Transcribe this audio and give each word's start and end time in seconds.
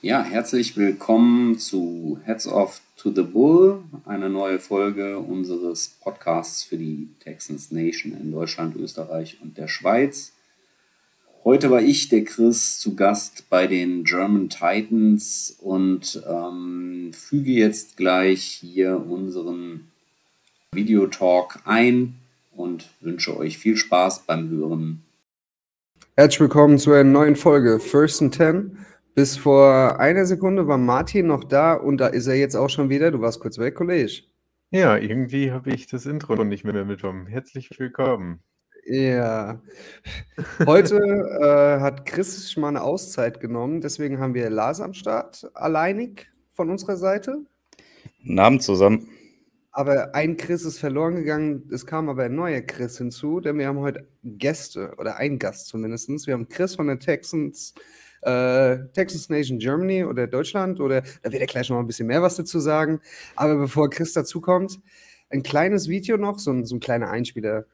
Ja, 0.00 0.22
herzlich 0.22 0.76
willkommen 0.76 1.58
zu 1.58 2.20
Heads 2.22 2.46
Off 2.46 2.82
to 2.96 3.10
the 3.10 3.22
Bull, 3.22 3.82
eine 4.04 4.30
neue 4.30 4.60
Folge 4.60 5.18
unseres 5.18 5.88
Podcasts 6.00 6.62
für 6.62 6.76
die 6.76 7.08
Texans 7.18 7.72
Nation 7.72 8.12
in 8.12 8.30
Deutschland, 8.30 8.76
Österreich 8.76 9.38
und 9.42 9.58
der 9.58 9.66
Schweiz. 9.66 10.34
Heute 11.42 11.72
war 11.72 11.82
ich, 11.82 12.08
der 12.08 12.22
Chris, 12.22 12.78
zu 12.78 12.94
Gast 12.94 13.50
bei 13.50 13.66
den 13.66 14.04
German 14.04 14.48
Titans 14.48 15.56
und 15.58 16.22
ähm, 16.30 17.10
füge 17.12 17.50
jetzt 17.50 17.96
gleich 17.96 18.44
hier 18.44 19.04
unseren 19.04 19.88
Videotalk 20.70 21.58
ein 21.64 22.14
und 22.54 22.88
wünsche 23.00 23.36
euch 23.36 23.58
viel 23.58 23.76
Spaß 23.76 24.26
beim 24.26 24.48
Hören. 24.48 25.02
Herzlich 26.16 26.38
willkommen 26.38 26.78
zu 26.78 26.92
einer 26.92 27.02
neuen 27.02 27.34
Folge 27.34 27.80
First 27.80 28.22
and 28.22 28.36
Ten. 28.36 28.78
Bis 29.18 29.36
vor 29.36 29.98
einer 29.98 30.26
Sekunde 30.26 30.68
war 30.68 30.78
Martin 30.78 31.26
noch 31.26 31.42
da 31.42 31.74
und 31.74 31.96
da 31.96 32.06
ist 32.06 32.28
er 32.28 32.36
jetzt 32.36 32.54
auch 32.54 32.70
schon 32.70 32.88
wieder. 32.88 33.10
Du 33.10 33.20
warst 33.20 33.40
kurz 33.40 33.58
weg, 33.58 33.74
Kollege. 33.74 34.22
Ja, 34.70 34.96
irgendwie 34.96 35.50
habe 35.50 35.70
ich 35.70 35.88
das 35.88 36.06
Intro 36.06 36.44
nicht 36.44 36.62
mehr 36.62 36.72
mitbekommen. 36.84 37.26
Herzlich 37.26 37.68
willkommen. 37.80 38.38
Ja. 38.84 39.60
Heute 40.64 40.98
äh, 40.98 41.80
hat 41.80 42.06
Chris 42.06 42.40
sich 42.40 42.56
mal 42.58 42.68
eine 42.68 42.82
Auszeit 42.82 43.40
genommen, 43.40 43.80
deswegen 43.80 44.20
haben 44.20 44.34
wir 44.34 44.50
Lars 44.50 44.80
am 44.80 44.94
Start, 44.94 45.50
alleinig 45.52 46.28
von 46.52 46.70
unserer 46.70 46.96
Seite. 46.96 47.40
Abend 48.36 48.62
zusammen. 48.62 49.08
Aber 49.72 50.14
ein 50.14 50.36
Chris 50.36 50.64
ist 50.64 50.78
verloren 50.78 51.16
gegangen, 51.16 51.68
es 51.72 51.86
kam 51.86 52.08
aber 52.08 52.22
ein 52.22 52.36
neuer 52.36 52.60
Chris 52.60 52.98
hinzu, 52.98 53.40
denn 53.40 53.58
wir 53.58 53.66
haben 53.66 53.80
heute 53.80 54.06
Gäste 54.22 54.94
oder 54.96 55.16
einen 55.16 55.40
Gast 55.40 55.66
zumindest. 55.66 56.08
Wir 56.28 56.34
haben 56.34 56.48
Chris 56.48 56.76
von 56.76 56.86
den 56.86 57.00
Texans 57.00 57.74
äh, 58.22 58.78
Texas 58.92 59.28
Nation 59.28 59.58
Germany 59.58 60.04
oder 60.04 60.26
Deutschland 60.26 60.80
oder 60.80 61.02
da 61.22 61.32
wird 61.32 61.40
er 61.40 61.46
gleich 61.46 61.70
noch 61.70 61.78
ein 61.78 61.86
bisschen 61.86 62.06
mehr 62.06 62.22
was 62.22 62.36
dazu 62.36 62.60
sagen. 62.60 63.00
Aber 63.36 63.56
bevor 63.56 63.90
Chris 63.90 64.12
dazu 64.12 64.40
kommt, 64.40 64.80
ein 65.30 65.42
kleines 65.42 65.88
Video 65.88 66.16
noch, 66.16 66.38
so 66.38 66.50
ein, 66.52 66.64
so 66.64 66.76
ein 66.76 66.80
kleiner 66.80 67.10
Einspieler. 67.10 67.64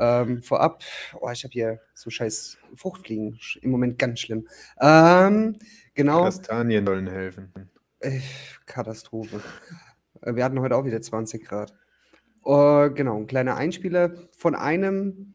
Ähm, 0.00 0.42
vorab, 0.42 0.82
oh, 1.20 1.28
ich 1.30 1.42
habe 1.42 1.52
hier 1.52 1.80
so 1.94 2.08
scheiß 2.08 2.56
Fruchtfliegen, 2.76 3.38
im 3.62 3.70
Moment 3.70 3.98
ganz 3.98 4.20
schlimm. 4.20 4.46
Ähm, 4.80 5.56
genau. 5.94 6.24
Kastanien 6.24 6.86
sollen 6.86 7.08
helfen. 7.08 7.52
Äh, 8.00 8.20
Katastrophe. 8.64 9.40
Äh, 10.22 10.36
wir 10.36 10.44
hatten 10.44 10.60
heute 10.60 10.76
auch 10.76 10.84
wieder 10.84 11.00
20 11.00 11.44
Grad. 11.44 11.74
Uh, 12.44 12.88
genau, 12.94 13.18
ein 13.18 13.26
kleiner 13.26 13.56
Einspieler 13.56 14.12
von 14.30 14.54
einem 14.54 15.34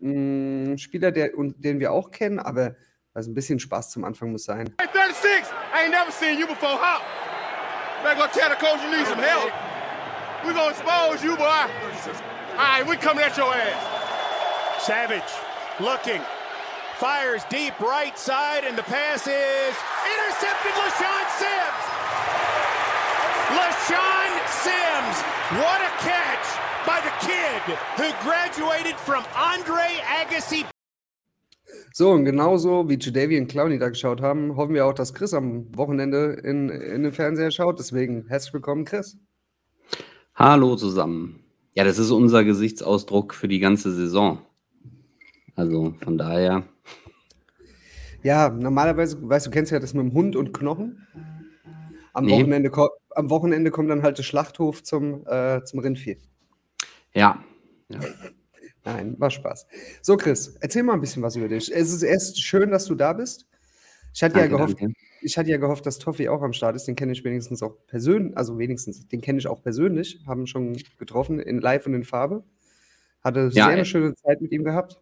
mh, 0.00 0.72
mm, 0.72 0.78
Spieler, 0.78 1.12
der, 1.12 1.30
den 1.36 1.78
wir 1.78 1.92
auch 1.92 2.10
kennen, 2.10 2.38
aber 2.38 2.74
also 3.18 3.30
ein 3.30 3.34
bisschen 3.34 3.58
Spaß 3.58 3.90
zum 3.90 4.04
Anfang 4.04 4.32
muss 4.32 4.44
sein. 4.44 4.72
Hey, 4.80 4.88
36, 4.92 5.50
I 5.74 5.82
ain't 5.82 5.90
never 5.90 6.10
seen 6.10 6.38
you 6.38 6.46
before. 6.46 6.78
How? 6.78 7.02
Better 8.02 8.20
go 8.20 8.26
tell 8.32 8.48
the 8.48 8.56
coach 8.56 8.80
you 8.82 8.96
need 8.96 9.06
some 9.06 9.18
help. 9.18 9.50
We 10.46 10.54
gonna 10.54 10.70
expose 10.70 11.22
you, 11.22 11.36
boy. 11.36 11.44
All 11.44 11.66
right, 12.56 12.86
we 12.86 12.96
coming 12.96 13.24
at 13.24 13.36
your 13.36 13.52
ass. 13.52 14.84
Savage 14.86 15.30
looking. 15.80 16.22
Fires 16.96 17.42
deep 17.50 17.78
right 17.80 18.16
side, 18.18 18.64
and 18.64 18.78
the 18.78 18.82
pass 18.82 19.26
is 19.26 19.74
intercepted. 20.14 20.72
LaShawn 20.78 21.26
Sims. 21.42 21.84
LaShawn 23.58 24.30
Sims. 24.62 25.16
What 25.58 25.80
a 25.82 25.90
catch 26.06 26.46
by 26.86 27.00
the 27.02 27.14
kid 27.26 27.62
who 27.98 28.10
graduated 28.22 28.96
from 28.96 29.24
Andre 29.36 29.98
Agassi 30.06 30.64
So, 31.98 32.12
und 32.12 32.24
genauso 32.24 32.88
wie 32.88 32.96
Jadavian 32.96 33.42
und 33.42 33.48
Clowney 33.48 33.76
da 33.76 33.88
geschaut 33.88 34.20
haben, 34.20 34.54
hoffen 34.54 34.72
wir 34.72 34.86
auch, 34.86 34.92
dass 34.92 35.14
Chris 35.14 35.34
am 35.34 35.76
Wochenende 35.76 36.40
in, 36.44 36.68
in 36.68 37.02
den 37.02 37.10
Fernseher 37.10 37.50
schaut. 37.50 37.80
Deswegen 37.80 38.24
herzlich 38.28 38.54
willkommen, 38.54 38.84
Chris. 38.84 39.18
Hallo 40.36 40.76
zusammen. 40.76 41.40
Ja, 41.74 41.82
das 41.82 41.98
ist 41.98 42.12
unser 42.12 42.44
Gesichtsausdruck 42.44 43.34
für 43.34 43.48
die 43.48 43.58
ganze 43.58 43.92
Saison. 43.92 44.38
Also 45.56 45.96
von 46.00 46.16
daher. 46.16 46.62
Ja, 48.22 48.48
normalerweise, 48.48 49.18
weißt 49.20 49.48
du, 49.48 49.50
kennst 49.50 49.72
ja 49.72 49.80
das 49.80 49.92
mit 49.92 50.04
dem 50.04 50.12
Hund 50.12 50.36
und 50.36 50.52
Knochen. 50.52 51.04
Am, 52.12 52.26
nee. 52.26 52.30
Wochenende, 52.30 52.70
am 53.10 53.28
Wochenende 53.28 53.72
kommt 53.72 53.90
dann 53.90 54.04
halt 54.04 54.18
der 54.18 54.22
Schlachthof 54.22 54.84
zum, 54.84 55.26
äh, 55.26 55.64
zum 55.64 55.80
Rindvieh. 55.80 56.18
Ja. 57.12 57.42
ja. 57.88 57.98
Nein, 58.88 59.16
war 59.18 59.30
Spaß. 59.30 59.66
So, 60.00 60.16
Chris, 60.16 60.56
erzähl 60.60 60.82
mal 60.82 60.94
ein 60.94 61.00
bisschen 61.00 61.22
was 61.22 61.36
über 61.36 61.48
dich. 61.48 61.70
Es 61.74 61.92
ist 61.92 62.02
erst 62.02 62.40
schön, 62.40 62.70
dass 62.70 62.86
du 62.86 62.94
da 62.94 63.12
bist. 63.12 63.46
Ich 64.14 64.22
hatte, 64.22 64.36
danke, 64.36 64.52
ja, 64.52 64.56
gehofft, 64.56 64.78
ich 65.20 65.36
hatte 65.36 65.50
ja 65.50 65.58
gehofft, 65.58 65.84
dass 65.84 65.98
Toffi 65.98 66.28
auch 66.28 66.40
am 66.40 66.54
Start 66.54 66.74
ist. 66.74 66.88
Den 66.88 66.96
kenne 66.96 67.12
ich 67.12 67.22
wenigstens 67.22 67.62
auch 67.62 67.76
persönlich, 67.86 68.34
also 68.36 68.58
wenigstens, 68.58 69.06
den 69.06 69.20
kenne 69.20 69.38
ich 69.40 69.46
auch 69.46 69.62
persönlich. 69.62 70.20
Haben 70.26 70.46
schon 70.46 70.78
getroffen 70.98 71.38
in 71.38 71.60
Live 71.60 71.86
und 71.86 71.92
in 71.92 72.04
Farbe. 72.04 72.44
Hatte 73.22 73.40
ja, 73.40 73.50
sehr 73.50 73.66
eine 73.66 73.84
schöne 73.84 74.14
Zeit 74.14 74.40
mit 74.40 74.52
ihm 74.52 74.64
gehabt. 74.64 74.98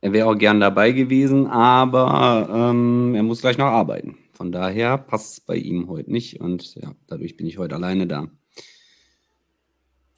Er 0.00 0.12
wäre 0.12 0.28
auch 0.28 0.36
gern 0.36 0.58
dabei 0.58 0.90
gewesen, 0.90 1.46
aber 1.46 2.48
ähm, 2.52 3.14
er 3.14 3.22
muss 3.22 3.42
gleich 3.42 3.58
noch 3.58 3.66
arbeiten. 3.66 4.18
Von 4.32 4.50
daher 4.50 4.98
passt 4.98 5.34
es 5.34 5.40
bei 5.40 5.54
ihm 5.54 5.88
heute 5.88 6.10
nicht 6.10 6.40
und 6.40 6.74
ja, 6.74 6.96
dadurch 7.06 7.36
bin 7.36 7.46
ich 7.46 7.58
heute 7.58 7.76
alleine 7.76 8.08
da. 8.08 8.26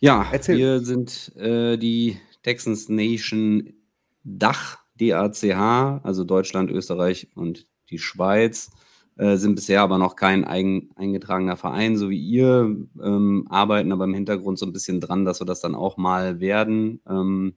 Ja, 0.01 0.27
Erzähl. 0.33 0.57
wir 0.57 0.81
sind 0.81 1.35
äh, 1.37 1.77
die 1.77 2.19
Texans 2.45 2.89
Nation 2.89 3.75
Dach, 4.23 4.79
DACH, 4.97 6.01
also 6.05 6.23
Deutschland, 6.23 6.71
Österreich 6.71 7.29
und 7.35 7.67
die 7.91 7.99
Schweiz, 7.99 8.71
äh, 9.17 9.37
sind 9.37 9.55
bisher 9.55 9.83
aber 9.83 9.99
noch 9.99 10.17
kein 10.17 10.45
eigen, 10.45 10.91
eingetragener 10.97 11.57
Verein, 11.57 11.97
so 11.97 12.11
wie 12.11 12.19
ihr, 12.19 12.77
ähm, 13.03 13.47
arbeiten 13.51 13.93
aber 13.93 14.05
im 14.05 14.15
Hintergrund 14.15 14.59
so 14.59 14.67
ein 14.67 14.73
bisschen 14.73 15.01
dran, 15.01 15.25
dass 15.25 15.41
wir 15.41 15.47
das 15.47 15.61
dann 15.61 15.75
auch 15.75 15.97
mal 15.97 16.41
werden. 16.41 17.01
Ähm, 17.09 17.55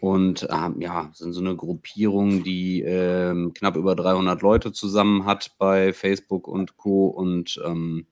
und 0.00 0.44
äh, 0.44 0.70
ja, 0.78 1.10
sind 1.12 1.32
so 1.32 1.40
eine 1.40 1.56
Gruppierung, 1.56 2.42
die 2.42 2.80
äh, 2.82 3.50
knapp 3.52 3.76
über 3.76 3.94
300 3.94 4.40
Leute 4.40 4.72
zusammen 4.72 5.26
hat 5.26 5.52
bei 5.58 5.92
Facebook 5.92 6.48
und 6.48 6.76
Co. 6.78 7.08
Und 7.08 7.60
ähm, 7.66 8.06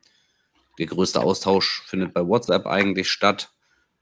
der 0.79 0.87
größte 0.87 1.21
Austausch 1.21 1.83
findet 1.87 2.13
bei 2.13 2.27
WhatsApp 2.27 2.67
eigentlich 2.67 3.11
statt. 3.11 3.55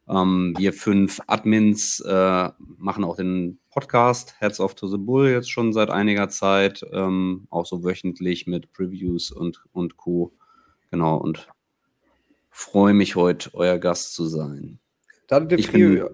Ähm, 0.08 0.54
wir 0.56 0.72
fünf 0.72 1.20
Admins 1.26 2.00
äh, 2.00 2.50
machen 2.78 3.04
auch 3.04 3.16
den 3.16 3.58
Podcast 3.70 4.34
Heads 4.38 4.60
Off 4.60 4.74
to 4.74 4.86
the 4.86 4.98
Bull 4.98 5.28
jetzt 5.28 5.50
schon 5.50 5.72
seit 5.72 5.90
einiger 5.90 6.28
Zeit, 6.28 6.84
ähm, 6.92 7.46
auch 7.50 7.66
so 7.66 7.84
wöchentlich 7.84 8.46
mit 8.46 8.72
Previews 8.72 9.32
und, 9.32 9.64
und 9.72 9.96
Co. 9.96 10.32
Genau, 10.90 11.16
und 11.16 11.48
freue 12.50 12.94
mich 12.94 13.16
heute, 13.16 13.50
euer 13.54 13.78
Gast 13.78 14.14
zu 14.14 14.24
sein. 14.26 14.78
Da 15.26 15.40
der 15.40 15.58
ich 15.58 15.72
bin, 15.72 16.04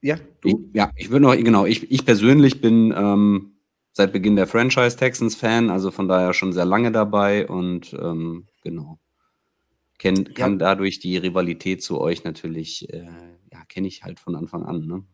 ja, 0.00 0.16
du? 0.40 0.48
Ich, 0.48 0.56
ja, 0.74 0.90
ich 0.96 1.10
würde 1.10 1.24
noch, 1.24 1.36
genau, 1.36 1.64
ich, 1.64 1.90
ich 1.92 2.04
persönlich 2.04 2.60
bin 2.60 2.92
ähm, 2.96 3.52
seit 3.92 4.12
Beginn 4.12 4.34
der 4.34 4.48
Franchise 4.48 4.96
Texans 4.96 5.36
Fan, 5.36 5.70
also 5.70 5.92
von 5.92 6.08
daher 6.08 6.34
schon 6.34 6.52
sehr 6.52 6.64
lange 6.64 6.90
dabei 6.90 7.46
und 7.46 7.94
ähm, 7.94 8.48
genau 8.62 8.98
kenn, 10.02 10.34
kann 10.34 10.52
ja. 10.52 10.58
dadurch 10.58 10.98
die 10.98 11.16
Rivalität 11.16 11.80
zu 11.80 12.00
euch 12.00 12.24
natürlich, 12.24 12.92
äh, 12.92 13.06
ja, 13.52 13.64
kenne 13.68 13.86
ich 13.86 14.02
halt 14.02 14.18
von 14.18 14.34
Anfang 14.34 14.64
an. 14.64 14.86
Ne? 14.86 15.04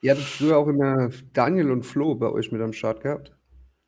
Ihr 0.00 0.12
hattet 0.12 0.24
früher 0.24 0.56
auch 0.56 0.66
immer 0.66 1.10
Daniel 1.34 1.70
und 1.70 1.84
Flo 1.84 2.14
bei 2.14 2.30
euch 2.30 2.50
mit 2.52 2.62
am 2.62 2.72
Start 2.72 3.02
gehabt 3.02 3.36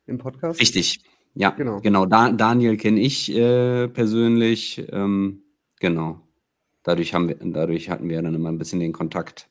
im 0.05 0.19
Podcast. 0.19 0.61
Richtig, 0.61 1.03
ja, 1.33 1.49
genau. 1.49 1.81
genau. 1.81 2.05
Da, 2.05 2.31
Daniel 2.31 2.77
kenne 2.77 2.99
ich 2.99 3.35
äh, 3.35 3.87
persönlich, 3.87 4.85
ähm, 4.91 5.41
genau. 5.79 6.21
Dadurch, 6.83 7.15
haben 7.15 7.27
wir, 7.27 7.37
dadurch 7.41 7.89
hatten 7.89 8.07
wir 8.07 8.21
dann 8.21 8.35
immer 8.35 8.49
ein 8.49 8.59
bisschen 8.59 8.79
den 8.79 8.93
Kontakt. 8.93 9.49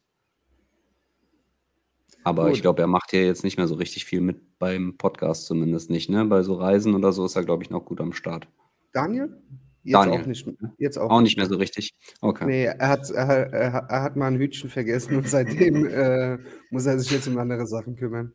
Aber 2.22 2.44
Gut. 2.44 2.54
ich 2.54 2.62
glaube, 2.62 2.80
er 2.80 2.86
macht 2.86 3.10
hier 3.10 3.26
jetzt 3.26 3.42
nicht 3.42 3.56
mehr 3.56 3.66
so 3.66 3.74
richtig 3.74 4.04
viel 4.04 4.20
mit 4.20 4.56
beim 4.60 4.96
Podcast 4.96 5.46
zumindest 5.46 5.90
nicht. 5.90 6.08
Ne? 6.08 6.24
Bei 6.24 6.44
so 6.44 6.54
Reisen 6.54 6.94
oder 6.94 7.12
so 7.12 7.26
ist 7.26 7.34
er, 7.34 7.44
glaube 7.44 7.64
ich, 7.64 7.70
noch 7.70 7.84
gut 7.84 8.00
am 8.00 8.12
Start. 8.12 8.46
Daniel? 8.92 9.42
Jetzt 9.84 9.94
Daniel. 9.94 10.20
auch 10.22 10.26
nicht. 10.26 10.48
Jetzt 10.78 10.98
auch, 10.98 11.10
Auch 11.10 11.20
nicht 11.20 11.36
mehr 11.36 11.46
so 11.46 11.56
richtig. 11.56 11.94
Okay. 12.22 12.46
Nee, 12.46 12.64
er 12.64 12.88
hat, 12.88 13.10
er, 13.10 13.52
er, 13.52 13.72
hat- 14.02 14.16
mal 14.16 14.28
ein 14.28 14.38
Hütchen 14.38 14.70
vergessen 14.70 15.16
und 15.16 15.28
seitdem 15.28 15.86
äh, 15.90 16.38
muss 16.70 16.86
er 16.86 16.98
sich 16.98 17.10
jetzt 17.10 17.28
um 17.28 17.36
andere 17.38 17.66
Sachen 17.66 17.94
kümmern. 17.94 18.32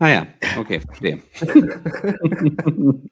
Ah 0.00 0.08
ja, 0.08 0.26
okay, 0.58 0.80
verstehe. 0.80 1.20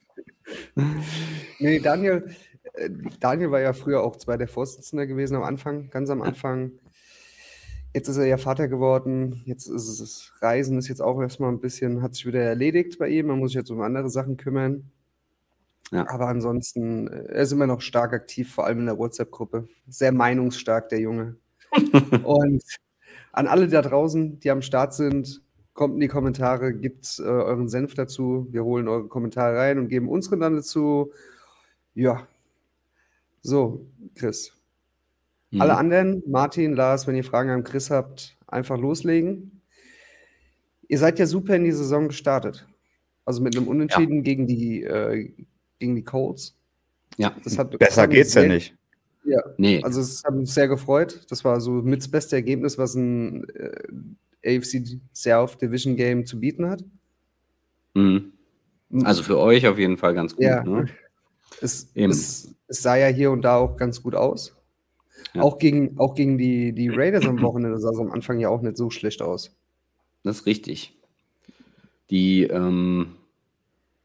Nee, 1.60 1.78
Daniel, 1.78 2.28
äh, 2.74 2.90
Daniel 3.20 3.50
war 3.50 3.60
ja 3.60 3.72
früher 3.72 4.02
auch 4.02 4.16
zwei 4.16 4.36
der 4.36 4.48
Vorsitzender 4.48 5.06
gewesen 5.06 5.36
am 5.36 5.44
Anfang, 5.44 5.88
ganz 5.90 6.10
am 6.10 6.20
Anfang. 6.22 6.72
Jetzt 7.94 8.08
ist 8.08 8.16
er 8.16 8.26
ja 8.26 8.38
Vater 8.38 8.68
geworden. 8.68 9.42
Jetzt 9.44 9.66
ist 9.66 10.00
es, 10.00 10.32
Reisen 10.40 10.78
ist 10.78 10.88
jetzt 10.88 11.00
auch 11.02 11.20
erstmal 11.20 11.52
ein 11.52 11.60
bisschen, 11.60 12.02
hat 12.02 12.14
sich 12.14 12.26
wieder 12.26 12.40
erledigt 12.42 12.98
bei 12.98 13.08
ihm. 13.08 13.26
Man 13.26 13.38
muss 13.38 13.50
sich 13.50 13.56
jetzt 13.58 13.70
um 13.70 13.80
andere 13.82 14.10
Sachen 14.10 14.36
kümmern. 14.36 14.90
Ja. 15.92 16.08
Aber 16.08 16.26
ansonsten, 16.28 17.06
äh, 17.06 17.26
er 17.26 17.42
ist 17.42 17.52
immer 17.52 17.66
noch 17.66 17.82
stark 17.82 18.12
aktiv, 18.14 18.52
vor 18.52 18.66
allem 18.66 18.80
in 18.80 18.86
der 18.86 18.98
WhatsApp-Gruppe. 18.98 19.68
Sehr 19.88 20.10
meinungsstark, 20.12 20.88
der 20.88 21.00
Junge. 21.00 21.36
Und 22.24 22.62
an 23.32 23.46
alle 23.46 23.68
da 23.68 23.82
draußen, 23.82 24.40
die 24.40 24.50
am 24.50 24.62
Start 24.62 24.94
sind, 24.94 25.42
kommt 25.74 25.94
in 25.94 26.00
die 26.00 26.08
Kommentare, 26.08 26.72
gebt 26.74 27.18
äh, 27.18 27.22
euren 27.22 27.68
Senf 27.68 27.94
dazu. 27.94 28.48
Wir 28.50 28.64
holen 28.64 28.88
eure 28.88 29.08
Kommentare 29.08 29.56
rein 29.56 29.78
und 29.78 29.88
geben 29.88 30.08
unsere 30.08 30.38
dann 30.38 30.56
dazu. 30.56 31.12
Ja. 31.94 32.26
So, 33.42 33.86
Chris. 34.14 34.52
Alle 35.58 35.72
Mhm. 35.72 35.78
anderen, 35.78 36.22
Martin, 36.26 36.74
Lars, 36.74 37.06
wenn 37.06 37.16
ihr 37.16 37.24
Fragen 37.24 37.50
an 37.50 37.64
Chris 37.64 37.90
habt, 37.90 38.36
einfach 38.46 38.78
loslegen. 38.78 39.60
Ihr 40.88 40.98
seid 40.98 41.18
ja 41.18 41.26
super 41.26 41.56
in 41.56 41.64
die 41.64 41.72
Saison 41.72 42.08
gestartet. 42.08 42.66
Also 43.24 43.42
mit 43.42 43.56
einem 43.56 43.68
Unentschieden 43.68 44.22
gegen 44.22 44.46
die, 44.46 44.82
äh, 44.82 45.32
gegen 45.82 45.96
die 45.96 46.04
Colts. 46.04 46.56
Ja, 47.18 47.34
Das 47.44 47.58
hat, 47.58 47.76
Besser 47.78 48.06
geht's 48.08 48.34
ja 48.34 48.42
sehr- 48.42 48.50
nicht. 48.50 48.74
Ja, 49.24 49.40
nee. 49.56 49.80
also 49.84 50.00
es 50.00 50.24
hat 50.24 50.32
uns 50.34 50.52
sehr 50.54 50.66
gefreut. 50.66 51.26
Das 51.28 51.44
war 51.44 51.60
so 51.60 51.70
mit 51.70 52.00
das 52.00 52.08
beste 52.08 52.34
Ergebnis, 52.36 52.76
was 52.78 52.94
ein 52.96 53.44
äh, 53.50 54.58
AFC 54.58 54.98
South 55.14 55.58
Division 55.58 55.94
Game 55.94 56.26
zu 56.26 56.40
bieten 56.40 56.68
hat. 56.68 56.82
Mhm. 57.94 58.32
Also 59.04 59.22
für 59.22 59.38
euch 59.38 59.66
auf 59.68 59.78
jeden 59.78 59.96
Fall 59.96 60.14
ganz 60.14 60.34
gut. 60.34 60.44
Ja. 60.44 60.64
Ne? 60.64 60.88
Es, 61.60 61.88
Eben. 61.94 62.10
es, 62.10 62.52
es 62.66 62.82
sah 62.82 62.96
ja 62.96 63.06
hier 63.08 63.30
und 63.30 63.42
da 63.42 63.56
auch 63.56 63.76
ganz 63.76 64.02
gut 64.02 64.14
aus. 64.16 64.56
Ja. 65.34 65.42
Auch 65.42 65.58
gegen, 65.58 65.98
auch 65.98 66.14
gegen 66.14 66.36
die, 66.36 66.72
die 66.72 66.88
Raiders 66.88 67.24
am 67.24 67.40
Wochenende 67.42 67.78
sah 67.78 67.90
es 67.90 67.98
am 67.98 68.10
Anfang 68.10 68.40
ja 68.40 68.48
auch 68.48 68.60
nicht 68.60 68.76
so 68.76 68.90
schlecht 68.90 69.22
aus. 69.22 69.54
Das 70.24 70.38
ist 70.40 70.46
richtig. 70.46 70.96
Die, 72.10 72.42
ähm, 72.42 73.14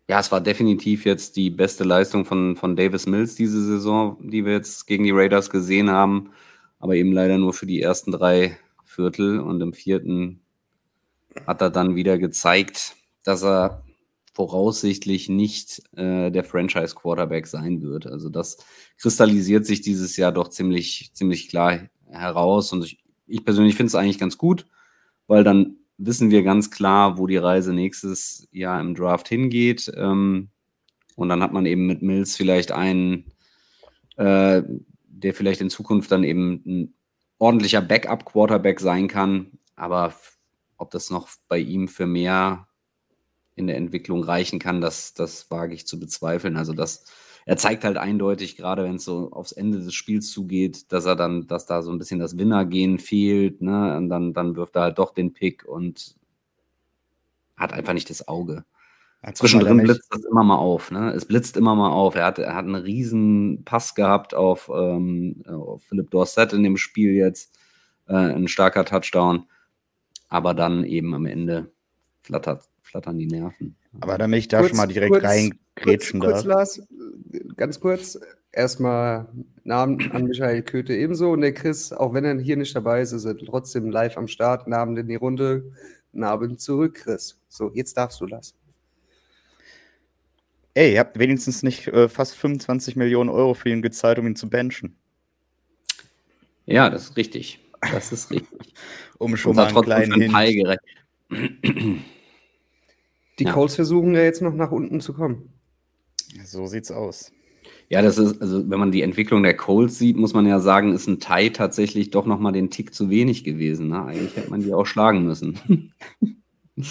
ja, 0.09 0.19
es 0.19 0.31
war 0.31 0.39
definitiv 0.39 1.06
jetzt 1.06 1.36
die 1.36 1.50
beste 1.50 1.83
Leistung 1.83 2.24
von, 2.24 2.56
von 2.56 2.75
Davis 2.75 3.07
Mills 3.07 3.36
diese 3.36 3.62
Saison, 3.63 4.18
die 4.21 4.45
wir 4.45 4.54
jetzt 4.54 4.88
gegen 4.88 5.04
die 5.04 5.12
Raiders 5.12 5.50
gesehen 5.50 5.89
haben. 5.89 6.31
Aber 6.80 6.95
eben 6.95 7.12
leider 7.12 7.38
nur 7.38 7.54
für 7.54 7.65
die 7.65 7.81
ersten 7.81 8.12
drei 8.12 8.57
Viertel. 8.86 9.39
Und 9.39 9.59
im 9.62 9.74
vierten 9.74 10.39
hat 11.45 11.62
er 11.62 11.69
dann 11.69 11.95
wieder 11.95 12.18
gezeigt, 12.18 12.95
dass 13.25 13.44
er 13.44 13.83
voraussichtlich 14.33 15.27
nicht 15.27 15.81
äh, 15.98 16.31
der 16.31 16.44
Franchise-Quarterback 16.44 17.48
sein 17.48 17.81
wird. 17.81 18.06
Also 18.07 18.30
das 18.30 18.57
kristallisiert 18.98 19.65
sich 19.65 19.81
dieses 19.81 20.15
Jahr 20.15 20.31
doch 20.31 20.50
ziemlich, 20.50 21.12
ziemlich 21.13 21.50
klar 21.50 21.89
heraus. 22.06 22.71
Und 22.71 22.86
ich, 22.86 23.04
ich 23.25 23.44
persönlich 23.44 23.75
finde 23.75 23.88
es 23.88 23.95
eigentlich 23.95 24.19
ganz 24.19 24.38
gut, 24.38 24.68
weil 25.25 25.44
dann 25.44 25.77
wissen 25.98 26.30
wir 26.32 26.44
ganz 26.44 26.72
klar, 26.72 27.18
wo 27.18 27.28
die 27.28 27.38
Reise 27.38 27.74
nächstes 27.74 28.48
Jahr 28.52 28.80
im 28.80 28.96
Draft 28.96 29.28
hingeht. 29.28 29.92
Ähm, 29.96 30.50
und 31.16 31.30
dann 31.30 31.42
hat 31.42 31.54
man 31.54 31.66
eben 31.66 31.88
mit 31.88 32.02
Mills 32.02 32.36
vielleicht 32.36 32.72
einen, 32.72 33.32
äh, 34.18 34.62
der 35.08 35.34
vielleicht 35.34 35.62
in 35.62 35.70
Zukunft 35.70 36.12
dann 36.12 36.24
eben 36.24 36.62
ein 36.66 36.94
ordentlicher 37.40 37.82
Backup-Quarterback 37.82 38.80
sein 38.80 39.08
kann. 39.08 39.58
Aber 39.76 40.14
ob 40.78 40.92
das 40.92 41.10
noch 41.10 41.30
bei 41.48 41.58
ihm 41.58 41.88
für 41.88 42.06
mehr 42.06 42.68
in 43.56 43.66
der 43.66 43.78
Entwicklung 43.78 44.24
reichen 44.24 44.60
kann, 44.60 44.82
das, 44.82 45.16
das 45.16 45.50
wage 45.50 45.74
ich 45.74 45.88
zu 45.88 46.00
bezweifeln. 46.00 46.58
Also 46.58 46.74
das, 46.74 47.06
er 47.48 47.56
zeigt 47.56 47.86
halt 47.86 47.96
eindeutig, 47.96 48.58
gerade 48.58 48.84
wenn 48.84 48.96
es 48.96 49.06
so 49.06 49.32
aufs 49.32 49.54
Ende 49.54 49.80
des 49.80 49.94
Spiels 49.94 50.30
zugeht, 50.30 50.92
dass 50.92 51.06
er 51.06 51.16
dann, 51.16 51.48
dass 51.48 51.66
da 51.66 51.82
so 51.82 51.92
ein 51.92 51.98
bisschen 51.98 52.20
das 52.20 52.38
Winnergehen 52.38 53.00
fehlt, 53.00 53.62
ne? 53.62 53.96
Und 53.96 54.10
dann, 54.10 54.34
dann 54.34 54.58
wirft 54.58 54.76
er 54.76 54.82
halt 54.82 55.00
doch 55.00 55.14
den 55.14 55.32
Pick 55.32 55.64
und 55.64 56.18
hat 57.56 57.72
einfach 57.72 57.94
nicht 57.94 58.10
das 58.10 58.28
Auge. 58.28 58.66
Ja, 59.24 59.34
Zwischendrin 59.34 59.78
blitzt 59.78 60.14
das 60.14 60.26
immer 60.26 60.44
mal 60.44 60.58
auf, 60.58 60.92
ne? 60.92 61.14
Es 61.14 61.24
blitzt 61.24 61.56
immer 61.56 61.74
mal 61.74 61.90
auf. 61.90 62.16
Er 62.16 62.26
hat, 62.26 62.38
er 62.38 62.54
hat 62.54 62.66
einen 62.66 62.76
riesen 62.76 63.64
Pass 63.64 63.96
gehabt 63.96 64.34
auf, 64.34 64.70
ähm, 64.70 65.42
auf 65.48 65.84
Philipp 65.84 66.12
Dorset 66.12 66.52
in 66.52 66.64
dem 66.64 66.76
Spiel 66.76 67.14
jetzt. 67.14 67.58
Äh, 68.10 68.16
ein 68.16 68.50
starker 68.50 68.84
Touchdown. 68.84 69.46
Aber 70.28 70.54
dann 70.54 70.84
eben 70.84 71.14
am 71.14 71.26
Ende 71.26 71.72
flattert, 72.24 72.66
flattern 72.82 73.18
die 73.18 73.28
Nerven. 73.28 73.78
Aber 74.02 74.18
damit 74.18 74.40
ich 74.40 74.48
da 74.50 74.68
schon 74.68 74.76
mal 74.76 74.88
direkt 74.88 75.24
reingrätschen 75.24 76.20
kurz, 76.20 76.34
kurz, 76.34 76.44
darf. 76.44 76.46
Lars, 76.46 76.82
ganz 77.56 77.80
kurz. 77.80 78.19
Erstmal 78.52 79.28
Namen 79.64 80.12
an 80.12 80.25
Michael 80.25 80.64
Köthe 80.64 80.96
ebenso 80.96 81.31
und 81.31 81.42
der 81.42 81.54
Chris, 81.54 81.92
auch 81.94 82.14
wenn 82.14 82.25
er 82.25 82.40
hier 82.40 82.58
nicht 82.58 82.75
dabei 82.75 83.02
ist, 83.02 83.12
ist 83.12 83.25
er 83.25 83.38
trotzdem 83.38 83.90
live 83.90 84.18
am 84.18 84.28
Start. 84.28 84.68
Namen 84.68 84.98
in 84.98 85.08
die 85.08 85.16
Runde. 85.16 85.72
Namen 86.14 86.58
zurück, 86.58 86.96
Chris. 87.04 87.40
So, 87.50 87.72
jetzt 87.74 87.96
darfst 87.98 88.19
du 88.22 88.25
das. 88.25 88.56
Ey, 90.74 90.94
ihr 90.94 91.00
habt 91.00 91.18
wenigstens 91.19 91.64
nicht 91.64 91.88
äh, 91.88 92.08
fast 92.08 92.36
25 92.36 92.96
Millionen 92.96 93.30
Euro 93.30 93.54
für 93.54 93.69
ihn 93.69 93.81
gezahlt, 93.81 94.19
um 94.19 94.28
ihn 94.28 94.36
zu 94.36 94.50
benchen. 94.50 94.96
Ja, 96.66 96.90
das 96.90 97.04
ist 97.10 97.18
richtig. 97.18 97.60
Das 97.81 98.12
ist 98.12 98.31
richtig. 98.31 98.74
Um 99.19 99.36
schon 99.36 99.56
mal 99.56 99.66
einen 99.66 99.81
kleinen 99.81 100.31
Pie 100.31 100.56
gerecht. 100.58 100.81
Die 103.40 103.44
Ja. 103.44 103.52
Colts 103.52 103.74
versuchen 103.74 104.14
ja 104.14 104.22
jetzt 104.22 104.44
noch 104.44 104.54
nach 104.54 104.72
unten 104.72 105.02
zu 105.02 105.14
kommen. 105.14 105.52
So 106.45 106.66
sieht's 106.68 106.92
aus. 106.92 107.31
Ja, 107.89 108.01
das 108.01 108.18
ist, 108.18 108.42
also 108.42 108.69
wenn 108.69 108.80
man 108.80 108.92
die 108.92 109.01
Entwicklung 109.01 109.44
der 109.44 109.56
Colts 109.56 109.98
sieht, 109.98 110.18
muss 110.18 110.34
man 110.34 110.45
ja 110.45 110.60
sagen, 110.60 110.94
ist 110.94 111.07
ein 111.07 111.19
Tie 111.19 111.50
tatsächlich 111.51 112.10
doch 112.12 112.25
nochmal 112.25 112.51
den 112.54 112.69
Tick 112.69 112.94
zu 112.94 113.10
wenig 113.10 113.44
gewesen. 113.44 113.88
Ne? 113.89 114.04
Eigentlich 114.04 114.36
hätte 114.36 114.50
man 114.50 114.62
die 114.62 114.74
auch 114.74 114.86
schlagen 114.86 115.25
müssen. 115.25 115.94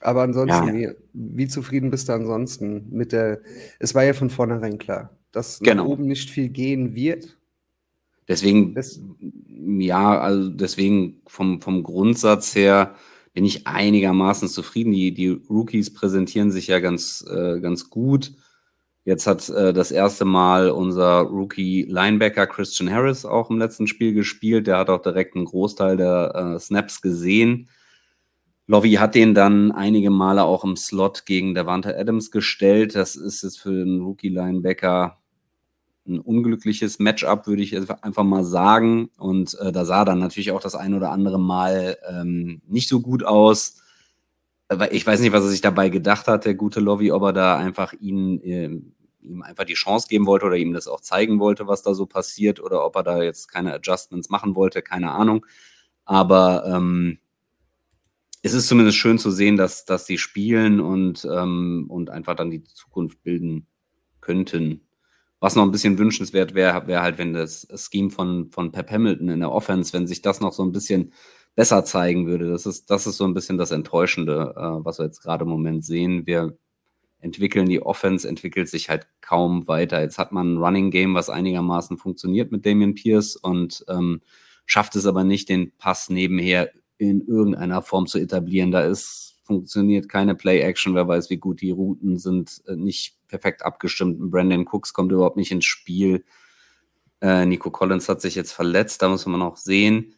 Aber 0.00 0.22
ansonsten, 0.22 0.66
Ja. 0.66 0.74
wie, 0.74 0.88
wie 1.12 1.46
zufrieden 1.46 1.90
bist 1.90 2.08
du 2.08 2.12
ansonsten 2.14 2.86
mit 2.90 3.12
der? 3.12 3.40
Es 3.78 3.94
war 3.94 4.02
ja 4.04 4.14
von 4.14 4.30
vornherein 4.30 4.78
klar, 4.78 5.16
dass 5.30 5.60
Genau. 5.60 5.84
nach 5.84 5.90
oben 5.90 6.06
nicht 6.06 6.28
viel 6.30 6.48
gehen 6.48 6.94
wird. 6.94 7.38
Deswegen, 8.28 8.74
Das- 8.74 9.00
ja, 9.78 10.18
also 10.18 10.48
deswegen 10.48 11.20
vom, 11.26 11.60
vom 11.60 11.82
Grundsatz 11.82 12.54
her 12.56 12.94
bin 13.32 13.44
ich 13.44 13.66
einigermaßen 13.66 14.48
zufrieden. 14.48 14.92
Die, 14.92 15.14
die 15.14 15.28
Rookies 15.28 15.92
präsentieren 15.92 16.50
sich 16.50 16.66
ja 16.66 16.80
ganz, 16.80 17.24
äh, 17.28 17.60
ganz 17.60 17.90
gut. 17.90 18.32
Jetzt 19.04 19.26
hat 19.26 19.48
äh, 19.48 19.72
das 19.72 19.90
erste 19.90 20.24
Mal 20.24 20.70
unser 20.70 21.22
Rookie-Linebacker 21.22 22.46
Christian 22.46 22.90
Harris 22.90 23.24
auch 23.24 23.50
im 23.50 23.58
letzten 23.58 23.86
Spiel 23.86 24.12
gespielt. 24.14 24.66
Der 24.66 24.78
hat 24.78 24.90
auch 24.90 25.02
direkt 25.02 25.34
einen 25.34 25.46
Großteil 25.46 25.96
der 25.96 26.54
äh, 26.56 26.60
Snaps 26.60 27.00
gesehen. 27.00 27.68
Lovey 28.68 28.92
hat 28.92 29.14
den 29.14 29.34
dann 29.34 29.72
einige 29.72 30.10
Male 30.10 30.44
auch 30.44 30.62
im 30.62 30.76
Slot 30.76 31.26
gegen 31.26 31.54
Davante 31.54 31.98
Adams 31.98 32.30
gestellt. 32.30 32.94
Das 32.94 33.16
ist 33.16 33.42
jetzt 33.42 33.60
für 33.60 33.72
den 33.84 34.00
Rookie-Linebacker 34.02 35.21
ein 36.06 36.18
unglückliches 36.18 36.98
Matchup, 36.98 37.46
würde 37.46 37.62
ich 37.62 37.76
einfach 37.76 38.24
mal 38.24 38.44
sagen. 38.44 39.10
Und 39.18 39.56
äh, 39.60 39.72
da 39.72 39.84
sah 39.84 40.04
dann 40.04 40.18
natürlich 40.18 40.50
auch 40.50 40.60
das 40.60 40.74
ein 40.74 40.94
oder 40.94 41.10
andere 41.10 41.38
Mal 41.38 41.96
ähm, 42.08 42.60
nicht 42.66 42.88
so 42.88 43.00
gut 43.00 43.24
aus. 43.24 43.82
Aber 44.68 44.92
ich 44.92 45.06
weiß 45.06 45.20
nicht, 45.20 45.32
was 45.32 45.44
er 45.44 45.50
sich 45.50 45.60
dabei 45.60 45.90
gedacht 45.90 46.26
hat, 46.28 46.44
der 46.44 46.54
gute 46.54 46.80
Lovey, 46.80 47.12
ob 47.12 47.22
er 47.22 47.32
da 47.32 47.56
einfach 47.56 47.92
ihn, 47.92 48.40
ähm, 48.42 48.94
ihm 49.20 49.42
einfach 49.42 49.64
die 49.64 49.74
Chance 49.74 50.08
geben 50.08 50.26
wollte 50.26 50.46
oder 50.46 50.56
ihm 50.56 50.72
das 50.72 50.88
auch 50.88 51.00
zeigen 51.00 51.38
wollte, 51.38 51.66
was 51.66 51.82
da 51.82 51.94
so 51.94 52.06
passiert, 52.06 52.58
oder 52.58 52.84
ob 52.84 52.96
er 52.96 53.02
da 53.02 53.22
jetzt 53.22 53.48
keine 53.48 53.74
Adjustments 53.74 54.30
machen 54.30 54.56
wollte, 54.56 54.82
keine 54.82 55.12
Ahnung. 55.12 55.46
Aber 56.04 56.64
ähm, 56.66 57.18
es 58.42 58.54
ist 58.54 58.66
zumindest 58.66 58.98
schön 58.98 59.18
zu 59.18 59.30
sehen, 59.30 59.56
dass, 59.56 59.84
dass 59.84 60.06
sie 60.06 60.18
spielen 60.18 60.80
und, 60.80 61.26
ähm, 61.30 61.86
und 61.88 62.10
einfach 62.10 62.34
dann 62.34 62.50
die 62.50 62.64
Zukunft 62.64 63.22
bilden 63.22 63.66
könnten. 64.20 64.80
Was 65.42 65.56
noch 65.56 65.64
ein 65.64 65.72
bisschen 65.72 65.98
wünschenswert 65.98 66.54
wäre, 66.54 66.86
wäre 66.86 67.02
halt, 67.02 67.18
wenn 67.18 67.32
das 67.32 67.66
Scheme 67.74 68.10
von, 68.10 68.52
von 68.52 68.70
Pep 68.70 68.92
Hamilton 68.92 69.28
in 69.28 69.40
der 69.40 69.50
Offense, 69.50 69.92
wenn 69.92 70.06
sich 70.06 70.22
das 70.22 70.40
noch 70.40 70.52
so 70.52 70.62
ein 70.62 70.70
bisschen 70.70 71.12
besser 71.56 71.84
zeigen 71.84 72.28
würde. 72.28 72.48
Das 72.48 72.64
ist, 72.64 72.90
das 72.90 73.08
ist 73.08 73.16
so 73.16 73.24
ein 73.24 73.34
bisschen 73.34 73.58
das 73.58 73.72
Enttäuschende, 73.72 74.54
äh, 74.56 74.84
was 74.84 75.00
wir 75.00 75.06
jetzt 75.06 75.20
gerade 75.20 75.42
im 75.42 75.50
Moment 75.50 75.84
sehen. 75.84 76.28
Wir 76.28 76.56
entwickeln 77.18 77.68
die 77.68 77.82
Offense, 77.82 78.28
entwickelt 78.28 78.68
sich 78.68 78.88
halt 78.88 79.08
kaum 79.20 79.66
weiter. 79.66 80.00
Jetzt 80.00 80.16
hat 80.16 80.30
man 80.30 80.54
ein 80.54 80.58
Running 80.58 80.92
Game, 80.92 81.16
was 81.16 81.28
einigermaßen 81.28 81.98
funktioniert 81.98 82.52
mit 82.52 82.64
Damian 82.64 82.94
Pierce 82.94 83.34
und 83.34 83.84
ähm, 83.88 84.20
schafft 84.64 84.94
es 84.94 85.06
aber 85.06 85.24
nicht, 85.24 85.48
den 85.48 85.72
Pass 85.76 86.08
nebenher 86.08 86.70
in 86.98 87.20
irgendeiner 87.20 87.82
Form 87.82 88.06
zu 88.06 88.20
etablieren. 88.20 88.70
Da 88.70 88.82
ist, 88.82 89.31
funktioniert 89.52 90.08
keine 90.08 90.34
Play-Action, 90.34 90.94
wer 90.94 91.06
weiß, 91.06 91.28
wie 91.30 91.36
gut 91.36 91.60
die 91.60 91.70
Routen 91.70 92.18
sind, 92.18 92.62
äh, 92.66 92.76
nicht 92.76 93.16
perfekt 93.28 93.64
abgestimmt. 93.64 94.30
Brandon 94.30 94.66
Cooks 94.66 94.94
kommt 94.94 95.12
überhaupt 95.12 95.36
nicht 95.36 95.50
ins 95.50 95.64
Spiel. 95.64 96.24
Äh, 97.20 97.46
Nico 97.46 97.70
Collins 97.70 98.08
hat 98.08 98.20
sich 98.20 98.34
jetzt 98.34 98.52
verletzt, 98.52 99.02
da 99.02 99.08
muss 99.08 99.26
man 99.26 99.40
noch 99.40 99.56
sehen. 99.56 100.14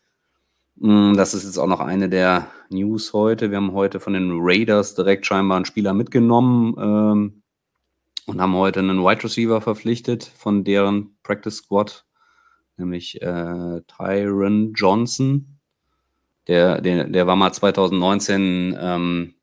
Mm, 0.77 1.15
das 1.15 1.35
ist 1.35 1.45
jetzt 1.45 1.59
auch 1.59 1.67
noch 1.67 1.81
eine 1.81 2.09
der 2.09 2.49
News 2.71 3.13
heute. 3.13 3.51
Wir 3.51 3.59
haben 3.59 3.73
heute 3.73 4.01
von 4.01 4.13
den 4.13 4.31
Raiders 4.41 4.95
direkt 4.95 5.27
scheinbar 5.27 5.57
einen 5.57 5.67
Spieler 5.67 5.95
mitgenommen 5.95 6.75
ähm, 6.79 7.43
und 8.27 8.41
haben 8.41 8.55
heute 8.55 8.81
einen 8.81 9.03
Wide 9.03 9.25
Receiver 9.25 9.61
verpflichtet 9.61 10.25
von 10.25 10.65
deren 10.65 11.17
Practice 11.23 11.57
Squad, 11.57 12.07
nämlich 12.77 13.21
äh, 13.21 13.83
Tyron 13.87 14.73
Johnson. 14.75 15.54
Der, 16.49 16.81
der, 16.81 17.05
der 17.05 17.27
war 17.27 17.37
mal 17.37 17.53
2019 17.53 18.77
ähm, 18.79 19.35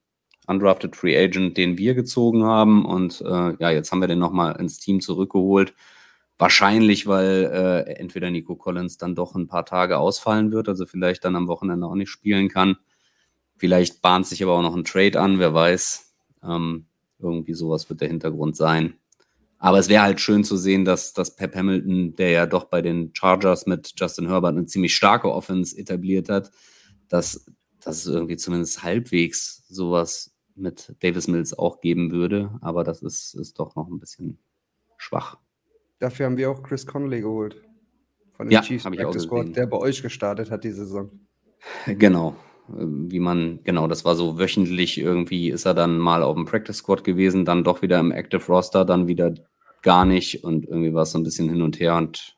undrafted 0.47 0.95
Free 0.95 1.17
Agent, 1.17 1.57
den 1.57 1.77
wir 1.77 1.95
gezogen 1.95 2.43
haben. 2.43 2.85
Und 2.85 3.21
äh, 3.21 3.55
ja, 3.59 3.71
jetzt 3.71 3.91
haben 3.91 4.01
wir 4.01 4.07
den 4.07 4.19
nochmal 4.19 4.59
ins 4.59 4.79
Team 4.79 5.01
zurückgeholt. 5.01 5.73
Wahrscheinlich, 6.37 7.07
weil 7.07 7.51
äh, 7.53 7.91
entweder 7.93 8.31
Nico 8.31 8.55
Collins 8.55 8.97
dann 8.97 9.15
doch 9.15 9.35
ein 9.35 9.47
paar 9.47 9.65
Tage 9.65 9.97
ausfallen 9.97 10.51
wird, 10.51 10.67
also 10.67 10.85
vielleicht 10.85 11.23
dann 11.23 11.35
am 11.35 11.47
Wochenende 11.47 11.85
auch 11.85 11.95
nicht 11.95 12.09
spielen 12.09 12.49
kann. 12.49 12.77
Vielleicht 13.57 14.01
bahnt 14.01 14.25
sich 14.25 14.41
aber 14.41 14.53
auch 14.53 14.63
noch 14.63 14.75
ein 14.75 14.83
Trade 14.83 15.19
an, 15.19 15.37
wer 15.37 15.53
weiß. 15.53 16.15
Ähm, 16.43 16.87
irgendwie 17.19 17.53
sowas 17.53 17.87
wird 17.89 18.01
der 18.01 18.07
Hintergrund 18.07 18.57
sein. 18.57 18.95
Aber 19.59 19.77
es 19.77 19.89
wäre 19.89 20.01
halt 20.01 20.19
schön 20.19 20.43
zu 20.43 20.57
sehen, 20.57 20.85
dass, 20.85 21.13
dass 21.13 21.35
Pep 21.35 21.55
Hamilton, 21.55 22.15
der 22.15 22.31
ja 22.31 22.45
doch 22.47 22.63
bei 22.63 22.81
den 22.81 23.11
Chargers 23.13 23.67
mit 23.67 23.93
Justin 23.95 24.27
Herbert 24.27 24.57
eine 24.57 24.65
ziemlich 24.65 24.95
starke 24.95 25.31
Offense 25.31 25.77
etabliert 25.77 26.29
hat, 26.29 26.49
dass, 27.11 27.45
dass 27.83 28.05
es 28.05 28.07
irgendwie 28.07 28.37
zumindest 28.37 28.83
halbwegs 28.83 29.65
sowas 29.67 30.33
mit 30.55 30.95
Davis 31.01 31.27
Mills 31.27 31.57
auch 31.57 31.81
geben 31.81 32.11
würde. 32.11 32.57
Aber 32.61 32.83
das 32.83 33.01
ist, 33.01 33.33
ist 33.35 33.59
doch 33.59 33.75
noch 33.75 33.89
ein 33.89 33.99
bisschen 33.99 34.39
schwach. 34.97 35.37
Dafür 35.99 36.25
haben 36.25 36.37
wir 36.37 36.49
auch 36.49 36.63
Chris 36.63 36.85
Conley 36.85 37.21
geholt. 37.21 37.61
Von 38.33 38.47
den 38.47 38.53
Ja, 38.53 38.61
Chiefs 38.61 38.85
Practice 38.85 39.23
Squad, 39.23 39.55
der 39.55 39.67
bei 39.67 39.77
euch 39.77 40.01
gestartet 40.01 40.49
hat 40.51 40.63
die 40.63 40.71
Saison. 40.71 41.11
Genau. 41.85 42.35
Wie 42.67 43.19
man, 43.19 43.59
genau, 43.63 43.87
das 43.87 44.05
war 44.05 44.15
so 44.15 44.39
wöchentlich 44.39 44.97
irgendwie, 44.97 45.49
ist 45.49 45.65
er 45.65 45.73
dann 45.73 45.97
mal 45.97 46.23
auf 46.23 46.35
dem 46.35 46.45
Practice 46.45 46.77
Squad 46.77 47.03
gewesen, 47.03 47.43
dann 47.43 47.63
doch 47.63 47.81
wieder 47.81 47.99
im 47.99 48.11
Active 48.11 48.45
Roster, 48.47 48.85
dann 48.85 49.07
wieder 49.07 49.33
gar 49.81 50.05
nicht 50.05 50.43
und 50.43 50.65
irgendwie 50.65 50.93
war 50.93 51.03
es 51.03 51.11
so 51.11 51.19
ein 51.19 51.23
bisschen 51.23 51.49
hin 51.49 51.61
und 51.61 51.79
her 51.79 51.97
und 51.97 52.37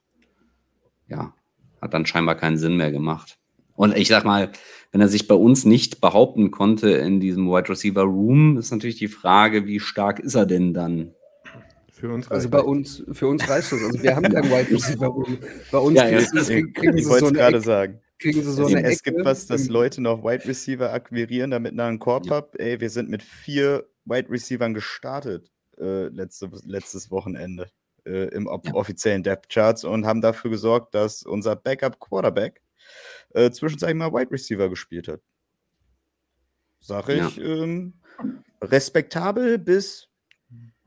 ja, 1.08 1.36
hat 1.82 1.94
dann 1.94 2.06
scheinbar 2.06 2.36
keinen 2.36 2.58
Sinn 2.58 2.78
mehr 2.78 2.92
gemacht. 2.92 3.38
Und 3.76 3.96
ich 3.98 4.08
sag 4.08 4.24
mal, 4.26 4.52
wenn 4.92 5.02
er 5.02 5.08
sich 5.08 5.28
bei 5.28 5.36
uns 5.36 5.66
nicht 5.66 6.00
behaupten 6.02 6.52
konnte 6.52 6.90
in 6.92 7.20
diesem 7.20 7.48
Wide 7.50 7.70
Receiver 7.70 8.04
Room, 8.04 8.58
ist 8.58 8.72
natürlich 8.72 8.98
die 8.98 9.08
Frage, 9.08 9.66
wie 9.66 9.80
stark 9.80 10.20
ist 10.20 10.36
er 10.36 10.46
denn 10.46 10.74
dann? 10.74 11.14
Für 11.92 12.12
uns 12.14 12.30
Also 12.30 12.44
reicht 12.48 12.52
bei 12.52 12.58
das. 12.60 12.68
uns, 12.68 13.04
für 13.14 13.28
uns 13.28 13.48
reicht 13.48 13.72
das. 13.72 13.82
Also 13.82 14.04
wir 14.04 14.16
haben 14.16 14.24
keinen 14.24 14.50
Wide 14.52 14.72
Receiver 14.72 15.08
Room. 15.08 15.38
Bei 15.72 15.78
uns 15.80 15.96
Ja, 16.00 16.08
ja. 16.10 16.20
kriegen, 16.20 16.74
kriegen 16.74 16.98
ich 16.98 17.04
sie 17.06 17.10
wollte 17.10 17.20
so 17.20 17.26
es 17.28 17.32
eine 17.32 17.38
gerade 17.40 17.62
sagen. 17.62 18.02
kriegen 18.20 18.44
sie 18.44 18.52
so 18.52 18.64
es, 18.64 18.76
eine 18.76 18.84
es 18.88 19.00
Ecke. 19.00 19.12
gibt 19.14 19.26
was, 19.26 19.48
dass 19.48 19.68
Leute 19.68 20.02
noch 20.02 20.24
Wide 20.24 20.46
Receiver 20.46 20.92
akquirieren, 20.92 21.52
damit 21.52 21.76
nach 21.76 21.88
einem 21.88 22.00
Korb 22.00 22.26
Ja. 22.28 22.36
hab. 22.36 22.60
Ey, 22.60 22.80
wir 22.80 22.90
sind 22.90 23.10
mit 23.10 23.24
vier 23.24 23.86
Wide 24.06 24.30
Receivern 24.30 24.74
gestartet 24.74 25.50
äh, 25.80 26.08
letzte, 26.08 26.50
letztes 26.66 27.10
Wochenende 27.10 27.68
äh, 28.06 28.28
im 28.34 28.48
Ja. 28.48 28.74
offiziellen 28.74 29.24
Depth 29.24 29.50
Charts 29.50 29.84
und 29.84 30.06
haben 30.06 30.22
dafür 30.22 30.52
gesorgt, 30.52 30.94
dass 30.94 31.24
unser 31.24 31.56
Backup 31.56 32.00
Quarterback 32.00 32.62
äh, 33.34 33.52
zwischenzeitlich 33.52 33.98
mal 33.98 34.12
Wide 34.14 34.32
Receiver 34.32 34.70
gespielt 34.70 35.08
hat. 35.08 35.22
Sag 36.80 37.08
Ja. 37.10 37.28
ich, 37.28 37.40
ähm, 37.40 37.94
respektabel 38.62 39.58
bis 39.58 40.10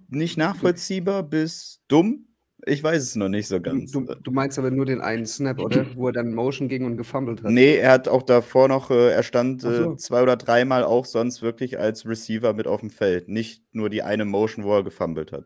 nicht 0.09 0.37
nachvollziehbar 0.37 1.23
bis 1.23 1.81
dumm. 1.89 2.23
Ich 2.69 2.83
weiß 2.83 3.03
es 3.03 3.15
noch 3.17 3.29
nicht 3.29 3.47
so 3.49 3.61
ganz. 3.61 3.93
Du, 3.93 4.01
du 4.05 4.31
meinst 4.33 4.59
aber 4.59 4.71
nur 4.71 4.87
den 4.87 5.01
einen 5.01 5.27
Snap, 5.27 5.61
oder? 5.61 5.87
Wo 5.97 6.09
er 6.09 6.13
dann 6.13 6.35
Motion 6.35 6.69
ging 6.69 6.85
und 6.85 6.97
gefummelt 6.97 7.43
hat. 7.43 7.51
Nee, 7.51 7.77
er 7.77 7.93
hat 7.93 8.09
auch 8.09 8.23
davor 8.23 8.69
noch, 8.69 8.91
äh, 8.91 9.11
er 9.13 9.23
stand 9.23 9.65
Ach 9.65 9.75
so. 9.75 9.93
äh, 9.93 9.97
zwei 9.97 10.23
oder 10.23 10.37
dreimal 10.37 10.83
auch 10.85 11.05
sonst 11.05 11.43
wirklich 11.43 11.79
als 11.79 12.07
Receiver 12.07 12.53
mit 12.55 12.67
auf 12.67 12.81
dem 12.81 12.91
Feld. 12.91 13.29
Nicht 13.29 13.63
nur 13.73 13.89
die 13.89 14.03
eine 14.03 14.25
Motion, 14.25 14.65
wo 14.65 14.75
er 14.75 14.85
gefummelt 14.85 15.33
hat. 15.33 15.45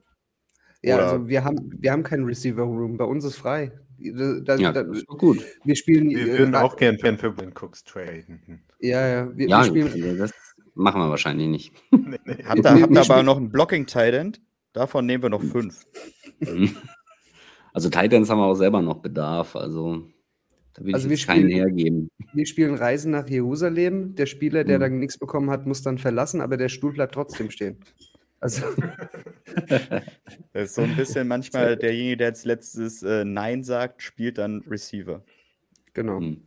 Ja, 0.82 0.96
Oder- 0.96 1.12
also 1.12 1.28
wir 1.28 1.44
haben, 1.44 1.56
wir 1.78 1.92
haben 1.92 2.02
keinen 2.02 2.24
Receiver 2.24 2.62
Room. 2.62 2.96
Bei 2.96 3.04
uns 3.04 3.24
ist 3.24 3.36
frei. 3.36 3.72
Da, 3.98 4.40
da, 4.40 4.56
Ja, 4.56 4.72
da, 4.72 4.80
ist 4.80 5.06
gut. 5.06 5.44
wir 5.64 5.76
spielen. 5.76 6.08
Wir 6.08 6.26
äh, 6.34 6.38
würden 6.38 6.54
Ra- 6.54 6.62
auch 6.62 6.76
gern 6.76 6.98
Fan 6.98 7.18
für 7.18 7.30
Ben 7.32 7.52
Cooks 7.52 7.84
traden. 7.84 8.62
Ja, 8.80 9.06
ja. 9.06 9.36
Wir, 9.36 9.48
Ja, 9.48 9.58
wir 9.60 9.64
spielen. 9.88 9.92
also 10.08 10.16
das 10.18 10.32
machen 10.74 11.00
wir 11.02 11.10
wahrscheinlich 11.10 11.48
nicht. 11.48 11.72
Nee, 11.90 12.18
nee. 12.24 12.44
Habt 12.44 12.60
ihr, 12.64 12.70
aber 12.84 13.04
spielen- 13.04 13.26
noch 13.26 13.36
einen 13.36 13.50
Blocking 13.50 13.84
Tident? 13.86 14.40
Davon 14.72 15.04
nehmen 15.04 15.22
wir 15.22 15.30
noch 15.30 15.42
fünf. 15.42 15.84
Also 17.72 17.88
Titans 17.88 18.28
haben 18.28 18.38
wir 18.38 18.46
auch 18.46 18.54
selber 18.56 18.82
noch 18.82 18.96
Bedarf, 18.96 19.54
also 19.54 20.02
da 20.74 20.84
will 20.84 20.92
Also 20.92 21.06
ich 21.06 21.10
wir 21.10 21.16
jetzt 21.18 21.26
keinen 21.26 21.42
spielen- 21.50 21.56
hergeben. 21.56 22.10
Wir 22.32 22.46
spielen 22.46 22.74
Reisen 22.74 23.12
nach 23.12 23.28
Jerusalem. 23.28 24.16
Der 24.16 24.26
Spieler, 24.26 24.64
der 24.64 24.78
Mhm. 24.78 24.80
dann 24.82 24.98
nichts 24.98 25.18
bekommen 25.18 25.50
hat, 25.50 25.66
muss 25.66 25.82
dann 25.82 25.98
verlassen, 25.98 26.40
aber 26.40 26.56
der 26.56 26.68
Stuhl 26.68 26.92
bleibt 26.92 27.14
trotzdem 27.14 27.48
stehen. 27.50 27.76
Also, 28.40 28.62
Das 30.52 30.70
ist 30.70 30.74
so 30.74 30.82
ein 30.82 30.96
bisschen 30.96 31.28
manchmal 31.28 31.76
derjenige, 31.76 32.18
der 32.18 32.28
als 32.28 32.44
letztes 32.44 33.02
äh, 33.02 33.24
Nein 33.24 33.64
sagt, 33.64 34.02
spielt 34.02 34.38
dann 34.38 34.62
Receiver. 34.68 35.22
genau. 35.94 36.18
Hm. 36.18 36.42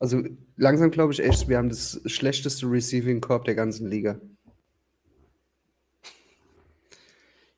Also 0.00 0.22
langsam 0.56 0.90
glaube 0.90 1.12
ich 1.12 1.20
echt, 1.22 1.48
wir 1.48 1.56
haben 1.58 1.68
das 1.68 2.00
schlechteste 2.06 2.66
Receiving 2.66 3.20
Corp 3.20 3.44
der 3.44 3.54
ganzen 3.54 3.88
Liga. 3.88 4.18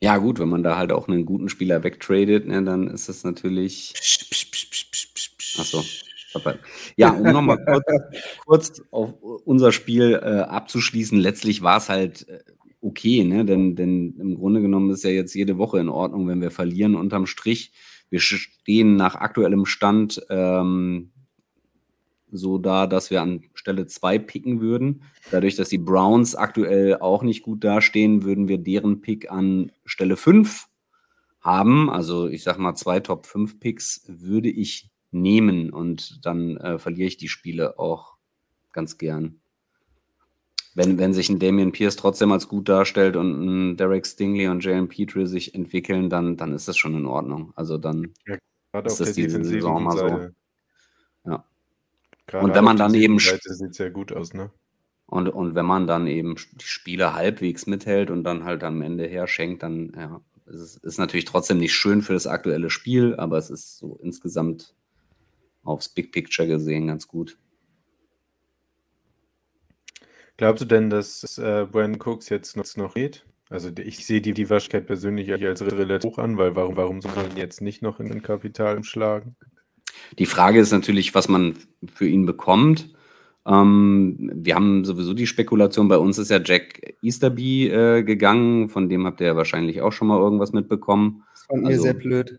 Ja, 0.01 0.19
gut, 0.19 0.41
wenn 0.41 0.49
man 0.49 0.65
da 0.65 0.77
halt 0.77 0.93
auch 0.93 1.09
einen 1.09 1.25
guten 1.25 1.49
Spieler 1.49 1.85
wegtradet, 1.85 2.47
ne, 2.47 2.63
dann 2.65 2.89
ist 2.89 3.09
das 3.09 3.23
natürlich. 3.23 3.95
Achso. 5.59 5.85
Ja, 6.97 7.11
um 7.11 7.23
nochmal 7.31 7.65
kurz, 7.65 7.85
kurz 8.47 8.83
auf 8.91 9.15
unser 9.23 9.71
Spiel 9.71 10.15
äh, 10.15 10.41
abzuschließen. 10.41 11.19
Letztlich 11.19 11.63
war 11.63 11.79
es 11.79 11.89
halt 11.89 12.29
äh, 12.29 12.41
okay, 12.83 13.25
ne? 13.25 13.45
denn, 13.45 13.77
denn 13.77 14.17
im 14.19 14.35
Grunde 14.35 14.61
genommen 14.61 14.91
ist 14.91 15.05
ja 15.05 15.11
jetzt 15.11 15.35
jede 15.35 15.57
Woche 15.57 15.79
in 15.79 15.89
Ordnung, 15.89 16.29
wenn 16.29 16.41
wir 16.41 16.51
verlieren 16.51 16.97
unterm 16.97 17.27
Strich. 17.27 17.73
Wir 18.11 18.21
stehen 18.21 18.97
nach 18.97 19.15
aktuellem 19.15 19.65
Stand 19.65 20.21
ähm, 20.29 21.13
so 22.31 22.59
da, 22.59 22.87
dass 22.87 23.11
wir 23.11 23.23
an 23.23 23.45
Stelle 23.55 23.87
2 23.87 24.19
picken 24.19 24.61
würden. 24.61 25.03
Dadurch, 25.31 25.55
dass 25.55 25.69
die 25.69 25.79
Browns 25.79 26.35
aktuell 26.35 26.99
auch 26.99 27.23
nicht 27.23 27.43
gut 27.43 27.63
dastehen, 27.63 28.25
würden 28.25 28.49
wir 28.49 28.59
deren 28.59 29.01
Pick 29.01 29.31
an 29.31 29.71
Stelle 29.85 30.17
5 30.17 30.67
haben. 31.41 31.91
Also 31.91 32.29
ich 32.29 32.43
sag 32.43 32.59
mal, 32.59 32.75
zwei 32.75 33.01
Top 33.01 33.27
5 33.27 33.61
Picks 33.61 34.05
würde 34.09 34.49
ich 34.49 34.91
nehmen 35.11 35.71
und 35.71 36.25
dann 36.25 36.57
äh, 36.57 36.79
verliere 36.79 37.09
ich 37.09 37.19
die 37.19 37.29
Spiele 37.29 37.79
auch 37.79 38.17
ganz 38.73 38.97
gern. 38.97 39.42
Wenn, 40.75 40.99
wenn 40.99 41.13
sich 41.13 41.29
ein 41.29 41.39
Damian 41.39 41.73
Pierce 41.73 41.97
trotzdem 41.97 42.33
als 42.33 42.49
gut 42.49 42.69
darstellt 42.69 43.17
und 43.17 43.73
ein 43.73 43.77
Derek 43.77 44.07
Stingley 44.07 44.49
und 44.49 44.65
Jalen 44.65 44.89
Petrie 44.89 45.27
sich 45.27 45.55
entwickeln, 45.55 46.09
dann, 46.09 46.37
dann 46.37 46.55
ist 46.55 46.69
das 46.69 46.77
schon 46.79 46.95
in 46.97 47.07
Ordnung. 47.07 47.53
Also 47.57 47.77
dann 47.77 48.15
Gerade 48.73 48.89
Ist 48.89 49.01
das 49.01 49.13
diese 49.13 49.45
Saison 49.45 49.85
mal 49.85 49.97
so? 49.97 51.31
Ja. 51.31 51.45
Gerade 52.27 52.45
Und 52.45 52.55
wenn 52.55 52.65
man 52.65 52.79
dann 52.79 52.95
eben 52.95 53.19
Seite 53.19 53.55
sieht 53.55 53.75
sehr 53.75 53.91
gut 53.91 54.13
aus, 54.13 54.33
ne? 54.33 54.51
Und, 55.07 55.29
und 55.29 55.55
wenn 55.55 55.67
man 55.67 55.87
dann 55.87 56.07
eben 56.07 56.37
die 56.53 56.65
Spiele 56.65 57.13
halbwegs 57.13 57.67
mithält 57.67 58.11
und 58.11 58.25
dann 58.25 58.45
halt 58.45 58.65
am 58.65 58.81
Ende 58.81 59.07
her 59.07 59.27
schenkt, 59.27 59.63
dann 59.63 59.93
ja, 59.95 60.23
ist 60.47 60.61
es 60.61 60.77
ist 60.79 60.99
natürlich 60.99 61.27
trotzdem 61.27 61.59
nicht 61.59 61.75
schön 61.75 62.01
für 62.01 62.15
das 62.15 62.27
aktuelle 62.27 62.71
Spiel, 62.71 63.15
aber 63.17 63.37
es 63.37 63.51
ist 63.51 63.77
so 63.77 64.01
insgesamt 64.03 64.75
aufs 65.65 65.91
Big 65.91 66.13
Picture 66.13 66.49
gesehen 66.49 66.87
ganz 66.87 67.07
gut. 67.07 67.37
Glaubst 70.37 70.63
du 70.63 70.67
denn, 70.67 70.91
dass 70.91 71.39
äh, 71.39 71.67
Brandon 71.71 72.01
Cooks 72.01 72.29
jetzt 72.29 72.57
noch, 72.57 72.65
noch 72.77 72.95
geht? 72.95 73.25
Also 73.51 73.71
ich 73.77 74.05
sehe 74.07 74.21
die, 74.23 74.33
die 74.33 74.49
Wahrscheinlichkeit 74.49 74.87
persönlich 74.87 75.31
als 75.33 75.61
relativ 75.63 76.11
hoch 76.13 76.19
an, 76.19 76.39
weil 76.39 76.57
warum, 76.57 76.77
warum 76.77 77.03
soll 77.03 77.13
man 77.15 77.31
ihn 77.31 77.37
jetzt 77.37 77.61
nicht 77.61 77.83
noch 77.83 78.01
in 78.01 78.09
den 78.09 78.23
Kapital 78.23 78.77
umschlagen? 78.79 79.37
Die 80.19 80.27
Frage 80.27 80.59
ist 80.59 80.73
natürlich, 80.73 81.15
was 81.15 81.29
man 81.29 81.55
für 81.95 82.07
ihn 82.07 82.25
bekommt. 82.25 82.95
Ähm, 83.47 84.31
wir 84.35 84.55
haben 84.55 84.85
sowieso 84.85 85.13
die 85.15 85.27
Spekulation, 85.27 85.89
bei 85.89 85.99
uns 85.99 86.17
ist 86.17 86.31
ja 86.31 86.41
Jack 86.43 86.95
Easterby 87.03 87.69
äh, 87.69 88.03
gegangen, 88.03 88.69
von 88.71 88.89
dem 88.89 89.05
habt 89.05 89.21
ihr 89.21 89.27
ja 89.29 89.37
wahrscheinlich 89.37 89.83
auch 89.83 89.93
schon 89.93 90.09
mal 90.09 90.19
irgendwas 90.19 90.53
mitbekommen. 90.53 91.25
Das 91.35 91.43
fand 91.45 91.63
mir 91.63 91.69
Also- 91.71 91.83
sehr 91.83 91.95
blöd. 91.95 92.39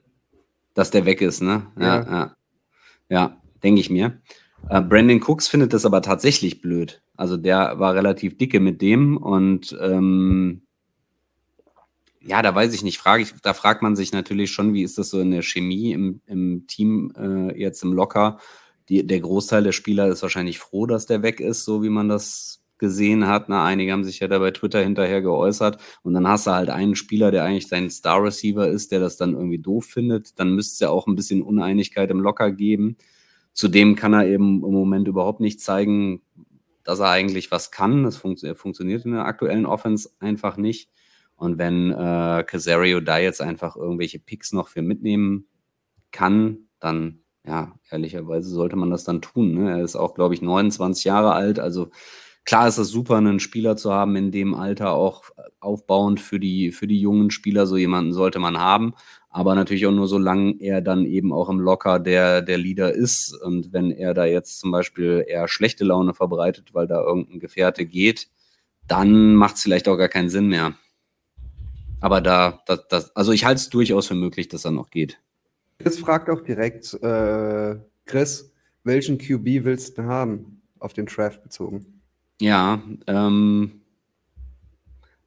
dass 0.73 0.89
der 0.89 1.05
weg 1.05 1.21
ist, 1.21 1.41
ne? 1.41 1.67
Ja, 1.79 1.85
Ja. 1.85 2.09
ja. 2.11 2.35
Ja, 3.09 3.37
denke 3.61 3.81
ich 3.81 3.89
mir. 3.91 4.19
Äh, 4.69 4.81
Brandon 4.81 5.21
Cooks 5.21 5.47
findet 5.47 5.73
das 5.73 5.85
aber 5.85 6.01
tatsächlich 6.01 6.61
blöd. 6.61 7.01
Also 7.15 7.37
der 7.37 7.79
war 7.79 7.95
relativ 7.95 8.37
dicke 8.37 8.59
mit 8.59 8.81
dem 8.81 9.17
und 9.17 9.77
ähm, 9.79 10.63
ja, 12.21 12.41
da 12.41 12.55
weiß 12.55 12.73
ich 12.73 12.83
nicht, 12.83 12.97
frage 12.97 13.23
ich, 13.23 13.33
da 13.41 13.53
fragt 13.53 13.81
man 13.81 13.95
sich 13.95 14.13
natürlich 14.13 14.51
schon, 14.51 14.73
wie 14.73 14.83
ist 14.83 14.97
das 14.97 15.09
so 15.09 15.19
in 15.19 15.31
der 15.31 15.41
Chemie 15.41 15.91
im, 15.91 16.21
im 16.25 16.65
Team 16.67 17.11
äh, 17.17 17.59
jetzt 17.59 17.83
im 17.83 17.93
Locker? 17.93 18.39
die, 18.89 19.05
der 19.05 19.19
Großteil 19.19 19.63
der 19.63 19.71
Spieler 19.71 20.07
ist 20.07 20.21
wahrscheinlich 20.21 20.59
froh, 20.59 20.85
dass 20.85 21.05
der 21.05 21.23
weg 21.23 21.39
ist, 21.39 21.63
so 21.65 21.83
wie 21.83 21.89
man 21.89 22.09
das 22.09 22.61
gesehen 22.77 23.27
hat. 23.27 23.47
Na, 23.47 23.63
einige 23.63 23.91
haben 23.91 24.03
sich 24.03 24.19
ja 24.19 24.27
da 24.27 24.39
bei 24.39 24.51
Twitter 24.51 24.81
hinterher 24.83 25.21
geäußert. 25.21 25.77
Und 26.01 26.13
dann 26.13 26.27
hast 26.27 26.47
du 26.47 26.51
halt 26.51 26.69
einen 26.69 26.95
Spieler, 26.95 27.31
der 27.31 27.45
eigentlich 27.45 27.67
sein 27.67 27.89
Star 27.89 28.21
Receiver 28.21 28.67
ist, 28.67 28.91
der 28.91 28.99
das 28.99 29.15
dann 29.15 29.33
irgendwie 29.33 29.59
doof 29.59 29.85
findet. 29.85 30.37
Dann 30.39 30.53
müsste 30.53 30.73
es 30.73 30.79
ja 30.79 30.89
auch 30.89 31.07
ein 31.07 31.15
bisschen 31.15 31.41
Uneinigkeit 31.41 32.11
im 32.11 32.19
Locker 32.19 32.51
geben. 32.51 32.97
Zudem 33.53 33.95
kann 33.95 34.13
er 34.13 34.27
eben 34.27 34.63
im 34.63 34.73
Moment 34.73 35.07
überhaupt 35.07 35.39
nicht 35.39 35.61
zeigen, 35.61 36.21
dass 36.83 36.99
er 36.99 37.09
eigentlich 37.09 37.51
was 37.51 37.71
kann. 37.71 38.03
Das 38.03 38.17
fun 38.17 38.35
funktioniert 38.55 39.05
in 39.05 39.11
der 39.11 39.25
aktuellen 39.25 39.65
Offense 39.65 40.09
einfach 40.19 40.57
nicht. 40.57 40.89
Und 41.35 41.57
wenn 41.57 41.91
äh, 41.91 42.43
Casario 42.45 42.99
da 42.99 43.17
jetzt 43.17 43.41
einfach 43.41 43.75
irgendwelche 43.75 44.19
Picks 44.19 44.53
noch 44.53 44.67
für 44.67 44.81
mitnehmen 44.81 45.47
kann, 46.11 46.67
dann 46.79 47.23
ja, 47.45 47.77
ehrlicherweise 47.89 48.49
sollte 48.49 48.75
man 48.75 48.89
das 48.89 49.03
dann 49.03 49.21
tun. 49.21 49.53
Ne? 49.53 49.71
Er 49.71 49.83
ist 49.83 49.95
auch, 49.95 50.13
glaube 50.13 50.33
ich, 50.33 50.41
29 50.41 51.03
Jahre 51.03 51.33
alt. 51.33 51.59
Also 51.59 51.89
klar 52.45 52.67
ist 52.67 52.77
es 52.77 52.89
super, 52.89 53.17
einen 53.17 53.39
Spieler 53.39 53.75
zu 53.77 53.93
haben 53.93 54.15
in 54.15 54.31
dem 54.31 54.53
Alter, 54.53 54.91
auch 54.91 55.23
aufbauend 55.59 56.19
für 56.19 56.39
die, 56.39 56.71
für 56.71 56.87
die 56.87 56.99
jungen 56.99 57.31
Spieler. 57.31 57.65
So 57.65 57.77
jemanden 57.77 58.13
sollte 58.13 58.39
man 58.39 58.57
haben. 58.57 58.93
Aber 59.29 59.55
natürlich 59.55 59.87
auch 59.87 59.91
nur, 59.91 60.07
solange 60.07 60.59
er 60.59 60.81
dann 60.81 61.05
eben 61.05 61.33
auch 61.33 61.49
im 61.49 61.59
Locker 61.59 61.99
der, 61.99 62.41
der 62.41 62.57
Leader 62.57 62.93
ist. 62.93 63.33
Und 63.33 63.73
wenn 63.73 63.89
er 63.91 64.13
da 64.13 64.25
jetzt 64.25 64.59
zum 64.59 64.71
Beispiel 64.71 65.25
eher 65.27 65.47
schlechte 65.47 65.83
Laune 65.83 66.13
verbreitet, 66.13 66.73
weil 66.73 66.87
da 66.87 67.01
irgendein 67.01 67.39
Gefährte 67.39 67.85
geht, 67.85 68.27
dann 68.87 69.33
macht 69.33 69.55
es 69.55 69.63
vielleicht 69.63 69.87
auch 69.87 69.97
gar 69.97 70.09
keinen 70.09 70.29
Sinn 70.29 70.49
mehr. 70.49 70.75
Aber 71.99 72.21
da, 72.21 72.61
das, 72.67 72.87
das, 72.89 73.15
also 73.15 73.31
ich 73.31 73.45
halte 73.45 73.59
es 73.59 73.69
durchaus 73.69 74.07
für 74.07 74.15
möglich, 74.15 74.49
dass 74.49 74.65
er 74.65 74.71
noch 74.71 74.89
geht. 74.89 75.19
Chris 75.79 75.97
fragt 75.97 76.29
auch 76.29 76.41
direkt, 76.41 76.93
äh, 77.01 77.77
Chris, 78.05 78.53
welchen 78.83 79.17
QB 79.17 79.63
willst 79.63 79.97
du 79.97 80.03
haben, 80.03 80.61
auf 80.79 80.93
den 80.93 81.05
Draft 81.05 81.41
bezogen? 81.41 81.92
Ja, 82.43 82.81
ähm, 83.07 83.83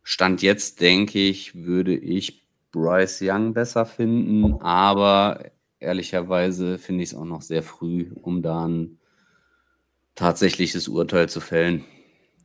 Stand 0.03 0.43
jetzt 0.43 0.83
denke 0.83 1.19
ich, 1.19 1.55
würde 1.55 1.97
ich 1.97 2.47
Bryce 2.73 3.23
Young 3.23 3.55
besser 3.55 3.87
finden, 3.87 4.61
aber 4.61 5.51
ehrlicherweise 5.81 6.77
finde 6.77 7.05
ich 7.05 7.13
es 7.13 7.15
auch 7.15 7.25
noch 7.25 7.41
sehr 7.41 7.63
früh, 7.63 8.13
um 8.21 8.43
da 8.43 8.67
ein 8.67 8.99
tatsächliches 10.15 10.89
Urteil 10.89 11.31
zu 11.31 11.41
fällen. 11.41 11.87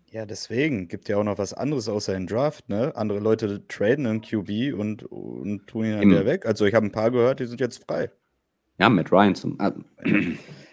Ja, 0.10 0.25
deswegen 0.25 0.88
gibt 0.88 1.10
ja 1.10 1.18
auch 1.18 1.25
noch 1.25 1.38
was 1.38 1.54
anderes 1.54 1.90
außer 1.90 2.13
den 2.13 2.28
Draft, 2.28 2.70
ne? 2.70 2.96
Andere 2.96 3.20
Leute 3.20 3.68
traden 3.68 4.06
einen 4.06 4.22
QB 4.22 4.74
und, 4.74 5.04
und 5.04 5.68
tun 5.68 5.84
ihn 5.84 5.98
dann 5.98 6.10
wieder 6.10 6.25
weg. 6.25 6.46
Also 6.46 6.66
ich 6.66 6.74
habe 6.74 6.86
ein 6.86 6.94
paar 6.94 7.12
gehört, 7.12 7.42
die 7.42 7.46
sind 7.46 7.60
jetzt 7.60 7.84
frei. 7.84 8.10
Ja, 8.80 8.88
Matt 8.88 9.12
Ryan 9.12 9.36
zum. 9.36 9.58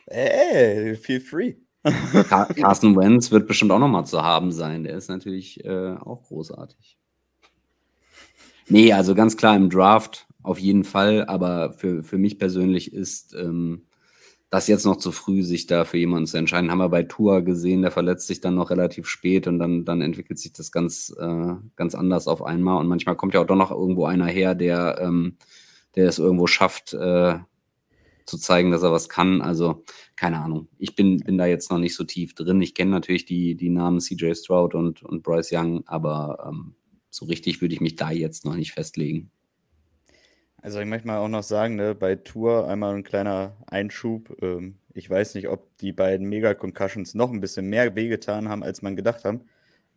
Ey, 0.06 0.94
feel 0.94 1.18
free. 1.18 1.56
Car 2.28 2.46
Carson 2.54 2.96
Wentz 2.96 3.30
wird 3.30 3.46
bestimmt 3.46 3.70
auch 3.72 3.78
nochmal 3.78 4.06
zu 4.06 4.22
haben 4.22 4.52
sein. 4.52 4.84
Der 4.84 4.96
ist 4.96 5.08
natürlich 5.08 5.64
äh, 5.64 5.94
auch 5.94 6.22
großartig. 6.24 6.98
Nee, 8.68 8.92
also 8.92 9.14
ganz 9.14 9.36
klar 9.36 9.56
im 9.56 9.70
Draft 9.70 10.26
auf 10.42 10.58
jeden 10.58 10.84
Fall, 10.84 11.24
aber 11.26 11.72
für, 11.72 12.02
für 12.02 12.18
mich 12.18 12.38
persönlich 12.38 12.92
ist 12.92 13.34
ähm, 13.34 13.86
das 14.50 14.66
jetzt 14.66 14.86
noch 14.86 14.96
zu 14.96 15.12
früh, 15.12 15.42
sich 15.42 15.66
da 15.66 15.84
für 15.84 15.98
jemanden 15.98 16.26
zu 16.26 16.38
entscheiden. 16.38 16.70
Haben 16.70 16.78
wir 16.78 16.88
bei 16.88 17.02
Tua 17.02 17.40
gesehen, 17.40 17.82
der 17.82 17.90
verletzt 17.90 18.26
sich 18.26 18.40
dann 18.40 18.54
noch 18.54 18.70
relativ 18.70 19.06
spät 19.06 19.46
und 19.46 19.58
dann, 19.58 19.84
dann 19.84 20.00
entwickelt 20.00 20.38
sich 20.38 20.52
das 20.52 20.72
ganz, 20.72 21.14
äh, 21.18 21.54
ganz 21.76 21.94
anders 21.94 22.28
auf 22.28 22.42
einmal. 22.42 22.78
Und 22.78 22.88
manchmal 22.88 23.16
kommt 23.16 23.34
ja 23.34 23.40
auch 23.40 23.46
doch 23.46 23.56
noch 23.56 23.70
irgendwo 23.70 24.06
einer 24.06 24.26
her, 24.26 24.54
der, 24.54 24.98
ähm, 25.02 25.36
der 25.96 26.08
es 26.08 26.18
irgendwo 26.18 26.46
schafft, 26.46 26.94
äh, 26.94 27.38
zu 28.28 28.38
zeigen, 28.38 28.70
dass 28.70 28.82
er 28.82 28.92
was 28.92 29.08
kann. 29.08 29.40
Also, 29.40 29.84
keine 30.16 30.38
Ahnung. 30.38 30.68
Ich 30.78 30.94
bin, 30.94 31.18
bin 31.18 31.38
da 31.38 31.46
jetzt 31.46 31.70
noch 31.70 31.78
nicht 31.78 31.94
so 31.94 32.04
tief 32.04 32.34
drin. 32.34 32.60
Ich 32.60 32.74
kenne 32.74 32.90
natürlich 32.90 33.24
die, 33.24 33.56
die 33.56 33.70
Namen 33.70 34.00
CJ 34.00 34.34
Stroud 34.34 34.74
und, 34.74 35.02
und 35.02 35.22
Bryce 35.22 35.52
Young, 35.52 35.82
aber 35.86 36.46
ähm, 36.48 36.74
so 37.10 37.26
richtig 37.26 37.60
würde 37.60 37.74
ich 37.74 37.80
mich 37.80 37.96
da 37.96 38.10
jetzt 38.10 38.44
noch 38.44 38.54
nicht 38.54 38.72
festlegen. 38.72 39.30
Also 40.60 40.80
ich 40.80 40.86
möchte 40.86 41.06
mal 41.06 41.18
auch 41.18 41.28
noch 41.28 41.44
sagen, 41.44 41.76
ne, 41.76 41.94
bei 41.94 42.16
Tour 42.16 42.68
einmal 42.68 42.94
ein 42.94 43.04
kleiner 43.04 43.56
Einschub. 43.66 44.36
Ähm, 44.42 44.78
ich 44.92 45.08
weiß 45.08 45.34
nicht, 45.34 45.48
ob 45.48 45.76
die 45.78 45.92
beiden 45.92 46.28
Mega-Concussions 46.28 47.14
noch 47.14 47.30
ein 47.30 47.40
bisschen 47.40 47.68
mehr 47.68 47.94
wehgetan 47.94 48.48
haben, 48.48 48.64
als 48.64 48.82
man 48.82 48.96
gedacht 48.96 49.24
haben. 49.24 49.42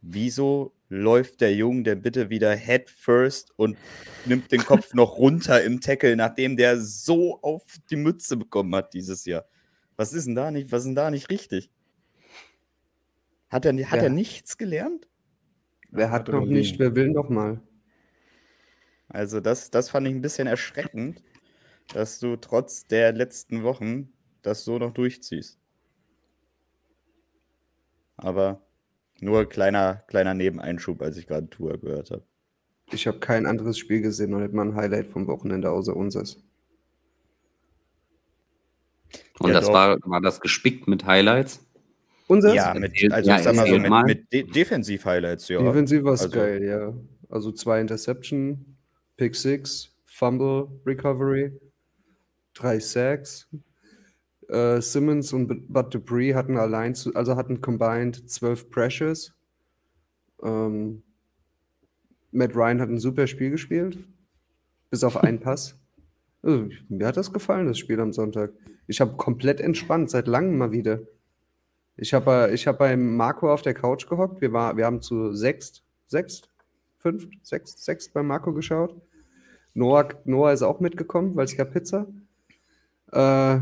Wieso 0.01 0.73
läuft 0.91 1.39
der 1.39 1.55
Junge 1.55 1.83
denn 1.83 2.01
bitte 2.01 2.29
wieder 2.29 2.53
head 2.53 2.89
first 2.89 3.53
und 3.57 3.77
nimmt 4.25 4.51
den 4.51 4.65
Kopf 4.65 4.93
noch 4.93 5.17
runter 5.17 5.63
im 5.63 5.79
Tackle, 5.79 6.17
nachdem 6.17 6.57
der 6.57 6.79
so 6.81 7.41
auf 7.41 7.63
die 7.89 7.95
Mütze 7.95 8.35
bekommen 8.35 8.75
hat 8.75 8.93
dieses 8.93 9.23
Jahr? 9.23 9.45
Was 9.95 10.11
ist 10.11 10.25
denn 10.27 10.35
da 10.35 10.51
nicht, 10.51 10.71
was 10.71 10.81
ist 10.81 10.87
denn 10.87 10.95
da 10.95 11.09
nicht 11.09 11.29
richtig? 11.29 11.71
Hat 13.49 13.65
er, 13.65 13.73
hat 13.89 13.97
Ja. 13.97 14.03
er 14.03 14.09
nichts 14.09 14.57
gelernt? 14.57 15.07
Wer 15.91 16.11
hat 16.11 16.27
noch 16.27 16.45
nicht, 16.45 16.77
wer 16.77 16.93
will 16.95 17.09
noch 17.09 17.29
mal? 17.29 17.61
Also 19.07 19.39
das, 19.39 19.71
das 19.71 19.89
fand 19.89 20.07
ich 20.07 20.13
ein 20.13 20.21
bisschen 20.21 20.47
erschreckend, 20.47 21.23
dass 21.93 22.19
du 22.19 22.35
trotz 22.35 22.85
der 22.87 23.13
letzten 23.13 23.63
Wochen 23.63 24.11
das 24.41 24.65
so 24.65 24.77
noch 24.77 24.93
durchziehst. 24.93 25.57
Aber 28.17 28.61
nur 29.21 29.45
kleiner, 29.47 30.03
kleiner 30.07 30.33
Nebeneinschub, 30.33 31.01
als 31.01 31.15
ich 31.17 31.27
gerade 31.27 31.49
Tour 31.49 31.77
gehört 31.79 32.11
habe. 32.11 32.23
Ich 32.91 33.07
habe 33.07 33.19
kein 33.19 33.45
anderes 33.45 33.77
Spiel 33.77 34.01
gesehen 34.01 34.33
und 34.33 34.41
nicht 34.41 34.53
mal 34.53 34.65
ein 34.65 34.75
Highlight 34.75 35.07
vom 35.07 35.27
Wochenende 35.27 35.71
außer 35.71 35.95
unseres. 35.95 36.43
Und 39.39 39.49
Ja, 39.49 39.53
das 39.55 39.67
doch. 39.67 39.73
war, 39.73 39.97
war 40.03 40.21
das 40.21 40.41
gespickt 40.41 40.87
mit 40.87 41.05
Highlights? 41.05 41.65
Unseres? 42.27 42.55
Ja, 42.55 42.73
mit, 42.73 42.91
also 43.11 43.29
ja, 43.29 43.37
ich 43.37 43.43
sag 43.43 43.55
mal 43.55 43.67
so, 43.67 43.77
mit, 43.77 44.05
mit 44.05 44.33
De 44.33 44.43
Defensiv-Highlights, 44.43 45.49
ja. 45.49 45.61
Defensiv 45.61 46.03
war 46.03 46.13
es 46.13 46.21
Also- 46.23 46.35
geil, 46.35 46.63
ja. 46.63 46.93
Also 47.29 47.51
zwei 47.51 47.79
Interception, 47.79 48.75
Pick 49.17 49.35
Six, 49.35 49.95
Fumble 50.05 50.67
Recovery, 50.85 51.51
drei 52.53 52.79
Sacks. 52.79 53.47
Äh, 54.51 54.81
Simmons 54.81 55.31
und 55.31 55.71
Bud 55.71 55.93
Dupree 55.93 56.33
hatten 56.33 56.57
allein, 56.57 56.93
zu, 56.93 57.15
also 57.15 57.37
hatten 57.37 57.61
combined 57.61 58.29
zwölf 58.29 58.69
Pressures. 58.69 59.33
Ähm, 60.43 61.03
Matt 62.31 62.53
Ryan 62.53 62.81
hat 62.81 62.89
ein 62.89 62.99
super 62.99 63.27
Spiel 63.27 63.49
gespielt, 63.49 63.97
bis 64.89 65.05
auf 65.05 65.15
einen 65.15 65.39
Pass. 65.41 65.79
Also, 66.43 66.67
mir 66.89 67.07
hat 67.07 67.15
das 67.15 67.31
gefallen, 67.31 67.67
das 67.67 67.77
Spiel 67.77 68.01
am 68.01 68.11
Sonntag. 68.11 68.51
Ich 68.87 68.99
habe 68.99 69.15
komplett 69.15 69.61
entspannt, 69.61 70.09
seit 70.09 70.27
langem 70.27 70.57
mal 70.57 70.73
wieder. 70.73 70.99
Ich 71.95 72.13
habe 72.13 72.49
ich 72.53 72.67
hab 72.67 72.79
beim 72.79 73.15
Marco 73.15 73.53
auf 73.53 73.61
der 73.61 73.73
Couch 73.73 74.07
gehockt. 74.09 74.41
Wir, 74.41 74.51
war, 74.51 74.75
wir 74.75 74.85
haben 74.85 75.01
zu 75.01 75.33
sechst, 75.33 75.83
sechst, 76.07 76.49
fünft, 76.97 77.29
sechst, 77.41 77.85
sechst 77.85 78.13
bei 78.13 78.21
Marco 78.21 78.51
geschaut. 78.51 78.99
Noah, 79.73 80.09
Noah 80.25 80.51
ist 80.51 80.63
auch 80.63 80.81
mitgekommen, 80.81 81.37
weil 81.37 81.45
es 81.45 81.55
gab 81.55 81.71
Pizza. 81.71 82.07
Äh, 83.13 83.59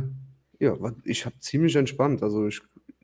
ja, 0.59 0.75
ich 1.05 1.25
habe 1.25 1.37
ziemlich 1.39 1.75
entspannt. 1.75 2.21
Also 2.23 2.47
ich, 2.47 2.61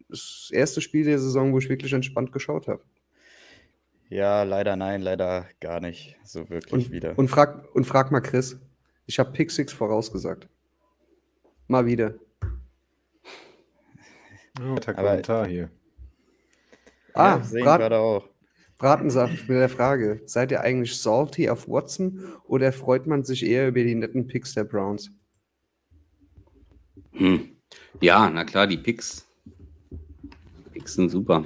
das 0.09 0.49
erste 0.51 0.81
Spiel 0.81 1.03
der 1.05 1.19
Saison, 1.19 1.51
wo 1.53 1.57
ich 1.59 1.69
wirklich 1.69 1.93
entspannt 1.93 2.31
geschaut 2.31 2.67
habe. 2.67 2.83
Ja, 4.09 4.43
leider 4.43 4.75
nein, 4.75 5.01
leider 5.01 5.47
gar 5.59 5.79
nicht 5.79 6.15
so 6.23 6.47
wirklich 6.49 6.71
Und, 6.87 6.91
wieder. 6.91 7.17
und, 7.17 7.27
frag, 7.27 7.73
und 7.75 7.85
frag 7.85 8.11
mal 8.11 8.21
Chris. 8.21 8.57
Ich 9.07 9.17
habe 9.19 9.31
Pick 9.31 9.49
Six 9.51 9.73
vorausgesagt. 9.73 10.47
Mal 11.67 11.85
wieder. 11.85 12.13
Oh, 14.61 14.75
Kommentar 14.93 15.47
hier. 15.47 15.69
Ah, 17.13 17.37
ja, 17.37 17.43
sehe 17.43 17.59
ich 17.59 17.65
Brat- 17.65 17.79
gerade 17.81 17.97
auch. 17.97 18.29
Bratensaft 18.77 19.47
mit 19.49 19.57
der 19.57 19.69
Frage: 19.69 20.21
Seid 20.25 20.51
ihr 20.51 20.61
eigentlich 20.61 20.97
salty 20.99 21.49
auf 21.49 21.67
Watson 21.67 22.19
oder 22.45 22.71
freut 22.71 23.07
man 23.07 23.23
sich 23.23 23.45
eher 23.45 23.67
über 23.69 23.83
die 23.83 23.95
netten 23.95 24.27
Picks 24.27 24.53
der 24.53 24.65
Browns? 24.65 25.11
Hm. 27.17 27.49
Ja, 28.01 28.29
na 28.29 28.43
klar, 28.43 28.67
die 28.67 28.77
Picks. 28.77 29.25
Picks 30.73 30.93
sind 30.95 31.09
super. 31.09 31.43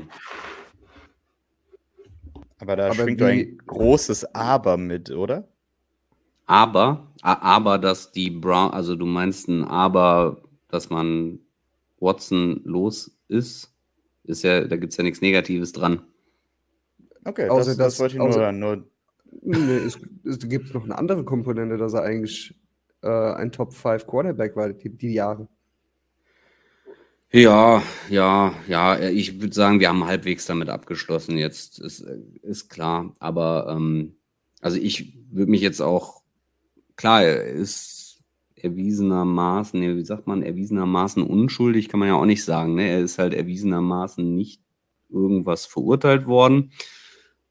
Aber 2.60 2.75
da 2.75 2.86
Aber 2.88 2.95
schwingt 2.95 3.21
ein 3.21 3.58
großes 3.65 4.34
Aber 4.36 4.77
mit, 4.77 5.12
oder? 5.12 5.47
Aber, 6.45 7.08
aber, 7.21 7.77
dass 7.77 8.12
die 8.12 8.32
Brown, 8.32 8.71
also 8.71 8.95
du 8.95 9.05
meinst 9.05 9.47
ein 9.47 9.63
Aber, 9.65 10.41
dass 10.67 10.89
man 10.89 11.39
Watson 11.99 12.62
los 12.63 13.12
ist, 13.27 13.71
ist 14.23 14.43
ja, 14.43 14.65
da 14.65 14.75
gibt 14.77 14.91
es 14.93 14.97
ja 14.97 15.03
nichts 15.03 15.21
Negatives 15.21 15.71
dran. 15.71 16.01
Okay, 17.25 17.47
Außer 17.49 17.69
das, 17.71 17.77
dass- 17.77 17.93
das 17.93 17.99
wollte 17.99 18.13
ich 18.15 18.19
nur 18.19 18.29
außer- 18.29 18.39
hören. 18.39 18.60
Nur, 18.60 18.86
Nee, 19.41 19.77
es, 19.77 19.99
es 20.25 20.39
gibt 20.49 20.73
noch 20.73 20.84
eine 20.84 20.97
andere 20.97 21.23
Komponente, 21.23 21.77
dass 21.77 21.93
er 21.93 22.01
eigentlich 22.01 22.55
äh, 23.03 23.08
ein 23.34 23.51
Top 23.51 23.73
5 23.73 24.08
Quarterback 24.08 24.55
war, 24.55 24.73
die, 24.73 24.89
die 24.89 25.13
Jahre. 25.13 25.47
Ja, 27.31 27.83
ja, 28.09 28.55
ja, 28.67 28.99
ich 28.99 29.39
würde 29.39 29.53
sagen, 29.53 29.79
wir 29.79 29.89
haben 29.89 30.05
halbwegs 30.05 30.47
damit 30.47 30.69
abgeschlossen 30.69 31.37
jetzt, 31.37 31.79
ist, 31.79 32.01
ist 32.01 32.69
klar. 32.69 33.13
Aber 33.19 33.67
ähm, 33.69 34.15
also 34.61 34.77
ich 34.77 35.13
würde 35.31 35.51
mich 35.51 35.61
jetzt 35.61 35.79
auch, 35.81 36.23
klar, 36.95 37.23
er 37.23 37.43
ist, 37.45 37.99
erwiesenermaßen, 38.55 39.79
nee, 39.79 39.95
wie 39.95 40.03
sagt 40.03 40.27
man, 40.27 40.41
erwiesenermaßen 40.41 41.23
unschuldig, 41.23 41.87
kann 41.89 41.99
man 41.99 42.09
ja 42.09 42.15
auch 42.15 42.25
nicht 42.25 42.43
sagen. 42.43 42.75
Ne? 42.75 42.89
Er 42.89 42.99
ist 43.01 43.19
halt 43.19 43.33
erwiesenermaßen 43.33 44.35
nicht 44.35 44.61
irgendwas 45.09 45.65
verurteilt 45.65 46.25
worden. 46.25 46.71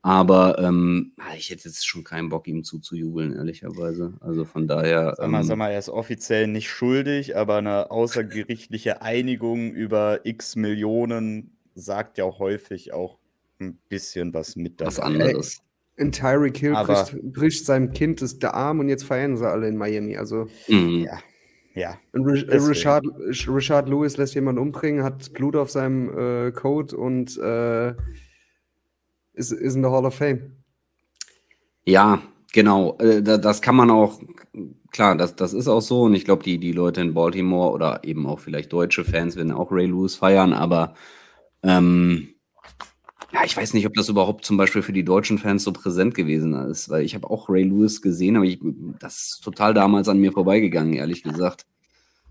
Aber 0.09 0.59
ähm, 0.59 1.13
ah, 1.19 1.35
ich 1.37 1.51
hätte 1.51 1.69
jetzt 1.69 1.87
schon 1.87 2.03
keinen 2.03 2.31
Bock, 2.31 2.49
ihm 2.49 2.65
zuzujubeln, 2.65 3.35
ehrlicherweise. 3.37 4.15
Also 4.21 4.45
von 4.47 4.67
daher. 4.67 5.15
Sag 5.17 5.29
mal, 5.29 5.41
ähm, 5.41 5.47
sag 5.47 5.57
mal, 5.59 5.71
er 5.71 5.79
ist 5.79 5.91
offiziell 5.91 6.47
nicht 6.47 6.71
schuldig, 6.71 7.37
aber 7.37 7.57
eine 7.57 7.91
außergerichtliche 7.91 9.03
Einigung 9.03 9.73
über 9.73 10.21
x 10.25 10.57
Millionen 10.57 11.51
sagt 11.75 12.17
ja 12.19 12.25
auch 12.25 12.39
häufig 12.39 12.93
auch 12.95 13.19
ein 13.61 13.79
bisschen 13.89 14.33
was 14.33 14.57
mit 14.57 14.81
was 14.81 14.99
anderes. 14.99 15.61
In 15.97 16.11
Tyreek 16.13 16.57
Hill 16.57 16.75
Aber- 16.75 16.95
bricht, 17.05 17.33
bricht 17.35 17.67
seinem 17.67 17.93
Kind 17.93 18.23
das 18.23 18.39
der 18.39 18.55
Arm 18.55 18.79
und 18.81 18.89
jetzt 18.89 19.05
feiern 19.05 19.37
sie 19.37 19.47
alle 19.49 19.69
in 19.69 19.77
Miami. 19.77 20.17
Also 20.17 20.47
Mhm. 20.69 21.05
Ja, 21.05 21.19
ja. 21.75 21.99
und 22.13 22.27
äh. 22.29 22.57
Richard, 22.57 23.05
Richard 23.47 23.89
Lewis 23.89 24.17
lässt 24.17 24.35
jemanden 24.35 24.61
umbringen, 24.63 25.03
hat 25.03 25.33
Blut 25.35 25.55
auf 25.57 25.71
seinem 25.71 26.09
äh, 26.17 26.53
Coat 26.53 26.93
und 26.95 27.37
äh, 27.39 27.95
ist, 29.39 29.53
ist 29.53 29.75
in 29.75 29.83
der 29.83 29.91
Hall 29.91 30.05
of 30.05 30.15
Fame. 30.15 30.53
Ja, 31.85 32.21
genau. 32.53 32.97
Äh, 32.99 33.23
da- 33.23 33.39
Das 33.39 33.63
kann 33.63 33.77
man 33.77 33.91
auch, 33.91 34.21
klar, 34.91 35.17
das, 35.17 35.37
das 35.37 35.53
ist 35.55 35.69
auch 35.69 35.81
so. 35.81 36.03
Und 36.03 36.15
ich 36.15 36.25
glaube, 36.25 36.43
die, 36.43 36.59
die 36.59 36.73
Leute 36.73 37.01
in 37.01 37.15
Baltimore 37.15 37.73
oder 37.73 38.05
eben 38.05 38.27
auch 38.27 38.41
vielleicht 38.41 38.73
deutsche 38.73 39.05
Fans 39.05 39.37
werden 39.37 39.53
auch 39.53 39.71
Ray 39.73 39.87
Lewis 39.87 40.17
feiern, 40.17 40.53
aber 40.53 40.95
ähm, 41.63 42.29
ja, 43.33 43.41
ich 43.45 43.57
weiß 43.57 43.75
nicht, 43.75 43.87
ob 43.87 43.95
das 43.95 44.09
überhaupt 44.09 44.45
zum 44.45 44.57
Beispiel 44.57 44.81
für 44.83 44.93
die 44.93 45.05
deutschen 45.05 45.39
Fans 45.39 45.63
so 45.65 45.73
präsent 45.73 46.15
gewesen 46.15 46.55
ist, 46.55 46.89
weil 46.89 47.05
ich 47.05 47.15
habe 47.15 47.29
auch 47.29 47.49
Ray 47.49 47.65
Lewis 47.65 48.01
gesehen, 48.01 48.37
aber 48.37 48.47
ich, 48.47 48.59
das 49.01 49.15
ist 49.35 49.45
total 49.45 49.75
damals 49.75 50.09
an 50.09 50.19
mir 50.19 50.33
vorbeigegangen, 50.33 50.95
ehrlich 50.95 51.23
gesagt. 51.23 51.67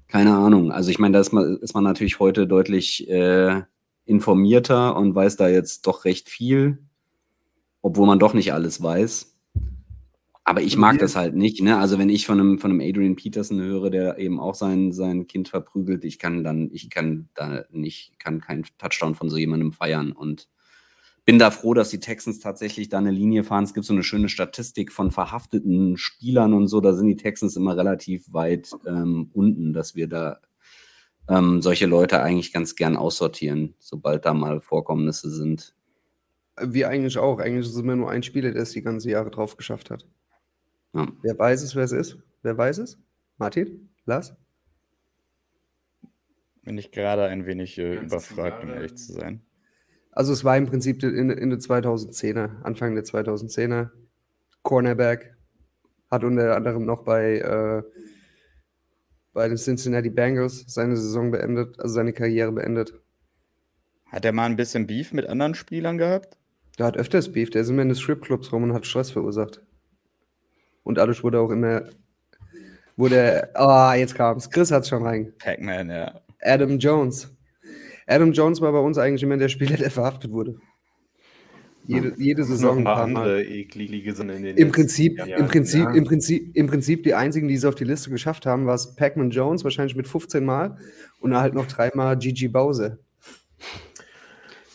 Keine 0.07 0.35
Ahnung. 0.35 0.71
Also 0.71 0.89
ich 0.89 0.99
meine, 0.99 1.13
da 1.13 1.19
ist 1.19 1.33
man, 1.33 1.57
ist 1.57 1.73
man 1.75 1.83
natürlich 1.83 2.19
heute 2.19 2.47
deutlich 2.47 3.07
äh, 3.09 3.61
informierter 4.05 4.95
und 4.95 5.13
weiß 5.13 5.35
da 5.35 5.49
jetzt 5.49 5.85
doch 5.85 6.05
recht 6.05 6.29
viel, 6.29 6.79
obwohl 7.87 8.05
man 8.05 8.19
doch 8.19 8.33
nicht 8.33 8.51
alles 8.51 8.83
weiß. 8.83 9.33
Aber 10.43 10.61
ich 10.61 10.75
mag 10.75 10.99
das 10.99 11.15
halt 11.15 11.35
nicht. 11.35 11.61
Ne? 11.61 11.77
Also 11.77 11.97
wenn 11.97 12.09
ich 12.09 12.25
von 12.25 12.37
einem, 12.37 12.59
von 12.59 12.69
einem 12.69 12.81
Adrian 12.81 13.15
Peterson 13.15 13.61
höre, 13.61 13.89
der 13.89 14.17
eben 14.17 14.41
auch 14.41 14.55
sein, 14.55 14.91
sein 14.91 15.25
Kind 15.27 15.47
verprügelt, 15.47 16.03
ich 16.03 16.19
kann 16.19 16.43
dann, 16.43 16.69
ich 16.73 16.89
kann 16.89 17.29
da 17.33 17.63
nicht, 17.71 18.19
kann 18.19 18.41
keinen 18.41 18.65
Touchdown 18.77 19.15
von 19.15 19.29
so 19.29 19.37
jemandem 19.37 19.71
feiern 19.71 20.11
und 20.11 20.49
bin 21.23 21.39
da 21.39 21.49
froh, 21.49 21.73
dass 21.73 21.89
die 21.89 22.01
Texans 22.01 22.39
tatsächlich 22.39 22.89
da 22.89 22.97
eine 22.97 23.11
Linie 23.11 23.45
fahren. 23.45 23.63
Es 23.63 23.73
gibt 23.73 23.85
so 23.85 23.93
eine 23.93 24.03
schöne 24.03 24.27
Statistik 24.27 24.91
von 24.91 25.09
verhafteten 25.09 25.95
Spielern 25.95 26.53
und 26.53 26.67
so. 26.67 26.81
Da 26.81 26.91
sind 26.91 27.07
die 27.07 27.15
Texans 27.15 27.55
immer 27.55 27.77
relativ 27.77 28.33
weit 28.33 28.69
ähm, 28.85 29.29
unten, 29.33 29.71
dass 29.71 29.95
wir 29.95 30.09
da 30.09 30.41
ähm, 31.29 31.61
solche 31.61 31.85
Leute 31.85 32.21
eigentlich 32.21 32.51
ganz 32.51 32.75
gern 32.75 32.97
aussortieren, 32.97 33.75
sobald 33.79 34.25
da 34.25 34.33
mal 34.33 34.59
Vorkommnisse 34.59 35.29
sind. 35.29 35.73
Wir 36.61 36.89
eigentlich 36.89 37.17
auch. 37.17 37.39
Eigentlich 37.39 37.67
ist 37.67 37.73
es 37.73 37.81
immer 37.81 37.95
nur 37.95 38.09
ein 38.09 38.23
Spieler, 38.23 38.51
der 38.51 38.63
es 38.63 38.71
die 38.71 38.81
ganzen 38.81 39.09
Jahre 39.09 39.29
drauf 39.29 39.57
geschafft 39.57 39.91
hat. 39.91 40.05
Ja. 40.93 41.07
Wer 41.21 41.37
weiß 41.37 41.61
es, 41.61 41.75
wer 41.75 41.83
es 41.83 41.91
ist? 41.91 42.17
Wer 42.41 42.57
weiß 42.57 42.79
es? 42.79 42.97
Martin? 43.37 43.89
Lars? 44.05 44.35
Bin 46.63 46.77
ich 46.77 46.91
gerade 46.91 47.25
ein 47.25 47.45
wenig 47.45 47.77
äh, 47.77 47.95
überfragt, 47.95 48.63
um 48.63 48.69
ehrlich 48.69 48.95
zu 48.95 49.13
sein. 49.13 49.41
Also 50.11 50.33
es 50.33 50.43
war 50.43 50.57
im 50.57 50.65
Prinzip 50.65 51.03
in, 51.03 51.29
in 51.29 51.49
der 51.49 51.59
2010er, 51.59 52.61
Anfang 52.63 52.95
der 52.95 53.03
2010er. 53.03 53.91
Cornerback. 54.63 55.35
Hat 56.09 56.23
unter 56.23 56.55
anderem 56.55 56.85
noch 56.85 57.03
bei, 57.03 57.37
äh, 57.37 57.83
bei 59.33 59.47
den 59.47 59.57
Cincinnati 59.57 60.09
Bengals 60.09 60.65
seine 60.67 60.97
Saison 60.97 61.31
beendet, 61.31 61.79
also 61.79 61.93
seine 61.93 62.13
Karriere 62.13 62.51
beendet. 62.51 62.93
Hat 64.07 64.25
er 64.25 64.31
mal 64.31 64.45
ein 64.45 64.55
bisschen 64.55 64.87
Beef 64.87 65.13
mit 65.13 65.27
anderen 65.27 65.53
Spielern 65.53 65.97
gehabt? 65.97 66.37
Der 66.77 66.85
hat 66.85 66.97
öfters 66.97 67.31
Beef, 67.31 67.49
der 67.49 67.61
ist 67.61 67.69
immer 67.69 67.81
in 67.81 67.89
den 67.89 67.95
Stripclubs 67.95 68.51
rum 68.51 68.63
und 68.63 68.73
hat 68.73 68.85
Stress 68.85 69.11
verursacht. 69.11 69.61
Und 70.83 70.97
dadurch 70.97 71.23
wurde 71.23 71.39
auch 71.39 71.49
immer, 71.49 71.83
wurde, 72.95 73.49
ah, 73.55 73.95
jetzt 73.95 74.15
kam's. 74.15 74.49
Chris 74.49 74.71
hat's 74.71 74.89
schon 74.89 75.03
rein. 75.03 75.33
Pac-Man, 75.39 75.89
ja. 75.89 76.21
Adam 76.41 76.77
Jones. 76.77 77.35
Adam 78.05 78.31
Jones 78.31 78.61
war 78.61 78.71
bei 78.71 78.79
uns 78.79 78.97
eigentlich 78.97 79.23
immer 79.23 79.37
der 79.37 79.49
Spieler, 79.49 79.75
der 79.75 79.91
verhaftet 79.91 80.31
wurde. 80.31 80.55
Jede, 81.85 82.13
jede 82.17 82.41
noch 82.41 82.47
Saison 82.49 82.71
ein 82.71 82.77
ein 82.79 82.83
paar 82.83 83.03
andere 83.03 83.43
eklige 83.45 84.13
sind 84.13 84.29
in 84.29 84.43
den 84.43 84.57
Im 84.57 84.71
Prinzip, 84.71 85.17
Jahren. 85.17 85.29
im, 85.31 85.47
Prinzip, 85.47 85.83
Ja. 85.83 85.93
im, 85.93 86.03
Prinzip, 86.03 86.55
Im 86.55 86.67
Prinzip 86.67 87.03
die 87.03 87.13
einzigen, 87.13 87.47
die 87.47 87.53
es 87.53 87.63
auf 87.63 87.75
die 87.75 87.85
Liste 87.85 88.09
geschafft 88.09 88.45
haben, 88.45 88.65
war 88.65 88.75
es 88.75 88.93
Pac-Man 88.95 89.29
Jones, 89.29 89.63
wahrscheinlich 89.63 89.95
mit 89.95 90.05
15 90.07 90.43
Mal. 90.43 90.77
Und 91.19 91.31
dann 91.31 91.39
halt 91.41 91.53
noch 91.53 91.65
dreimal 91.65 92.17
Gigi 92.17 92.49
Bowser. 92.49 92.97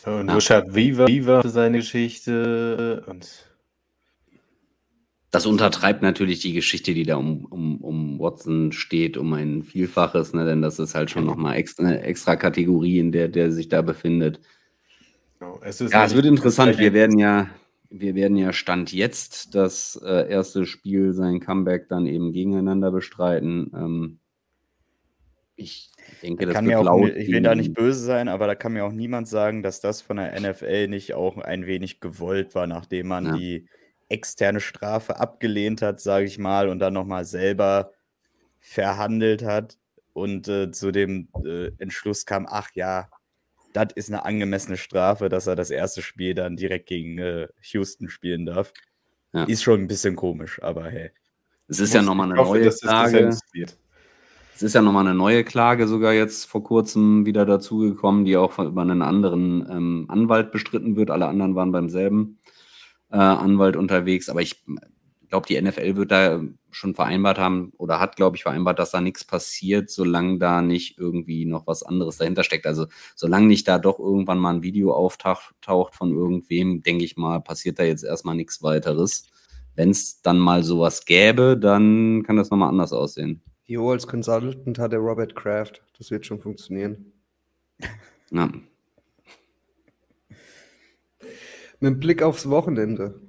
Und 0.05 0.27
Ja. 0.27 0.35
Richard 0.35 0.75
Weaver, 0.75 1.07
Weaver 1.07 1.47
seine 1.47 1.77
Geschichte 1.77 3.03
und 3.07 3.49
Das 5.31 5.47
untertreibt 5.47 6.03
natürlich 6.03 6.41
die 6.41 6.53
Geschichte, 6.53 6.93
die 6.93 7.05
da 7.05 7.15
um, 7.15 7.45
um, 7.45 7.81
um 7.81 8.19
Watson 8.19 8.71
steht, 8.71 9.17
um 9.17 9.33
ein 9.33 9.63
Vielfaches, 9.63 10.33
ne? 10.33 10.45
denn 10.45 10.61
das 10.61 10.77
ist 10.77 10.93
halt 10.93 11.09
schon 11.09 11.25
nochmal 11.25 11.55
extra, 11.55 11.85
eine 11.85 12.01
extra 12.01 12.35
Kategorie, 12.35 12.99
in 12.99 13.11
der 13.11 13.29
der 13.29 13.51
sich 13.51 13.67
da 13.67 13.81
befindet. 13.81 14.39
genau, 15.39 15.59
es 15.63 15.79
Ja, 15.79 16.05
es 16.05 16.13
wird 16.13 16.25
interessant. 16.25 16.77
Wir 16.77 16.93
werden 16.93 17.17
ja, 17.17 17.49
wir 17.89 18.13
werden 18.13 18.37
ja 18.37 18.53
Stand 18.53 18.93
jetzt 18.93 19.55
das 19.55 19.99
äh, 20.05 20.29
erste 20.29 20.67
Spiel, 20.67 21.13
sein 21.13 21.39
Comeback 21.39 21.89
dann 21.89 22.05
eben 22.05 22.31
gegeneinander 22.31 22.91
bestreiten. 22.91 23.71
Ähm, 23.75 24.19
ich 25.55 25.91
denke, 26.21 26.45
das 26.45 26.53
Kann 26.55 26.65
wird 26.67 26.81
mir 26.83 26.91
auch, 26.91 27.05
ich 27.05 27.27
will 27.29 27.41
da 27.41 27.53
nicht 27.55 27.73
böse 27.73 27.99
sein, 28.03 28.27
aber 28.27 28.47
da 28.47 28.55
kann 28.55 28.73
mir 28.73 28.85
auch 28.85 28.91
niemand 28.91 29.27
sagen, 29.27 29.61
dass 29.63 29.81
das 29.81 30.01
von 30.01 30.17
der 30.17 30.39
NFL 30.39 30.87
nicht 30.87 31.13
auch 31.13 31.37
ein 31.37 31.65
wenig 31.67 31.99
gewollt 31.99 32.55
war, 32.55 32.67
nachdem 32.67 33.07
man 33.07 33.25
Ja. 33.27 33.35
die 33.37 33.67
externe 34.09 34.59
Strafe 34.59 35.19
abgelehnt 35.19 35.81
hat, 35.81 35.99
sage 36.01 36.25
ich 36.25 36.37
mal, 36.39 36.69
und 36.69 36.79
dann 36.79 36.93
nochmal 36.93 37.25
selber 37.25 37.91
verhandelt 38.59 39.43
hat 39.43 39.77
und 40.13 40.47
äh, 40.47 40.71
zu 40.71 40.91
dem 40.91 41.29
äh, 41.45 41.71
Entschluss 41.77 42.25
kam, 42.25 42.47
ach 42.49 42.69
ja, 42.73 43.09
das 43.73 43.87
ist 43.95 44.09
eine 44.09 44.23
angemessene 44.25 44.77
Strafe, 44.77 45.29
dass 45.29 45.47
er 45.47 45.55
das 45.55 45.71
erste 45.71 46.01
Spiel 46.01 46.33
dann 46.35 46.55
direkt 46.55 46.87
gegen 46.87 47.17
äh, 47.17 47.47
Houston 47.61 48.07
spielen 48.09 48.45
darf. 48.45 48.71
Ja. 49.33 49.45
Ist 49.45 49.63
schon 49.63 49.81
ein 49.81 49.87
bisschen 49.87 50.15
komisch, 50.15 50.61
aber 50.61 50.89
hey. 50.89 51.11
Es 51.67 51.79
ist 51.79 51.93
ja 51.93 52.01
nochmal 52.03 52.31
eine 52.31 52.39
hoffe, 52.39 52.51
neue 52.57 52.65
dass 52.65 52.79
das 52.79 52.89
Klage. 52.89 53.11
gesenzt 53.17 53.45
wird. 53.53 53.77
Es 54.52 54.52
ist 54.63 54.73
ja 54.73 54.81
nochmal 54.81 55.05
eine 55.05 55.15
neue 55.15 55.43
Klage 55.43 55.87
sogar 55.87 56.13
jetzt 56.13 56.45
vor 56.45 56.63
kurzem 56.63 57.25
wieder 57.25 57.45
dazugekommen, 57.45 58.25
die 58.25 58.37
auch 58.37 58.51
von, 58.51 58.67
über 58.67 58.81
einen 58.81 59.01
anderen 59.01 59.67
ähm, 59.69 60.05
Anwalt 60.09 60.51
bestritten 60.51 60.95
wird. 60.95 61.11
Alle 61.11 61.27
anderen 61.27 61.55
waren 61.55 61.71
beim 61.71 61.89
selben 61.89 62.39
äh, 63.11 63.17
Anwalt 63.17 63.75
unterwegs. 63.75 64.29
Aber 64.29 64.41
ich 64.41 64.63
glaube, 65.29 65.47
die 65.47 65.59
NFL 65.59 65.95
wird 65.95 66.11
da 66.11 66.41
schon 66.69 66.93
vereinbart 66.93 67.39
haben 67.39 67.73
oder 67.77 67.99
hat, 67.99 68.15
glaube 68.15 68.37
ich, 68.37 68.43
vereinbart, 68.43 68.77
dass 68.77 68.91
da 68.91 69.01
nichts 69.01 69.23
passiert, 69.23 69.89
solange 69.89 70.37
da 70.37 70.61
nicht 70.61 70.99
irgendwie 70.99 71.45
noch 71.45 71.65
was 71.65 71.83
anderes 71.83 72.17
dahinter 72.17 72.43
steckt. 72.43 72.67
Also 72.67 72.85
solange 73.15 73.47
nicht 73.47 73.67
da 73.67 73.79
doch 73.79 73.97
irgendwann 73.97 74.37
mal 74.37 74.53
ein 74.53 74.63
Video 74.63 74.93
auftaucht 74.93 75.95
von 75.95 76.11
irgendwem, 76.11 76.83
denke 76.83 77.03
ich 77.03 77.17
mal, 77.17 77.39
passiert 77.39 77.79
da 77.79 77.83
jetzt 77.83 78.03
erstmal 78.03 78.35
nichts 78.35 78.61
weiteres. 78.61 79.25
Wenn 79.75 79.89
es 79.89 80.21
dann 80.21 80.37
mal 80.37 80.63
sowas 80.63 81.05
gäbe, 81.05 81.57
dann 81.57 82.23
kann 82.23 82.37
das 82.37 82.51
nochmal 82.51 82.69
anders 82.69 82.93
aussehen. 82.93 83.41
Jo, 83.65 83.91
als 83.91 84.05
Consultant 84.07 84.77
hat 84.79 84.93
er 84.93 84.99
Robert 84.99 85.35
Kraft. 85.35 85.81
Das 85.97 86.11
wird 86.11 86.25
schon 86.25 86.39
funktionieren. 86.39 87.13
Ja. 88.31 88.49
Mit 91.79 91.99
Blick 91.99 92.21
aufs 92.21 92.49
Wochenende. 92.49 93.19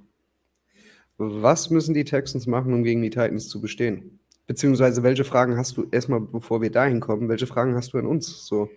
Was 1.17 1.69
müssen 1.69 1.93
die 1.93 2.03
Texans 2.03 2.47
machen, 2.47 2.73
um 2.73 2.83
gegen 2.83 3.01
die 3.01 3.09
Titans 3.09 3.47
zu 3.47 3.61
bestehen? 3.61 4.19
Beziehungsweise, 4.47 5.01
welche 5.03 5.23
Fragen 5.23 5.57
hast 5.57 5.77
du, 5.77 5.87
erstmal 5.91 6.19
bevor 6.19 6.61
wir 6.61 6.71
dahin 6.71 6.99
kommen, 6.99 7.29
welche 7.29 7.47
Fragen 7.47 7.75
hast 7.75 7.93
du 7.93 7.97
an 7.97 8.05
uns? 8.05 8.45
So, 8.45 8.69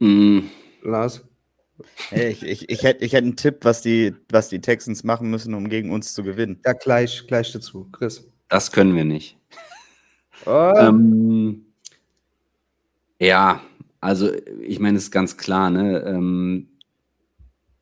Mm, 0.00 0.40
Lars. 0.82 1.22
hey 2.08 2.30
ich, 2.30 2.42
ich, 2.42 2.68
ich 2.70 2.82
hätte 2.82 3.04
ich 3.04 3.12
hätt 3.12 3.24
einen 3.24 3.36
Tipp, 3.36 3.58
was 3.62 3.82
die, 3.82 4.14
was 4.30 4.48
die 4.48 4.60
Texans 4.62 5.04
machen 5.04 5.28
müssen, 5.30 5.52
um 5.52 5.68
gegen 5.68 5.90
uns 5.90 6.14
zu 6.14 6.22
gewinnen. 6.22 6.60
Ja, 6.64 6.72
gleich, 6.72 7.26
gleich 7.26 7.52
dazu. 7.52 7.88
Chris. 7.92 8.26
Das 8.48 8.72
können 8.72 8.96
wir 8.96 9.04
nicht. 9.04 9.36
Oh, 10.46 10.72
Ähm, 10.76 11.66
ja, 13.20 13.62
also 14.00 14.30
ich 14.60 14.80
meine, 14.80 14.98
es 14.98 15.04
ist 15.04 15.10
ganz 15.10 15.36
klar, 15.36 15.70
ne? 15.70 16.00
Ähm, 16.04 16.68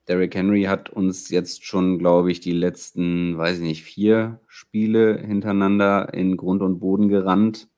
Derrick 0.08 0.34
Henry 0.34 0.64
hat 0.64 0.90
uns 0.90 1.30
jetzt 1.30 1.64
schon, 1.64 1.98
glaube 1.98 2.32
ich, 2.32 2.40
die 2.40 2.52
letzten, 2.52 3.38
weiß 3.38 3.58
ich 3.58 3.62
nicht, 3.62 3.84
vier 3.84 4.40
Spiele 4.48 5.18
hintereinander 5.18 6.12
in 6.12 6.36
Grund 6.36 6.62
und 6.62 6.80
Boden 6.80 7.08
gerannt. 7.08 7.68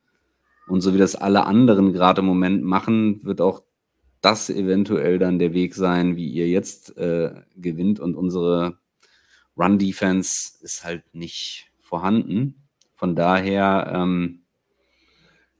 Und 0.66 0.80
so 0.80 0.94
wie 0.94 0.98
das 0.98 1.14
alle 1.14 1.44
anderen 1.46 1.92
gerade 1.92 2.20
im 2.20 2.26
Moment 2.26 2.64
machen, 2.64 3.22
wird 3.24 3.40
auch 3.40 3.62
das 4.22 4.48
eventuell 4.48 5.18
dann 5.18 5.38
der 5.38 5.52
Weg 5.52 5.74
sein, 5.74 6.16
wie 6.16 6.28
ihr 6.28 6.48
jetzt 6.48 6.96
äh, 6.96 7.34
gewinnt. 7.56 8.00
Und 8.00 8.14
unsere 8.16 8.78
Run-Defense 9.56 10.58
ist 10.62 10.84
halt 10.84 11.04
nicht 11.14 11.70
vorhanden. 11.80 12.68
Von 12.94 13.14
daher, 13.14 13.92
ähm, 13.94 14.41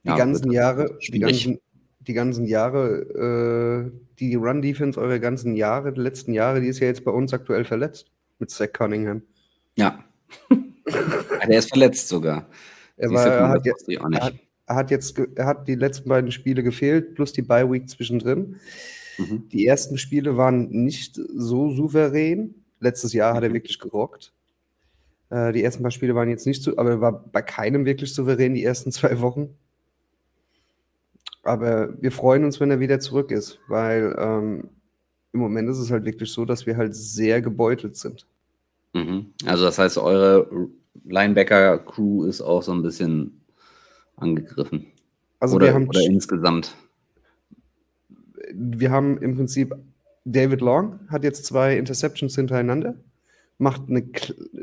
Die 0.04 0.08
Ja, 0.08 0.16
ganzen 0.16 0.50
Jahre, 0.50 0.98
die 1.08 1.18
ganzen, 1.20 1.58
die 2.00 2.12
ganzen 2.12 2.44
Jahre, 2.46 3.90
äh, 3.92 3.98
die 4.18 4.34
Run-Defense 4.34 5.00
eure 5.00 5.20
ganzen 5.20 5.54
Jahre, 5.54 5.92
die 5.92 6.00
letzten 6.00 6.32
Jahre, 6.32 6.60
die 6.60 6.68
ist 6.68 6.80
ja 6.80 6.88
jetzt 6.88 7.04
bei 7.04 7.10
uns 7.12 7.32
aktuell 7.32 7.64
verletzt 7.64 8.10
mit 8.38 8.50
Zach 8.50 8.72
Cunningham. 8.72 9.22
Ja. 9.76 10.04
Der 11.48 11.58
ist 11.58 11.68
verletzt 11.70 12.08
sogar. 12.08 12.48
Er, 12.96 13.10
war, 13.10 13.26
er, 13.26 13.48
hat, 13.48 13.64
jetzt, 13.66 13.88
er, 13.88 14.08
nicht. 14.08 14.20
hat, 14.20 14.34
er 14.66 14.74
hat 14.76 14.90
jetzt, 14.90 15.18
er 15.36 15.46
hat 15.46 15.66
die 15.66 15.74
letzten 15.74 16.08
beiden 16.08 16.30
Spiele 16.30 16.62
gefehlt, 16.62 17.14
plus 17.14 17.32
die 17.32 17.42
Bye-Week 17.42 17.88
zwischendrin. 17.88 18.56
Mhm. 19.18 19.48
Die 19.48 19.66
ersten 19.66 19.98
Spiele 19.98 20.36
waren 20.36 20.68
nicht 20.70 21.16
so 21.16 21.70
souverän. 21.70 22.54
Letztes 22.80 23.12
Jahr 23.12 23.34
hat 23.34 23.42
er 23.42 23.48
Mhm. 23.50 23.54
wirklich 23.54 23.78
gerockt. 23.78 24.32
Äh, 25.30 25.52
die 25.52 25.62
ersten 25.64 25.82
paar 25.82 25.90
Spiele 25.90 26.14
waren 26.14 26.28
jetzt 26.28 26.46
nicht 26.46 26.62
so, 26.62 26.76
aber 26.76 26.90
er 26.90 27.00
war 27.00 27.24
bei 27.32 27.42
keinem 27.42 27.84
wirklich 27.86 28.12
souverän 28.14 28.54
die 28.54 28.64
ersten 28.64 28.92
zwei 28.92 29.20
Wochen. 29.20 29.50
Aber 31.42 32.00
wir 32.00 32.12
freuen 32.12 32.44
uns, 32.44 32.60
wenn 32.60 32.70
er 32.70 32.80
wieder 32.80 33.00
zurück 33.00 33.30
ist, 33.30 33.58
weil 33.68 34.14
ähm, 34.18 34.68
im 35.32 35.40
Moment 35.40 35.68
ist 35.68 35.78
es 35.78 35.90
halt 35.90 36.04
wirklich 36.04 36.30
so, 36.30 36.44
dass 36.44 36.66
wir 36.66 36.76
halt 36.76 36.94
sehr 36.94 37.42
gebeutelt 37.42 37.96
sind. 37.96 38.26
Mhm. 38.92 39.26
Also 39.44 39.64
das 39.64 39.78
heißt, 39.78 39.98
eure 39.98 40.68
Linebacker-Crew 41.04 42.24
ist 42.24 42.40
auch 42.42 42.62
so 42.62 42.72
ein 42.72 42.82
bisschen 42.82 43.40
angegriffen. 44.16 44.86
Also 45.40 45.56
oder, 45.56 45.66
wir 45.66 45.74
haben, 45.74 45.88
oder 45.88 46.00
insgesamt. 46.02 46.76
wir 48.54 48.90
haben 48.90 49.18
im 49.18 49.36
Prinzip 49.36 49.74
David 50.24 50.60
Long 50.60 51.00
hat 51.08 51.24
jetzt 51.24 51.44
zwei 51.46 51.76
Interceptions 51.76 52.36
hintereinander, 52.36 52.94
macht 53.58 53.82
eine, 53.88 54.04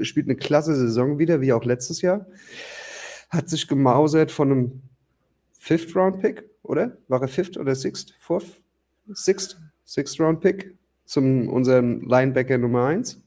spielt 0.02 0.28
eine 0.28 0.38
klasse 0.38 0.76
Saison 0.76 1.20
wieder, 1.20 1.42
wie 1.42 1.52
auch 1.52 1.66
letztes 1.66 2.02
Jahr. 2.02 2.26
Hat 3.30 3.50
sich 3.50 3.68
gemausert 3.68 4.32
von 4.32 4.52
einem 4.52 4.82
Fifth-Round-Pick, 5.58 6.49
oder? 6.64 6.98
War 7.08 7.22
er 7.22 7.28
Fifth 7.28 7.58
oder 7.58 7.76
Sixth? 7.76 8.14
Fourth? 8.20 8.62
Sixth? 9.14 9.58
Sixth-Round-Pick 9.86 10.76
zum 11.06 11.50
unserem 11.50 12.02
Linebacker 12.08 12.58
Nummer 12.60 12.86
1. 12.86 13.20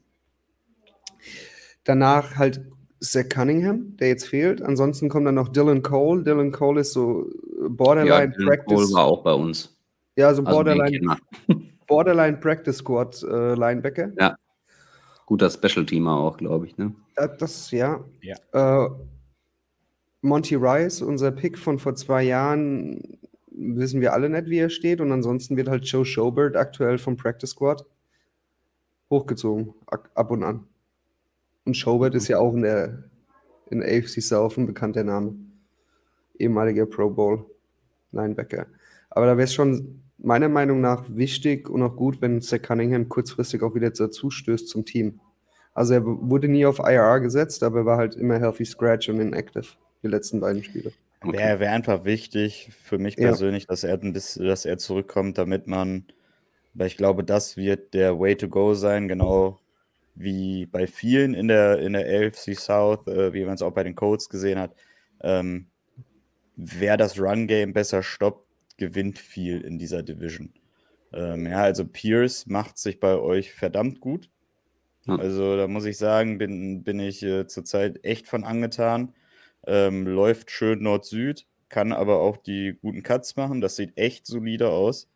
Danach 1.84 2.36
halt 2.36 2.64
Zach 3.00 3.28
Cunningham, 3.28 3.96
der 3.96 4.08
jetzt 4.08 4.28
fehlt. 4.28 4.62
Ansonsten 4.62 5.08
kommt 5.08 5.26
dann 5.26 5.34
noch 5.34 5.48
Dylan 5.48 5.82
Cole. 5.82 6.22
Dylan 6.22 6.52
Cole 6.52 6.80
ist 6.82 6.92
so 6.92 7.28
Ja, 7.60 7.68
Borderline 7.68 8.30
Dylan 8.30 8.58
Cole 8.64 8.76
Practice. 8.76 8.94
war 8.94 9.04
auch 9.06 9.24
bei 9.24 9.32
uns. 9.32 9.76
Ja, 10.14 10.32
so 10.32 10.42
Also 10.42 10.56
Borderline. 10.56 11.16
Borderline 11.88 12.36
Practice 12.36 12.76
Squad 12.78 13.22
äh, 13.24 13.54
Linebacker. 13.54 14.12
Ja. 14.18 14.36
Guter 15.26 15.50
Special-Teamer 15.50 16.16
auch, 16.16 16.36
glaube 16.36 16.66
ich. 16.66 16.76
Ne? 16.78 16.94
Das, 17.38 17.70
ja. 17.72 18.04
Ja. 18.20 18.86
Äh, 18.86 18.90
Monty 20.20 20.54
Rice, 20.54 21.02
unser 21.02 21.32
Pick 21.32 21.58
von 21.58 21.80
vor 21.80 21.96
zwei 21.96 22.22
Jahren, 22.22 23.18
wissen 23.54 24.00
wir 24.00 24.12
alle 24.12 24.28
nicht, 24.28 24.46
wie 24.46 24.58
er 24.58 24.70
steht. 24.70 25.00
Und 25.00 25.12
ansonsten 25.12 25.56
wird 25.56 25.68
halt 25.68 25.84
Joe 25.84 26.04
Schobert 26.04 26.56
aktuell 26.56 26.98
vom 26.98 27.16
Practice 27.16 27.50
Squad 27.50 27.84
hochgezogen, 29.10 29.74
ab 29.86 30.30
und 30.30 30.42
an. 30.42 30.66
Und 31.64 31.76
Schobert 31.76 32.14
ist 32.14 32.28
ja 32.28 32.38
auch 32.38 32.54
in 32.54 32.62
der, 32.62 33.04
in 33.70 33.82
AFC 33.82 34.22
South 34.22 34.56
ein 34.56 34.66
bekannter 34.66 35.04
Name. 35.04 35.34
Ehemaliger 36.38 36.86
Pro 36.86 37.10
Bowl 37.10 37.46
Linebacker. 38.10 38.66
Aber 39.10 39.26
da 39.26 39.36
wäre 39.36 39.44
es 39.44 39.54
schon 39.54 40.02
meiner 40.18 40.48
Meinung 40.48 40.80
nach 40.80 41.04
wichtig 41.08 41.68
und 41.68 41.82
auch 41.82 41.96
gut, 41.96 42.20
wenn 42.20 42.40
Zach 42.40 42.62
Cunningham 42.62 43.08
kurzfristig 43.08 43.62
auch 43.62 43.74
wieder 43.74 43.90
dazu 43.90 44.30
stößt 44.30 44.68
zum 44.68 44.84
Team. 44.84 45.20
Also 45.74 45.94
er 45.94 46.04
wurde 46.04 46.48
nie 46.48 46.66
auf 46.66 46.78
IR 46.78 47.20
gesetzt, 47.20 47.62
aber 47.62 47.80
er 47.80 47.86
war 47.86 47.96
halt 47.98 48.14
immer 48.14 48.38
healthy 48.38 48.64
scratch 48.64 49.08
und 49.08 49.20
inactive 49.20 49.66
die 50.02 50.08
letzten 50.08 50.40
beiden 50.40 50.62
Spiele. 50.62 50.92
Okay. 51.24 51.38
Wäre 51.38 51.61
wär 51.61 51.72
einfach 51.72 52.04
wichtig 52.04 52.70
für 52.82 52.98
mich 52.98 53.16
Ja. 53.16 53.28
persönlich, 53.28 53.66
dass 53.66 53.85
er 53.85 54.00
ein 54.00 54.12
bisschen, 54.12 54.46
dass 54.46 54.64
er 54.64 54.78
zurückkommt, 54.78 55.38
damit 55.38 55.66
man, 55.66 56.06
weil 56.74 56.88
ich 56.88 56.96
glaube, 56.96 57.24
das 57.24 57.56
wird 57.56 57.94
der 57.94 58.18
Way 58.18 58.37
to 58.37 58.48
go 58.48 58.74
sein, 58.74 59.08
genau 59.08 59.61
wie 60.14 60.66
bei 60.66 60.87
vielen 60.87 61.35
in 61.35 61.48
der, 61.48 61.78
in 61.78 61.94
der 61.94 62.06
AFC 62.06 62.54
South, 62.54 63.06
äh, 63.06 63.32
wie 63.32 63.44
man 63.44 63.54
es 63.54 63.62
auch 63.62 63.72
bei 63.72 63.85
den 63.85 63.94
Colts 63.94 64.28
gesehen 64.28 64.58
hat. 64.58 64.74
Ähm, 65.22 65.68
wer 66.56 66.96
das 66.96 67.18
Run-Game 67.18 67.72
besser 67.72 68.02
stoppt, 68.02 68.48
gewinnt 68.76 69.18
viel 69.18 69.61
in 69.61 69.78
dieser 69.78 70.02
Division. 70.02 70.52
Ähm, 71.12 71.46
ja, 71.46 71.62
also 71.62 71.87
Pierce 71.87 72.46
macht 72.46 72.78
sich 72.78 73.00
bei 73.00 73.16
euch 73.16 73.52
verdammt 73.52 74.00
gut. 74.00 74.30
Ja. 75.06 75.16
Also 75.16 75.56
da 75.56 75.68
muss 75.68 75.85
ich 75.85 75.98
sagen, 75.98 76.38
bin, 76.38 76.82
bin 76.85 77.00
ich 77.00 77.22
äh, 77.22 77.46
zurzeit 77.46 78.04
echt 78.04 78.28
von 78.28 78.44
angetan. 78.44 79.14
Ähm, 79.66 80.07
läuft 80.07 80.51
schön 80.51 80.83
Nord-Süd, 80.83 81.46
kann 81.68 81.92
aber 81.92 82.20
auch 82.20 82.37
die 82.37 82.77
guten 82.81 83.03
Cuts 83.03 83.37
machen. 83.37 83.61
Das 83.61 83.77
sieht 83.77 83.96
echt 83.96 84.27
solide 84.27 84.70
aus. 84.70 85.09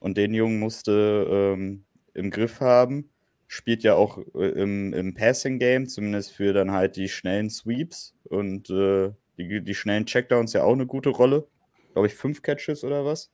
Und 0.00 0.16
den 0.18 0.34
Jungen 0.34 0.58
musste 0.58 1.26
ähm, 1.30 1.84
im 2.12 2.30
Griff 2.30 2.60
haben. 2.60 3.10
Spielt 3.46 3.82
ja 3.82 3.94
auch 3.94 4.18
äh, 4.34 4.48
im, 4.48 4.92
im 4.92 5.14
Passing-Game, 5.14 5.86
zumindest 5.86 6.32
für 6.32 6.52
dann 6.52 6.72
halt 6.72 6.96
die 6.96 7.08
schnellen 7.08 7.50
Sweeps 7.50 8.14
und 8.24 8.68
äh, 8.70 9.12
die, 9.38 9.62
die 9.62 9.74
schnellen 9.74 10.06
Checkdowns 10.06 10.52
ja 10.52 10.64
auch 10.64 10.72
eine 10.72 10.86
gute 10.86 11.10
Rolle. 11.10 11.46
Glaube 11.92 12.08
ich, 12.08 12.14
fünf 12.14 12.42
Catches 12.42 12.84
oder 12.84 13.04
was? 13.04 13.30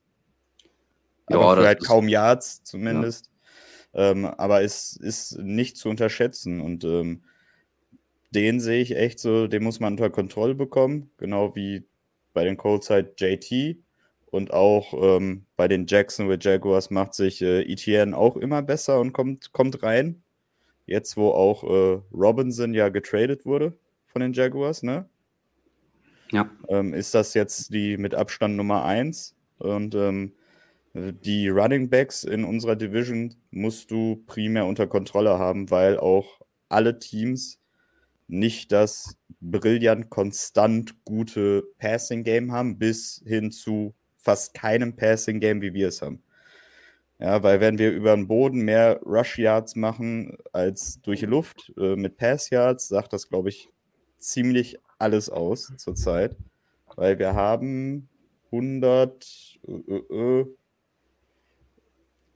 Ja, 1.29 1.37
aber 1.37 1.51
für 1.51 1.57
das 1.57 1.67
halt 1.67 1.85
kaum 1.85 2.09
Yards 2.09 2.63
zumindest. 2.65 3.31
Ähm, 3.93 4.27
aber 4.27 4.63
es 4.63 4.97
ist 4.97 5.39
nicht 5.39 5.77
zu 5.77 5.89
unterschätzen. 5.89 6.61
Und 6.61 6.85
ähm, 6.85 7.25
den 8.31 8.61
sehe 8.61 8.83
ich 8.83 8.97
echt 8.97 9.19
so, 9.19 9.47
den 9.47 9.63
muss 9.63 9.81
man 9.81 9.95
unter 9.95 10.11
Kontrolle 10.11 10.55
bekommen. 10.55 11.11
Genau 11.17 11.55
wie 11.55 11.85
bei 12.33 12.45
den 12.45 12.57
Colts 12.57 12.91
halt 12.91 13.21
JT. 13.21 13.79
Und 14.27 14.53
auch 14.53 14.95
ähm, 14.95 15.47
bei 15.57 15.67
den 15.67 15.87
Jacksonville 15.87 16.39
Jaguars 16.41 16.91
macht 16.91 17.15
sich 17.15 17.43
äh, 17.43 17.63
ETN 17.63 18.15
auch 18.15 18.37
immer 18.37 18.63
besser 18.63 19.01
und 19.01 19.13
kommt, 19.13 19.53
kommt 19.53 19.83
rein. 19.83 20.23
Jetzt, 20.87 21.17
wo 21.17 21.31
auch 21.31 21.65
äh, 21.65 22.01
Robinson 22.13 22.73
ja 22.73 22.89
getradet 22.89 23.45
wurde 23.45 23.77
von 24.07 24.21
den 24.21 24.33
Jaguars, 24.33 24.83
ne? 24.83 25.09
Ja. 26.33 26.49
ähm, 26.69 26.95
ist 26.95 27.15
das 27.15 27.35
jetzt 27.35 27.75
die 27.75 27.97
mit 27.97 28.15
Abstand 28.15 28.57
Nummer 28.57 28.85
1. 28.85 29.35
Und 29.59 29.95
ähm, 29.97 30.33
die 30.95 31.49
Running 31.49 31.89
Backs 31.91 32.25
in 32.25 32.45
unserer 32.45 32.77
Division 32.77 33.35
musst 33.51 33.91
du 33.91 34.23
primär 34.27 34.67
unter 34.67 34.87
Kontrolle 34.87 35.39
haben, 35.39 35.71
weil 35.71 35.99
auch 35.99 36.41
alle 36.69 36.99
Teams 36.99 37.60
nicht 38.31 38.73
das 38.73 39.17
brillant 39.41 40.11
konstant 40.11 41.05
gute 41.05 41.65
Passing 41.79 42.25
Game 42.25 42.53
haben, 42.53 42.79
bis 42.79 43.23
hin 43.27 43.51
zu 43.51 43.95
fast 44.17 44.55
keinem 44.55 44.97
Passing 44.97 45.41
Game, 45.41 45.63
wie 45.63 45.75
wir 45.75 45.89
es 45.89 46.03
haben. 46.03 46.23
Ja, 47.19 47.43
weil 47.43 47.61
wenn 47.61 47.79
wir 47.79 47.93
über 47.93 48.15
den 48.17 48.29
Boden 48.29 48.63
mehr 48.63 49.01
Rush 49.05 49.39
Yards 49.39 49.77
machen 49.77 50.39
als 50.53 51.03
durch 51.03 51.21
die 51.21 51.27
Luft 51.27 51.71
äh, 51.77 51.95
mit 51.95 52.17
Pass 52.17 52.49
Yards, 52.49 52.89
sagt 52.89 53.13
das, 53.13 53.29
glaube 53.29 53.51
ich, 53.51 53.69
ziemlich 54.17 54.79
alles 54.99 55.29
aus 55.29 55.71
zurzeit. 55.77 56.35
Weil 56.97 57.19
wir 57.19 57.35
haben 57.35 58.09
100, 58.47 59.59
äh, 59.69 59.95
äh, 59.95 60.47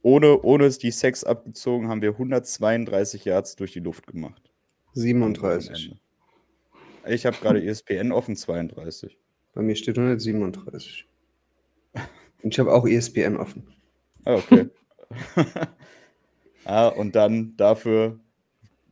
ohne, 0.03 0.43
ohne 0.43 0.69
die 0.69 0.91
Sex 0.91 1.25
abgezogen, 1.25 1.89
haben 1.89 2.03
wir 2.03 2.11
132 2.11 3.25
Yards 3.25 3.57
durch 3.57 3.73
die 3.73 3.81
Luft 3.81 4.07
gemacht. 4.07 4.54
37. 4.95 5.95
Ich 7.07 7.27
habe 7.27 7.37
gerade 7.41 7.63
ESPN 7.65 8.13
offen 8.13 8.37
32. 8.37 9.19
Bei 9.55 9.63
mir 9.63 9.77
steht 9.77 9.99
137. 9.99 11.07
Und 12.43 12.53
ich 12.53 12.59
habe 12.59 12.73
auch 12.73 12.87
ESPN 12.87 13.37
offen. 13.37 13.67
Ah, 14.25 14.35
okay. 14.37 14.69
ah, 16.65 16.89
und 16.89 17.15
dann 17.15 17.55
dafür 17.57 18.19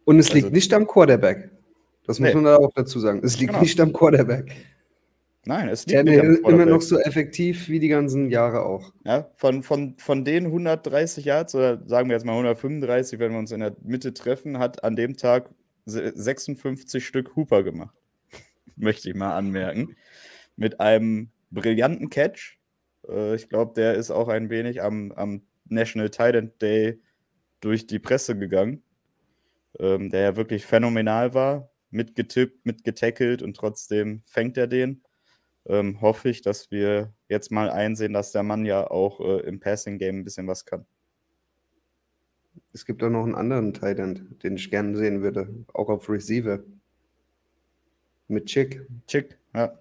Und 0.05 0.19
es 0.19 0.27
Also- 0.31 0.39
liegt 0.41 0.53
nicht 0.53 0.73
am 0.75 0.87
Quarterback. 0.87 1.51
Das 2.07 2.19
muss 2.19 2.29
Nee. 2.29 2.35
man 2.35 2.45
da 2.45 2.57
auch 2.57 2.73
dazu 2.75 2.99
sagen. 2.99 3.21
Es 3.23 3.39
liegt 3.39 3.53
Genau. 3.53 3.63
nicht 3.63 3.81
am 3.81 3.93
Quarterback. 3.93 4.53
Nein, 5.45 5.69
es 5.69 5.87
liegt 5.87 6.05
nicht 6.05 6.21
am 6.21 6.31
ist 6.33 6.39
immer 6.41 6.67
noch 6.67 6.83
so 6.83 6.99
effektiv 6.99 7.69
wie 7.69 7.79
die 7.79 7.89
ganzen 7.89 8.29
Jahre 8.31 8.65
auch. 8.65 8.93
Ja, 9.05 9.31
von, 9.37 9.63
von, 9.63 9.95
von 9.99 10.25
den 10.25 10.47
130 10.47 11.25
Yards, 11.25 11.55
oder 11.55 11.81
sagen 11.87 12.09
wir 12.09 12.17
jetzt 12.17 12.25
mal 12.27 12.33
135, 12.33 13.19
wenn 13.21 13.33
wir 13.33 13.39
uns 13.39 13.53
in 13.53 13.61
der 13.61 13.77
Mitte 13.85 14.13
treffen, 14.13 14.59
hat 14.59 14.83
an 14.85 14.97
dem 14.97 15.17
Tag 15.17 15.49
56 15.87 17.07
Stück 17.07 17.37
Hooper 17.37 17.63
gemacht. 17.63 17.97
Möchte 18.77 19.11
ich 19.11 19.17
mal 19.17 19.37
anmerken. 19.37 19.97
Mit 20.57 20.81
einem 20.81 21.31
brillanten 21.51 22.11
Catch. 22.11 22.59
Äh, 23.09 23.35
ich 23.35 23.49
glaube, 23.49 23.73
der 23.75 23.95
ist 23.95 24.11
auch 24.11 24.29
ein 24.29 24.51
wenig 24.51 24.83
am, 24.83 25.13
am 25.13 25.43
National 25.67 26.11
Titan 26.11 26.53
Day 26.61 27.01
durch 27.61 27.87
die 27.87 27.99
Presse 27.99 28.37
gegangen. 28.37 28.83
Ähm, 29.79 30.11
der 30.11 30.21
ja 30.21 30.37
wirklich 30.37 30.67
phänomenal 30.67 31.35
war. 31.35 31.71
Mitgetippt, 31.91 32.65
mitgetackelt 32.65 33.43
und 33.43 33.57
trotzdem 33.57 34.23
fängt 34.25 34.57
er 34.57 34.67
den 34.67 35.03
ähm, 35.67 36.01
hoffe 36.01 36.29
ich, 36.29 36.43
dass 36.43 36.71
wir 36.71 37.15
jetzt 37.29 37.51
mal 37.51 37.71
einsehen, 37.71 38.13
dass 38.13 38.33
der 38.33 38.43
Mann 38.43 38.65
ja 38.67 38.91
auch 38.91 39.21
äh, 39.21 39.41
im 39.47 39.61
Passing-Game 39.61 40.19
ein 40.19 40.25
bisschen 40.25 40.49
was 40.49 40.65
kann. 40.65 40.87
Es 42.73 42.87
gibt 42.87 43.03
auch 43.03 43.11
noch 43.11 43.25
einen 43.25 43.35
anderen 43.35 43.75
Tight 43.75 43.99
End, 43.99 44.43
den 44.43 44.57
ich 44.57 44.71
gerne 44.71 44.97
sehen 44.97 45.23
würde. 45.23 45.49
Auch 45.73 45.89
auf 45.89 46.09
Receiver. 46.09 46.61
Mit 48.29 48.47
Chick. 48.47 48.87
Chick, 49.07 49.39
ja. 49.55 49.79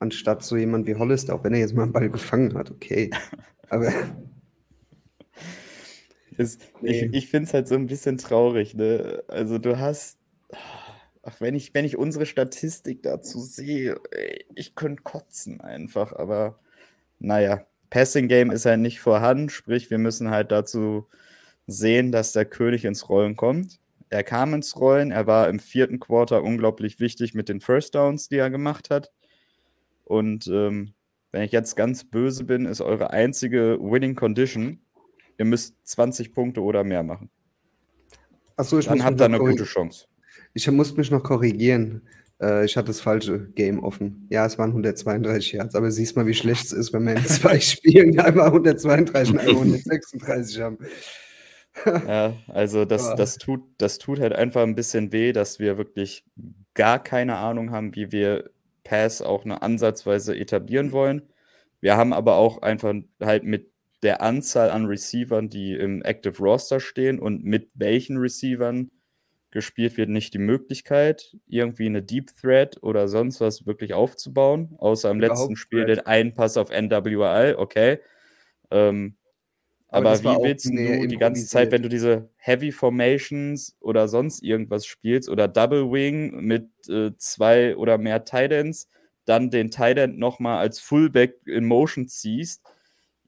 anstatt 0.00 0.42
so 0.42 0.56
jemand 0.56 0.86
wie 0.86 0.96
Hollister, 0.96 1.34
auch 1.34 1.44
wenn 1.44 1.54
er 1.54 1.60
jetzt 1.60 1.74
mal 1.74 1.84
einen 1.84 1.92
Ball 1.92 2.10
gefangen 2.10 2.54
hat, 2.54 2.70
okay. 2.70 3.10
Aber 3.70 3.92
Es, 6.36 6.58
Nee. 6.80 7.06
Ich, 7.06 7.14
ich 7.14 7.28
finde 7.28 7.48
es 7.48 7.54
halt 7.54 7.68
so 7.68 7.74
ein 7.74 7.86
bisschen 7.86 8.18
traurig, 8.18 8.74
ne? 8.74 9.22
Also 9.28 9.58
du 9.58 9.78
hast, 9.78 10.18
ach, 11.22 11.40
wenn 11.40 11.54
ich, 11.54 11.74
wenn 11.74 11.84
ich 11.84 11.96
unsere 11.98 12.26
Statistik 12.26 13.02
dazu 13.02 13.40
sehe, 13.40 14.00
ich 14.54 14.74
könnte 14.74 15.02
kotzen 15.02 15.60
einfach, 15.60 16.12
aber 16.12 16.58
naja, 17.18 17.66
Passing 17.90 18.28
Game 18.28 18.50
ist 18.50 18.66
halt 18.66 18.80
nicht 18.80 19.00
vorhanden, 19.00 19.50
sprich, 19.50 19.90
wir 19.90 19.98
müssen 19.98 20.30
halt 20.30 20.50
dazu 20.52 21.06
sehen, 21.70 22.12
dass 22.12 22.32
der 22.32 22.44
König 22.44 22.84
ins 22.84 23.08
Rollen 23.08 23.36
kommt. 23.36 23.78
Er 24.08 24.24
kam 24.24 24.54
ins 24.54 24.76
Rollen, 24.76 25.10
er 25.12 25.26
war 25.26 25.48
im 25.48 25.60
vierten 25.60 26.00
Quarter 26.00 26.42
unglaublich 26.42 26.98
wichtig 26.98 27.34
mit 27.34 27.48
den 27.48 27.60
First 27.60 27.94
Downs, 27.94 28.28
die 28.28 28.36
er 28.36 28.50
gemacht 28.50 28.90
hat. 28.90 29.12
Und 30.04 30.48
ähm, 30.48 30.94
wenn 31.30 31.42
ich 31.42 31.52
jetzt 31.52 31.76
ganz 31.76 32.04
böse 32.04 32.44
bin, 32.44 32.66
ist 32.66 32.80
eure 32.80 33.10
einzige 33.10 33.78
Winning 33.80 34.16
Condition, 34.16 34.80
ihr 35.38 35.44
müsst 35.44 35.76
20 35.84 36.34
Punkte 36.34 36.60
oder 36.62 36.82
mehr 36.82 37.04
machen. 37.04 37.30
achso, 38.56 38.78
ich 38.78 38.86
Dann 38.86 39.04
habt 39.04 39.20
ihr 39.20 39.26
eine 39.26 39.38
gute 39.38 39.64
Chance. 39.64 40.06
ich 40.54 40.68
muss 40.70 40.96
mich 40.96 41.12
noch 41.12 41.22
korrigieren. 41.22 42.02
Äh, 42.40 42.64
ich 42.64 42.76
hatte 42.76 42.88
das 42.88 43.00
falsche 43.00 43.48
Game 43.54 43.78
offen. 43.78 44.26
Ja, 44.30 44.44
es 44.44 44.58
waren 44.58 44.70
132 44.70 45.52
Yards, 45.52 45.74
aber 45.76 45.90
siehst 45.92 46.16
mal, 46.16 46.26
wie 46.26 46.34
schlecht 46.34 46.64
es 46.64 46.72
ist, 46.72 46.92
wenn 46.92 47.04
wir 47.04 47.14
in 47.14 47.24
zwei 47.24 47.60
Spielen 47.60 48.18
einmal 48.18 48.46
132 48.46 49.34
und 49.34 49.38
einmal 49.40 49.54
136 49.54 50.60
haben. 50.60 50.78
Ja, 51.86 52.34
also 52.48 52.84
das, 52.84 53.14
das, 53.14 53.36
tut, 53.36 53.62
das 53.78 53.98
tut 53.98 54.20
halt 54.20 54.32
einfach 54.32 54.62
ein 54.62 54.74
bisschen 54.74 55.12
weh, 55.12 55.32
dass 55.32 55.58
wir 55.58 55.78
wirklich 55.78 56.24
gar 56.74 57.02
keine 57.02 57.36
Ahnung 57.36 57.70
haben, 57.70 57.94
wie 57.94 58.12
wir 58.12 58.50
Pass 58.84 59.22
auch 59.22 59.44
eine 59.44 59.62
ansatzweise 59.62 60.36
etablieren 60.36 60.92
wollen. 60.92 61.22
Wir 61.80 61.96
haben 61.96 62.12
aber 62.12 62.36
auch 62.36 62.62
einfach 62.62 62.94
halt 63.20 63.44
mit 63.44 63.70
der 64.02 64.22
Anzahl 64.22 64.70
an 64.70 64.86
Receivern, 64.86 65.48
die 65.48 65.74
im 65.74 66.02
Active 66.02 66.38
Roster 66.38 66.80
stehen 66.80 67.18
und 67.18 67.44
mit 67.44 67.70
welchen 67.74 68.16
Receivern 68.16 68.90
gespielt 69.50 69.96
wird, 69.96 70.08
nicht 70.08 70.32
die 70.32 70.38
Möglichkeit, 70.38 71.36
irgendwie 71.46 71.86
eine 71.86 72.02
Deep 72.02 72.30
Threat 72.40 72.82
oder 72.82 73.08
sonst 73.08 73.40
was 73.40 73.66
wirklich 73.66 73.94
aufzubauen, 73.94 74.76
außer 74.78 75.10
im 75.10 75.20
letzten 75.20 75.56
Spiel 75.56 75.86
den 75.86 76.00
einen 76.00 76.34
Pass 76.34 76.56
auf 76.56 76.70
NWL, 76.70 77.56
okay. 77.58 77.98
Ähm, 78.70 79.16
Aber 79.90 80.10
aber 80.10 80.22
wie 80.22 80.44
willst 80.44 80.66
du 80.66 81.06
die 81.06 81.16
ganze 81.16 81.46
Zeit, 81.46 81.72
wenn 81.72 81.82
du 81.82 81.88
diese 81.88 82.30
Heavy 82.36 82.70
Formations 82.70 83.76
oder 83.80 84.06
sonst 84.06 84.42
irgendwas 84.42 84.86
spielst 84.86 85.28
oder 85.28 85.48
Double 85.48 85.90
Wing 85.90 86.44
mit 86.44 86.68
äh, 86.88 87.10
zwei 87.16 87.76
oder 87.76 87.98
mehr 87.98 88.24
Tidends, 88.24 88.88
dann 89.24 89.50
den 89.50 89.70
Tidend 89.70 90.18
nochmal 90.18 90.58
als 90.58 90.78
Fullback 90.78 91.40
in 91.44 91.64
Motion 91.64 92.06
ziehst, 92.06 92.62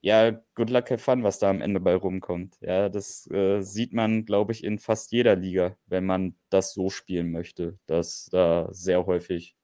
ja, 0.03 0.33
good 0.57 0.71
luck, 0.71 0.91
have 0.91 0.99
fun, 0.99 1.23
was 1.23 1.39
da 1.39 1.49
am 1.49 1.61
Ende 1.61 1.79
bei 1.79 1.95
rumkommt. 1.95 2.57
Ja, 2.61 2.89
das 2.89 3.31
äh, 3.31 3.61
sieht 3.61 3.93
man, 3.93 4.25
glaube 4.25 4.53
ich, 4.53 4.65
in 4.65 4.79
fast 4.81 5.13
jeder 5.13 5.37
Liga, 5.37 5.77
wenn 5.87 6.05
man 6.05 6.35
das 6.51 6.75
so 6.75 6.91
spielen 6.91 7.31
möchte, 7.31 7.79
dass 7.87 8.29
da 8.33 8.69
sehr 8.73 9.07
häufig 9.07 9.55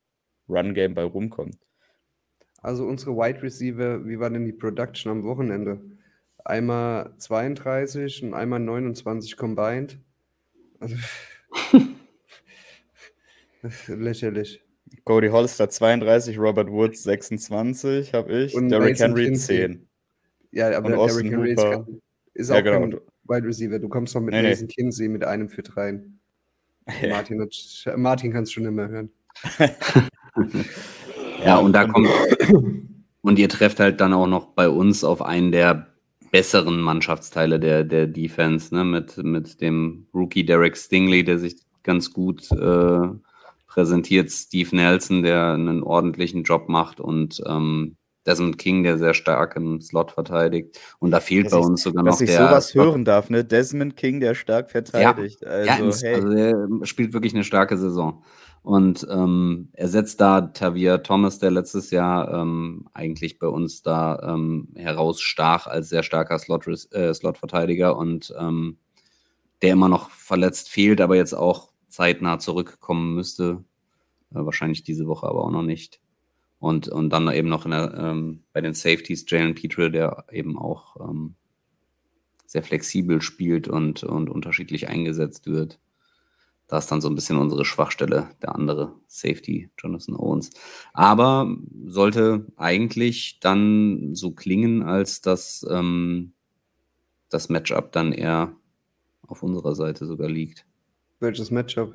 Run-Game 0.49 0.95
bei 0.95 1.03
rumkommt. 1.03 1.59
Also 2.63 2.87
unsere 2.87 3.17
Wide 3.17 3.43
Receiver, 3.43 4.07
wie 4.07 4.19
war 4.19 4.31
denn 4.31 4.45
die 4.45 4.53
Production 4.53 5.11
am 5.11 5.25
Wochenende? 5.25 5.81
Einmal 6.49 7.13
32 7.19 8.23
und 8.23 8.33
einmal 8.33 8.59
29 8.59 9.37
combined. 9.37 9.99
Also, 10.81 10.97
lächerlich. 13.89 14.63
Cody 15.05 15.29
Hollister 15.29 15.69
32, 15.69 16.39
Robert 16.39 16.71
Woods 16.71 17.03
26, 17.03 18.15
habe 18.15 18.33
ich, 18.33 18.55
Und 18.55 18.71
Derrick 18.71 18.99
Henry 18.99 19.27
Kinsey. 19.27 19.57
10. 19.57 19.87
Ja, 20.53 20.75
aber 20.75 20.89
Derrick 20.89 21.31
Henry 21.31 21.53
ist, 21.53 21.59
kein, 21.63 22.01
ist 22.33 22.49
Ja, 22.49 22.57
auch 22.57 22.65
genau. 22.65 22.81
kein 22.81 22.93
Wide 23.29 23.47
Receiver. 23.47 23.79
Du 23.79 23.91
kommst 23.91 24.15
noch 24.15 24.23
mit 24.23 24.33
Nee, 24.33 24.41
nee. 24.41 24.49
Mason 24.49 24.69
Kinsey 24.69 25.09
mit 25.09 25.25
einem 25.25 25.51
für 25.51 25.63
rein. 25.77 26.19
Martin, 27.11 27.43
hat, 27.43 27.55
Martin 27.99 28.33
kannst 28.33 28.55
schon 28.55 28.65
immer 28.65 28.89
hören. 28.89 29.11
Ja, 31.45 31.59
und 31.59 31.73
da 31.73 31.87
kommt. 31.87 32.09
Und 33.21 33.39
ihr 33.39 33.49
trefft 33.49 33.81
halt 33.81 34.01
dann 34.01 34.13
auch 34.13 34.27
noch 34.27 34.47
bei 34.47 34.69
uns 34.69 35.05
auf 35.05 35.23
einen 35.23 35.53
der 35.53 35.87
besseren 36.31 36.81
Mannschaftsteile 36.81 37.59
der, 37.59 37.85
der 37.85 38.07
Defense, 38.07 38.75
ne? 38.75 38.85
mit, 38.85 39.17
mit 39.19 39.61
dem 39.61 40.07
Rookie 40.15 40.45
Derek 40.45 40.77
Stingley, 40.77 41.25
der 41.25 41.39
sich 41.39 41.57
ganz 41.83 42.13
gut 42.13 42.51
äh, 42.53 43.09
präsentiert, 43.67 44.31
Steve 44.31 44.75
Nelson, 44.75 45.23
der 45.23 45.53
einen 45.55 45.83
ordentlichen 45.83 46.43
Job 46.43 46.69
macht 46.69 47.01
und 47.01 47.43
ähm, 47.47 47.97
Desmond 48.27 48.59
King, 48.59 48.83
der 48.83 48.99
sehr 48.99 49.15
stark 49.15 49.57
im 49.57 49.81
Slot 49.81 50.13
verteidigt. 50.13 50.79
Und 50.99 51.11
da 51.13 51.21
fehlt 51.21 51.47
Dass 51.47 51.53
bei 51.53 51.59
ich- 51.61 51.67
uns 51.67 51.83
sogar 51.83 52.03
noch 52.03 52.13
Dass 52.13 52.21
ich 52.21 52.31
der. 52.31 52.47
sowas 52.49 52.69
Slot- 52.69 52.87
hören 52.87 53.05
darf, 53.05 53.31
ne? 53.31 53.45
Desmond 53.45 53.97
King, 53.97 54.21
der 54.21 54.35
stark 54.35 54.71
verteidigt. 54.71 55.41
ja, 55.43 55.49
also, 55.49 55.85
ins- 55.85 56.03
hey. 56.03 56.15
also 56.17 56.29
er 56.31 56.87
spielt 56.87 57.13
wirklich 57.15 57.35
eine 57.35 57.45
starke 57.45 57.79
Saison. 57.79 58.23
Und 58.63 59.07
ähm, 59.11 59.69
er 59.73 59.89
setzt 59.89 60.21
da 60.21 60.43
Tavia 60.43 60.99
Thomas, 60.99 61.39
der 61.39 61.51
letztes 61.53 61.91
Jahr 61.91 62.35
ähm, 62.35 62.87
eigentlich 62.93 63.39
bei 63.39 63.47
uns 63.47 63.83
da 63.83 64.19
ähm, 64.35 64.69
herausstach 64.75 65.67
als 65.67 65.89
sehr 65.89 66.03
starker 66.03 66.39
Slot, 66.39 66.67
äh, 66.93 67.15
Slot-Verteidiger 67.15 67.97
und 67.97 68.35
ähm, 68.39 68.77
der 69.63 69.73
immer 69.73 69.89
noch 69.89 70.11
verletzt 70.11 70.69
fehlt, 70.69 71.01
aber 71.01 71.17
jetzt 71.17 71.35
auch 71.35 71.71
zeitnah 71.89 72.39
zurückkommen 72.41 73.15
müsste. 73.15 73.65
Äh, 74.35 74.45
wahrscheinlich 74.45 74.83
diese 74.83 75.07
Woche 75.07 75.27
aber 75.27 75.45
auch 75.45 75.51
noch 75.51 75.63
nicht. 75.63 76.01
Und, 76.59 76.89
und 76.89 77.11
dann 77.11 77.31
eben 77.33 77.49
noch 77.49 77.65
der, 77.65 77.95
ähm, 77.97 78.43
bei 78.53 78.61
den 78.61 78.75
Safeties 78.75 79.25
Jalen 79.29 79.55
Petre, 79.55 79.91
der 79.91 80.25
eben 80.33 80.59
auch 80.59 80.97
ähm, 81.09 81.35
sehr 82.47 82.63
flexibel 82.63 83.21
spielt 83.21 83.69
und, 83.69 84.03
und 84.03 84.29
unterschiedlich 84.29 84.89
eingesetzt 84.89 85.47
wird. 85.47 85.79
Da 86.67 86.79
ist 86.79 86.91
dann 86.93 87.01
so 87.01 87.09
ein 87.09 87.15
bisschen 87.15 87.39
unsere 87.39 87.65
Schwachstelle, 87.65 88.31
der 88.43 88.55
andere 88.55 88.95
Safety, 89.07 89.71
Jonathan 89.79 90.17
Owens. 90.17 90.51
Aber 90.93 91.57
sollte 91.87 92.47
eigentlich 92.57 93.39
dann 93.41 94.15
so 94.15 94.33
klingen, 94.33 94.83
als 94.83 95.23
dass 95.23 95.67
ähm, 95.71 96.33
das 97.31 97.49
Matchup 97.49 97.93
dann 97.93 98.13
eher 98.13 98.55
auf 99.27 99.43
unserer 99.43 99.75
Seite 99.75 100.07
sogar 100.07 100.29
liegt. 100.29 100.67
Welches 101.21 101.51
Matchup? 101.51 101.95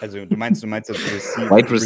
Also 0.00 0.24
du 0.24 0.36
meinst, 0.36 0.62
du 0.62 0.66
meinst 0.66 0.88
jetzt 0.88 1.04
Receiver, 1.12 1.56
Wide 1.56 1.70
Rec- 1.70 1.80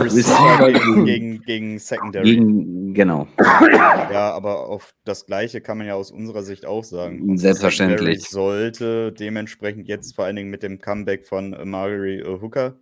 Receiver. 0.00 0.04
Receiver 0.04 0.72
gegen, 0.72 1.04
gegen, 1.04 1.42
gegen 1.42 1.78
Secondary. 1.78 2.24
Gegen, 2.36 2.94
genau. 2.94 3.28
Ja, 3.38 4.32
aber 4.32 4.68
auf 4.68 4.94
das 5.04 5.26
Gleiche 5.26 5.60
kann 5.60 5.78
man 5.78 5.86
ja 5.86 5.94
aus 5.94 6.10
unserer 6.10 6.42
Sicht 6.42 6.66
auch 6.66 6.82
sagen. 6.84 7.22
Unsere 7.22 7.54
Selbstverständlich. 7.54 8.22
Secondary 8.22 8.30
sollte 8.30 9.12
dementsprechend 9.12 9.86
jetzt 9.88 10.14
vor 10.16 10.24
allen 10.24 10.36
Dingen 10.36 10.50
mit 10.50 10.62
dem 10.62 10.80
Comeback 10.80 11.24
von 11.24 11.52
äh, 11.52 11.64
Margery 11.64 12.20
äh, 12.20 12.40
Hooker, 12.40 12.78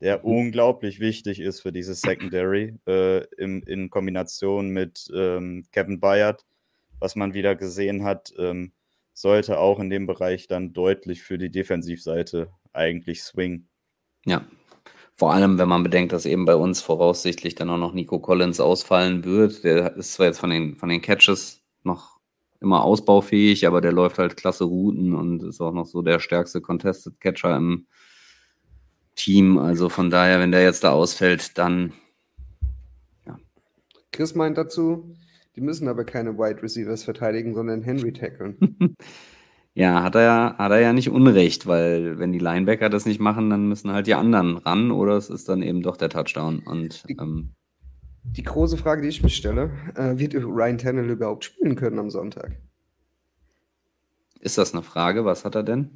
der 0.00 0.18
Mhm. 0.18 0.24
unglaublich 0.24 0.98
wichtig 0.98 1.40
ist 1.40 1.60
für 1.60 1.70
diese 1.72 1.94
Secondary, 1.94 2.74
äh, 2.88 3.24
im, 3.36 3.62
in 3.66 3.88
Kombination 3.88 4.70
mit 4.70 5.08
ähm, 5.14 5.64
Kevin 5.70 6.00
Bayard, 6.00 6.44
was 6.98 7.14
man 7.14 7.34
wieder 7.34 7.54
gesehen 7.54 8.02
hat, 8.02 8.32
ähm, 8.38 8.72
sollte 9.14 9.58
auch 9.58 9.78
in 9.78 9.90
dem 9.90 10.06
Bereich 10.06 10.48
dann 10.48 10.72
deutlich 10.72 11.22
für 11.22 11.36
die 11.38 11.50
Defensivseite 11.50 12.48
eigentlich 12.72 13.22
swingen. 13.22 13.68
Ja. 14.24 14.46
Vor 15.14 15.32
allem, 15.32 15.58
wenn 15.58 15.68
man 15.68 15.82
bedenkt, 15.82 16.12
dass 16.12 16.26
eben 16.26 16.44
bei 16.44 16.56
uns 16.56 16.80
voraussichtlich 16.80 17.54
dann 17.54 17.70
auch 17.70 17.78
noch 17.78 17.92
Nico 17.92 18.18
Collins 18.18 18.60
ausfallen 18.60 19.24
wird. 19.24 19.62
Der 19.62 19.96
ist 19.96 20.14
zwar 20.14 20.26
jetzt 20.26 20.40
von 20.40 20.50
den, 20.50 20.76
von 20.76 20.88
den 20.88 21.02
Catches 21.02 21.62
noch 21.84 22.18
immer 22.60 22.82
ausbaufähig, 22.84 23.66
aber 23.66 23.80
der 23.80 23.92
läuft 23.92 24.18
halt 24.18 24.36
klasse 24.36 24.64
Routen 24.64 25.14
und 25.14 25.42
ist 25.42 25.60
auch 25.60 25.72
noch 25.72 25.86
so 25.86 26.02
der 26.02 26.18
stärkste 26.18 26.60
Contested 26.60 27.20
Catcher 27.20 27.56
im 27.56 27.86
Team. 29.14 29.58
Also 29.58 29.88
von 29.88 30.10
daher, 30.10 30.40
wenn 30.40 30.52
der 30.52 30.62
jetzt 30.62 30.82
da 30.82 30.92
ausfällt, 30.92 31.58
dann 31.58 31.92
Chris 34.12 34.34
meint 34.34 34.58
dazu, 34.58 35.16
die 35.56 35.62
müssen 35.62 35.88
aber 35.88 36.04
keine 36.04 36.36
Wide 36.36 36.62
Receivers 36.62 37.02
verteidigen, 37.02 37.54
sondern 37.54 37.82
Henry 37.82 38.12
tackeln. 38.12 38.56
ja, 39.74 40.02
hat 40.02 40.14
er 40.14 40.22
ja, 40.22 40.54
hat 40.58 40.70
er 40.72 40.80
ja 40.80 40.92
nicht 40.92 41.08
Unrecht, 41.10 41.66
weil 41.66 42.18
wenn 42.18 42.32
die 42.32 42.38
Linebacker 42.38 42.88
das 42.90 43.06
nicht 43.06 43.20
machen, 43.20 43.48
dann 43.50 43.68
müssen 43.68 43.92
halt 43.92 44.06
die 44.06 44.14
anderen 44.14 44.58
ran 44.58 44.90
oder 44.90 45.16
es 45.16 45.30
ist 45.30 45.48
dann 45.48 45.62
eben 45.62 45.82
doch 45.82 45.96
der 45.96 46.08
Touchdown. 46.10 46.60
Und 46.60 47.04
ähm, 47.08 47.54
Die 48.24 48.42
große 48.42 48.76
Frage, 48.76 49.02
die 49.02 49.08
ich 49.08 49.22
mich 49.22 49.36
stelle, 49.36 49.70
äh, 49.94 50.18
wird 50.18 50.34
Ryan 50.34 50.78
Tannehill 50.78 51.10
überhaupt 51.10 51.44
spielen 51.44 51.76
können 51.76 51.98
am 51.98 52.10
Sonntag? 52.10 52.56
ist 54.40 54.58
das 54.58 54.72
eine 54.72 54.82
Frage? 54.82 55.24
Was 55.24 55.44
hat 55.44 55.54
er 55.54 55.62
denn? 55.62 55.90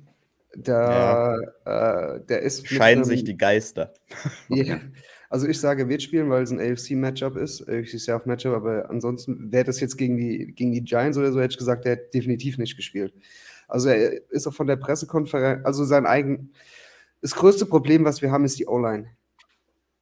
Da, 0.57 1.37
äh, 1.65 2.21
der 2.29 2.43
ist 2.43 2.63
mit 2.63 2.71
Scheinen 2.71 2.99
einem- 3.03 3.05
sich 3.05 3.25
die 3.25 3.37
Geister. 3.37 3.93
Ja. 4.49 4.81
Also 5.29 5.49
ich 5.49 5.59
sage, 5.59 5.89
wird 5.89 6.03
spielen, 6.03 6.31
weil 6.31 6.45
es 6.45 6.53
ein 6.53 6.61
AFC-Matchup 6.61 7.37
ist, 7.37 7.69
AFC 7.69 7.99
South-Matchup, 7.99 8.55
aber 8.55 8.89
ansonsten 8.89 9.51
wäre 9.51 9.65
das 9.65 9.81
jetzt 9.81 9.97
gegen 9.97 10.17
die, 10.17 10.53
gegen 10.55 10.71
die 10.71 10.85
Giants 10.85 11.19
oder 11.19 11.33
so, 11.33 11.41
hätte 11.41 11.51
ich 11.55 11.59
gesagt, 11.59 11.85
der 11.85 11.93
hätte 11.97 12.11
definitiv 12.15 12.59
nicht 12.59 12.77
gespielt. 12.77 13.13
Also 13.69 13.89
er 13.89 14.31
ist 14.31 14.47
auch 14.47 14.55
von 14.55 14.67
der 14.67 14.77
Pressekonferenz, 14.77 15.65
also 15.65 15.85
sein 15.85 16.07
eigen, 16.07 16.53
das 17.21 17.35
größte 17.35 17.67
Problem, 17.67 18.05
was 18.05 18.23
wir 18.23 18.31
haben, 18.31 18.45
ist 18.45 18.59
die 18.59 18.67
O-Line. 18.67 19.09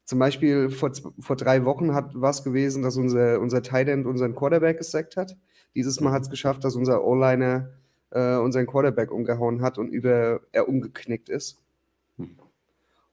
Zum 0.04 0.18
Beispiel 0.18 0.68
vor, 0.68 0.92
vor 1.18 1.36
drei 1.36 1.64
Wochen 1.64 1.88
war 1.88 2.30
es 2.30 2.44
gewesen, 2.44 2.82
dass 2.82 2.96
unser, 2.96 3.40
unser 3.40 3.62
Tight 3.62 3.88
End 3.88 4.06
unseren 4.06 4.34
Quarterback 4.34 4.78
gesackt 4.78 5.16
hat. 5.16 5.36
Dieses 5.74 6.00
Mal 6.00 6.12
hat 6.12 6.22
es 6.22 6.30
geschafft, 6.30 6.62
dass 6.64 6.76
unser 6.76 7.04
O-Liner 7.04 7.70
äh, 8.10 8.36
unseren 8.36 8.66
Quarterback 8.66 9.10
umgehauen 9.10 9.62
hat 9.62 9.78
und 9.78 9.88
über 9.88 10.40
er 10.52 10.68
umgeknickt 10.68 11.28
ist. 11.28 11.60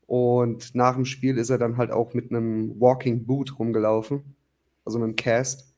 Und 0.05 0.75
nach 0.75 0.95
dem 0.95 1.05
Spiel 1.05 1.37
ist 1.37 1.49
er 1.49 1.57
dann 1.57 1.77
halt 1.77 1.91
auch 1.91 2.13
mit 2.13 2.31
einem 2.31 2.79
Walking 2.81 3.25
Boot 3.25 3.57
rumgelaufen, 3.57 4.35
also 4.83 4.99
mit 4.99 5.05
einem 5.05 5.15
Cast. 5.15 5.73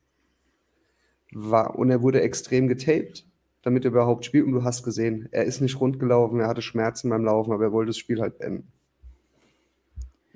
War, 1.32 1.76
und 1.78 1.90
er 1.90 2.02
wurde 2.02 2.22
extrem 2.22 2.68
getaped, 2.68 3.26
damit 3.64 3.86
er 3.86 3.92
überhaupt 3.92 4.26
spielt. 4.26 4.46
Und 4.46 4.54
du 4.54 4.64
hast 4.64 4.84
gesehen, 4.84 5.28
er 5.32 5.46
ist 5.46 5.62
nicht 5.62 5.80
rund 5.80 6.00
gelaufen, 6.00 6.40
er 6.40 6.48
hatte 6.48 6.62
Schmerzen 6.62 7.10
beim 7.10 7.26
Laufen, 7.26 7.52
aber 7.52 7.64
er 7.64 7.72
wollte 7.72 7.90
das 7.90 7.98
Spiel 7.98 8.22
halt 8.22 8.38
beenden. 8.38 8.72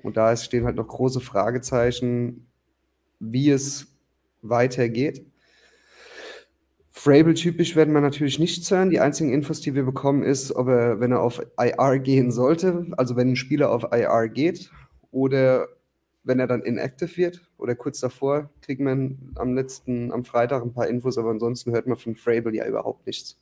Und 0.02 0.16
da 0.16 0.34
stehen 0.36 0.64
halt 0.64 0.76
noch 0.76 0.88
große 0.88 1.20
Fragezeichen, 1.20 2.46
wie 3.20 3.50
es 3.50 3.86
weitergeht. 4.42 5.26
Frable-typisch 6.90 7.76
werden 7.76 7.94
wir 7.94 8.00
natürlich 8.00 8.38
nichts 8.38 8.70
hören. 8.70 8.90
Die 8.90 9.00
einzigen 9.00 9.32
Infos, 9.32 9.60
die 9.60 9.74
wir 9.74 9.84
bekommen, 9.84 10.22
ist, 10.22 10.52
ob 10.52 10.68
er, 10.68 10.98
wenn 10.98 11.12
er 11.12 11.20
auf 11.20 11.40
IR 11.56 11.98
gehen 12.00 12.32
sollte, 12.32 12.86
also 12.96 13.14
wenn 13.14 13.30
ein 13.30 13.36
Spieler 13.36 13.70
auf 13.70 13.92
IR 13.92 14.28
geht 14.28 14.70
oder 15.12 15.68
wenn 16.28 16.38
er 16.38 16.46
dann 16.46 16.62
inactive 16.62 17.16
wird 17.16 17.40
oder 17.56 17.74
kurz 17.74 18.00
davor, 18.00 18.50
kriegt 18.60 18.80
man 18.80 19.32
am 19.36 19.54
letzten, 19.54 20.12
am 20.12 20.24
Freitag 20.24 20.62
ein 20.62 20.74
paar 20.74 20.86
Infos, 20.86 21.18
aber 21.18 21.30
ansonsten 21.30 21.72
hört 21.72 21.86
man 21.86 21.96
von 21.96 22.14
Frable 22.14 22.54
ja 22.54 22.66
überhaupt 22.66 23.06
nichts. 23.06 23.36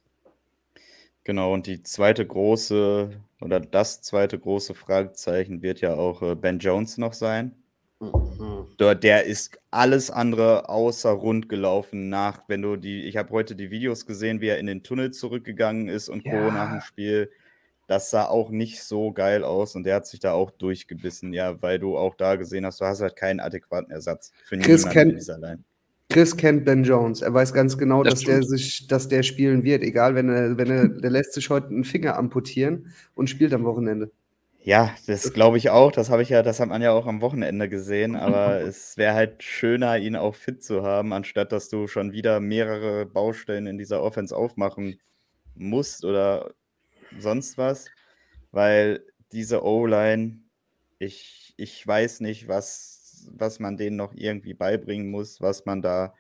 Genau, 1.25 1.53
und 1.53 1.67
die 1.67 1.83
zweite 1.83 2.25
große 2.25 3.11
oder 3.41 3.59
das 3.59 4.01
zweite 4.01 4.39
große 4.39 4.75
Fragezeichen 4.75 5.61
wird 5.61 5.81
ja 5.81 5.95
auch 5.95 6.23
äh, 6.23 6.37
Ben 6.37 6.61
Jones 6.61 6.99
noch 6.99 7.13
sein. 7.13 7.57
Mhm. 7.99 8.67
Der 8.79 9.25
ist 9.25 9.59
alles 9.73 10.11
andere 10.11 10.69
außer 10.69 11.11
rund 11.11 11.49
gelaufen 11.49 12.09
nach, 12.09 12.43
wenn 12.47 12.63
du 12.63 12.77
die, 12.77 13.03
ich 13.03 13.17
habe 13.17 13.31
heute 13.31 13.57
die 13.57 13.73
Videos 13.73 14.07
gesehen, 14.07 14.41
wie 14.41 14.49
er 14.49 14.59
in 14.59 14.67
den 14.67 14.85
Tunnel 14.85 15.11
zurückgegangen 15.11 15.89
ist 15.89 16.09
und 16.09 16.25
ja. 16.25 16.31
Co. 16.31 16.53
nach 16.53 16.71
dem 16.71 16.81
Spiel. 16.83 17.31
Das 17.87 18.11
sah 18.11 18.25
auch 18.27 18.51
nicht 18.51 18.83
so 18.83 19.13
geil 19.13 19.45
aus 19.45 19.77
und 19.77 19.85
der 19.85 19.97
hat 19.97 20.07
sich 20.07 20.21
da 20.21 20.33
auch 20.33 20.51
durchgebissen, 20.51 21.33
ja, 21.33 21.61
weil 21.63 21.79
du 21.79 21.97
auch 21.97 22.17
da 22.17 22.37
gesehen 22.37 22.67
hast, 22.67 22.81
du 22.81 22.85
hast 22.85 23.01
halt 23.01 23.17
keinen 23.17 23.41
adäquaten 23.41 23.91
Ersatz 23.93 24.33
für 24.45 24.59
Chris 24.59 24.89
kennt, 24.89 25.13
in 25.13 25.19
dieser 25.19 25.39
Line. 25.39 25.63
Chris 26.09 26.37
kennt 26.37 26.65
Ben 26.65 26.85
Jones. 26.85 27.23
Er 27.23 27.35
weiß 27.35 27.53
ganz 27.53 27.77
genau, 27.79 28.03
das 28.03 28.15
dass 28.15 28.23
der 28.25 28.43
sich, 28.43 28.87
dass 28.87 29.09
der 29.09 29.23
spielen 29.23 29.65
wird. 29.65 29.83
Egal, 29.83 30.15
wenn 30.15 30.29
er, 30.29 30.57
wenn 30.57 30.71
er, 30.71 30.89
der 30.89 31.11
lässt 31.11 31.33
sich 31.33 31.51
heute 31.51 31.69
einen 31.69 31.85
Finger 31.85 32.17
amputieren 32.17 32.93
und 33.15 33.29
spielt 33.29 33.53
am 33.53 33.65
Wochenende. 33.65 34.11
Ja, 34.67 34.93
das 35.07 35.33
glaube 35.33 35.59
ich 35.59 35.71
auch. 35.71 35.93
Das 35.93 36.11
habe 36.11 36.23
ich 36.23 36.29
ja, 36.29 36.43
das 36.43 36.59
hat 36.59 36.69
man 36.69 36.83
ja 36.83 36.91
auch 36.91 37.07
am 37.07 37.21
Wochenende 37.21 37.69
gesehen. 37.69 38.17
Aber 38.17 38.61
es 38.63 38.97
wäre 38.97 39.15
halt 39.15 39.43
schöner, 39.43 39.99
ihn 39.99 40.17
auch 40.17 40.35
fit 40.35 40.63
zu 40.63 40.83
haben, 40.83 41.13
anstatt 41.13 41.53
dass 41.53 41.69
du 41.69 41.87
schon 41.87 42.13
wieder 42.13 42.41
mehrere 42.41 43.07
Baustellen 43.07 43.69
in 43.69 43.79
dieser 43.79 44.03
Offense 44.03 44.37
aufmachen 44.37 44.99
musst 45.55 46.05
oder 46.05 46.53
sonst 47.21 47.59
was. 47.59 47.87
Weil 48.53 49.05
diese 49.33 49.65
O-Line, 49.65 50.41
ich, 50.99 51.55
ich 51.57 51.87
weiß 51.87 52.21
nicht, 52.21 52.49
was, 52.49 53.29
was 53.33 53.59
man 53.59 53.77
denen 53.77 53.97
noch 53.97 54.15
irgendwie 54.15 54.55
beibringen 54.55 55.11
muss, 55.11 55.41
was 55.41 55.65
man 55.67 55.83
da 55.83 56.15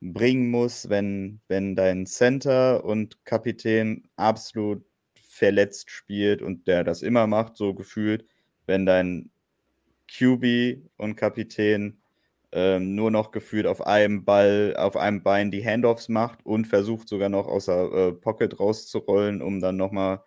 bringen 0.00 0.50
muss, 0.50 0.88
wenn, 0.88 1.40
wenn 1.48 1.76
dein 1.76 2.06
Center 2.06 2.84
und 2.84 3.24
Kapitän 3.24 4.08
absolut 4.16 4.84
verletzt 5.14 5.90
spielt 5.90 6.42
und 6.42 6.66
der 6.66 6.84
das 6.84 7.02
immer 7.02 7.26
macht, 7.26 7.56
so 7.56 7.74
gefühlt, 7.74 8.24
wenn 8.66 8.86
dein 8.86 9.30
QB 10.08 10.82
und 10.96 11.16
Kapitän 11.16 11.99
ähm, 12.52 12.94
nur 12.94 13.10
noch 13.10 13.30
gefühlt 13.30 13.66
auf 13.66 13.86
einem 13.86 14.24
Ball, 14.24 14.74
auf 14.76 14.96
einem 14.96 15.22
Bein 15.22 15.50
die 15.50 15.64
Handoffs 15.64 16.08
macht 16.08 16.44
und 16.44 16.66
versucht 16.66 17.08
sogar 17.08 17.28
noch 17.28 17.46
aus 17.46 17.66
der 17.66 17.92
äh, 17.92 18.12
Pocket 18.12 18.58
rauszurollen, 18.58 19.42
um 19.42 19.60
dann 19.60 19.76
nochmal 19.76 20.22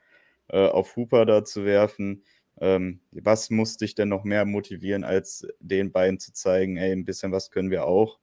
äh, 0.49 0.67
auf 0.67 0.95
Hooper 0.95 1.25
da 1.25 1.43
zu 1.43 1.65
werfen. 1.65 2.23
Ähm, 2.61 3.01
was 3.11 3.49
muss 3.49 3.77
dich 3.77 3.95
denn 3.95 4.09
noch 4.09 4.23
mehr 4.23 4.45
motivieren, 4.45 5.03
als 5.03 5.47
den 5.59 5.91
beiden 5.91 6.19
zu 6.19 6.33
zeigen, 6.33 6.77
ey, 6.77 6.91
ein 6.91 7.05
bisschen 7.05 7.31
was 7.31 7.51
können 7.51 7.71
wir 7.71 7.85
auch. 7.85 8.19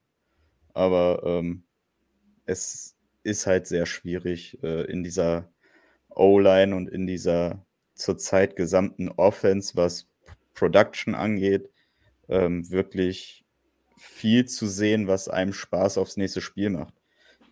Aber 0.72 1.22
ähm, 1.24 1.64
es 2.46 2.96
ist 3.22 3.46
halt 3.46 3.66
sehr 3.66 3.86
schwierig 3.86 4.62
äh, 4.62 4.84
in 4.90 5.04
dieser 5.04 5.52
O-Line 6.10 6.74
und 6.74 6.88
in 6.88 7.06
dieser 7.06 7.66
zurzeit 7.94 8.56
gesamten 8.56 9.08
Offense, 9.10 9.76
was 9.76 10.08
Production 10.54 11.14
angeht, 11.14 11.70
ähm, 12.28 12.70
wirklich 12.70 13.39
viel 14.00 14.46
zu 14.46 14.66
sehen, 14.66 15.06
was 15.06 15.28
einem 15.28 15.52
Spaß 15.52 15.98
aufs 15.98 16.16
nächste 16.16 16.40
Spiel 16.40 16.70
macht. 16.70 16.94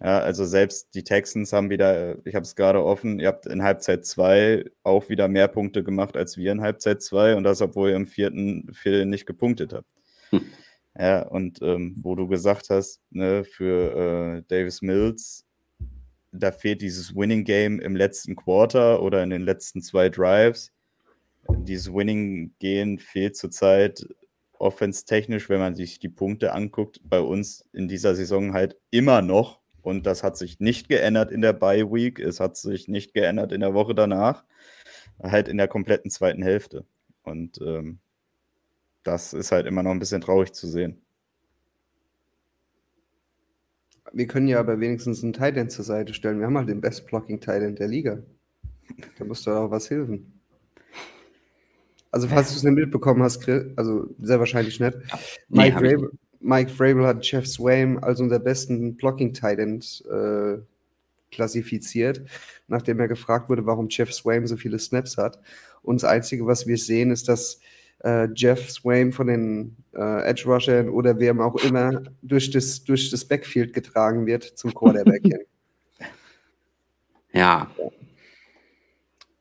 Ja, 0.00 0.20
also 0.20 0.44
selbst 0.44 0.94
die 0.94 1.02
Texans 1.02 1.52
haben 1.52 1.70
wieder, 1.70 2.24
ich 2.24 2.34
habe 2.34 2.44
es 2.44 2.54
gerade 2.54 2.84
offen, 2.84 3.18
ihr 3.18 3.28
habt 3.28 3.46
in 3.46 3.62
Halbzeit 3.62 4.06
2 4.06 4.64
auch 4.84 5.08
wieder 5.08 5.26
mehr 5.26 5.48
Punkte 5.48 5.82
gemacht 5.82 6.16
als 6.16 6.36
wir 6.36 6.52
in 6.52 6.60
Halbzeit 6.60 7.02
2 7.02 7.34
und 7.34 7.42
das, 7.42 7.60
obwohl 7.60 7.90
ihr 7.90 7.96
im 7.96 8.06
vierten 8.06 8.72
Viertel 8.72 9.06
nicht 9.06 9.26
gepunktet 9.26 9.72
habt. 9.72 9.88
Hm. 10.30 10.42
Ja, 10.96 11.22
und 11.22 11.60
ähm, 11.62 11.96
wo 12.00 12.14
du 12.14 12.28
gesagt 12.28 12.70
hast, 12.70 13.00
ne, 13.10 13.44
für 13.44 14.38
äh, 14.38 14.42
Davis 14.48 14.82
Mills 14.82 15.48
da 16.32 16.52
fehlt 16.52 16.82
dieses 16.82 17.14
Winning 17.14 17.44
Game 17.44 17.80
im 17.80 17.96
letzten 17.96 18.36
Quarter 18.36 19.02
oder 19.02 19.22
in 19.22 19.30
den 19.30 19.42
letzten 19.42 19.80
zwei 19.80 20.08
Drives. 20.08 20.72
Dieses 21.48 21.92
Winning 21.92 22.52
Game 22.58 22.98
fehlt 22.98 23.36
zurzeit 23.36 24.06
offense-technisch, 24.60 25.48
wenn 25.48 25.60
man 25.60 25.74
sich 25.74 25.98
die 25.98 26.08
Punkte 26.08 26.52
anguckt, 26.52 27.00
bei 27.04 27.20
uns 27.20 27.64
in 27.72 27.88
dieser 27.88 28.14
Saison 28.14 28.52
halt 28.52 28.76
immer 28.90 29.22
noch. 29.22 29.60
Und 29.82 30.06
das 30.06 30.22
hat 30.22 30.36
sich 30.36 30.60
nicht 30.60 30.88
geändert 30.88 31.30
in 31.30 31.40
der 31.40 31.52
Bye 31.52 31.90
Week. 31.90 32.18
Es 32.18 32.40
hat 32.40 32.56
sich 32.56 32.88
nicht 32.88 33.14
geändert 33.14 33.52
in 33.52 33.60
der 33.60 33.74
Woche 33.74 33.94
danach. 33.94 34.44
Halt 35.22 35.48
in 35.48 35.56
der 35.56 35.68
kompletten 35.68 36.10
zweiten 36.10 36.42
Hälfte. 36.42 36.84
Und 37.22 37.58
ähm, 37.60 37.98
das 39.02 39.32
ist 39.32 39.52
halt 39.52 39.66
immer 39.66 39.82
noch 39.82 39.92
ein 39.92 39.98
bisschen 39.98 40.20
traurig 40.20 40.52
zu 40.52 40.66
sehen. 40.66 41.00
Wir 44.12 44.26
können 44.26 44.48
ja 44.48 44.58
aber 44.60 44.80
wenigstens 44.80 45.22
einen 45.22 45.32
Titan 45.32 45.70
zur 45.70 45.84
Seite 45.84 46.14
stellen. 46.14 46.38
Wir 46.38 46.46
haben 46.46 46.56
halt 46.56 46.68
den 46.68 46.80
Best 46.80 47.06
Blocking 47.06 47.40
Titan 47.40 47.76
der 47.76 47.88
Liga. 47.88 48.22
Da 49.18 49.24
muss 49.24 49.44
doch 49.44 49.56
auch 49.56 49.70
was 49.70 49.90
helfen. 49.90 50.37
Also, 52.10 52.28
falls 52.28 52.50
du 52.50 52.56
es 52.56 52.62
nicht 52.62 52.74
mitbekommen 52.74 53.22
hast, 53.22 53.46
also 53.76 54.08
sehr 54.18 54.38
wahrscheinlich 54.38 54.80
nicht. 54.80 54.96
Mike, 55.48 55.80
nee, 55.80 55.90
Frabel, 55.90 56.10
Mike 56.40 56.70
Frabel 56.70 57.06
hat 57.06 57.24
Jeff 57.24 57.46
Swaim 57.46 57.98
als 57.98 58.20
unser 58.20 58.38
besten 58.38 58.96
Blocking 58.96 59.32
Titan 59.34 59.80
äh, 60.10 60.58
klassifiziert, 61.30 62.22
nachdem 62.66 63.00
er 63.00 63.08
gefragt 63.08 63.48
wurde, 63.48 63.66
warum 63.66 63.88
Jeff 63.90 64.12
Swaim 64.12 64.46
so 64.46 64.56
viele 64.56 64.78
Snaps 64.78 65.16
hat. 65.18 65.38
Und 65.82 66.02
das 66.02 66.08
Einzige, 66.08 66.46
was 66.46 66.66
wir 66.66 66.78
sehen, 66.78 67.10
ist, 67.10 67.28
dass 67.28 67.60
äh, 68.04 68.28
Jeff 68.34 68.70
Swain 68.70 69.12
von 69.12 69.26
den 69.26 69.76
äh, 69.94 70.22
Edge 70.22 70.44
Rushern 70.46 70.88
oder 70.88 71.18
wem 71.18 71.40
auch 71.40 71.56
immer 71.56 72.02
durch 72.22 72.50
das, 72.50 72.84
durch 72.84 73.10
das 73.10 73.24
Backfield 73.24 73.72
getragen 73.72 74.26
wird 74.26 74.44
zum 74.44 74.72
Quarterback 74.72 75.22
hin. 75.24 75.40
Ja. 77.32 77.70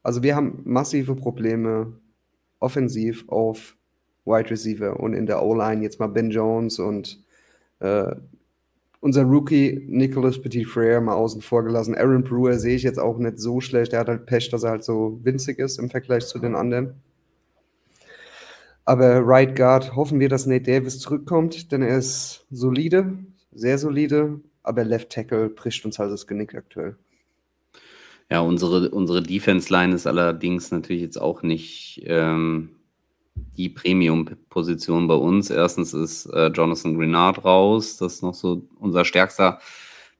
Also 0.03 0.23
wir 0.23 0.35
haben 0.35 0.61
massive 0.63 1.15
Probleme 1.15 1.93
offensiv 2.59 3.27
auf 3.29 3.75
Wide 4.25 4.49
Receiver 4.49 4.99
und 4.99 5.13
in 5.13 5.25
der 5.25 5.43
O-Line 5.43 5.83
jetzt 5.83 5.99
mal 5.99 6.07
Ben 6.07 6.29
Jones 6.29 6.79
und 6.79 7.23
äh, 7.79 8.15
unser 8.99 9.23
Rookie 9.23 9.85
Nicholas 9.87 10.41
Petit 10.41 10.67
Frere 10.67 11.01
mal 11.01 11.13
außen 11.13 11.41
vor 11.41 11.63
gelassen. 11.63 11.95
Aaron 11.95 12.23
Brewer 12.23 12.57
sehe 12.59 12.75
ich 12.75 12.83
jetzt 12.83 12.99
auch 12.99 13.17
nicht 13.19 13.39
so 13.39 13.61
schlecht. 13.61 13.93
Er 13.93 13.99
hat 13.99 14.09
halt 14.09 14.25
Pech, 14.25 14.49
dass 14.49 14.63
er 14.63 14.71
halt 14.71 14.83
so 14.83 15.19
winzig 15.23 15.59
ist 15.59 15.77
im 15.77 15.89
Vergleich 15.89 16.25
zu 16.25 16.39
den 16.39 16.55
anderen. 16.55 16.95
Aber 18.85 19.19
Right 19.25 19.55
Guard 19.55 19.95
hoffen 19.95 20.19
wir, 20.19 20.29
dass 20.29 20.45
Nate 20.45 20.63
Davis 20.63 20.99
zurückkommt, 20.99 21.71
denn 21.71 21.81
er 21.81 21.97
ist 21.97 22.45
solide, 22.49 23.17
sehr 23.51 23.77
solide, 23.77 24.39
aber 24.63 24.85
Left 24.85 25.09
Tackle 25.09 25.49
bricht 25.49 25.85
uns 25.85 25.99
halt 25.99 26.11
das 26.11 26.25
Genick 26.25 26.55
aktuell. 26.55 26.95
Ja, 28.29 28.41
unsere, 28.41 28.89
unsere 28.89 29.23
Defense-Line 29.23 29.95
ist 29.95 30.05
allerdings 30.05 30.71
natürlich 30.71 31.01
jetzt 31.01 31.19
auch 31.19 31.43
nicht 31.43 32.01
ähm, 32.05 32.71
die 33.57 33.69
Premium-Position 33.69 35.07
bei 35.07 35.15
uns. 35.15 35.49
Erstens 35.49 35.93
ist 35.93 36.25
äh, 36.27 36.47
Jonathan 36.47 36.97
Grenard 36.97 37.45
raus, 37.45 37.97
das 37.97 38.15
ist 38.15 38.23
noch 38.23 38.33
so 38.33 38.67
unser 38.79 39.05
stärkster 39.05 39.59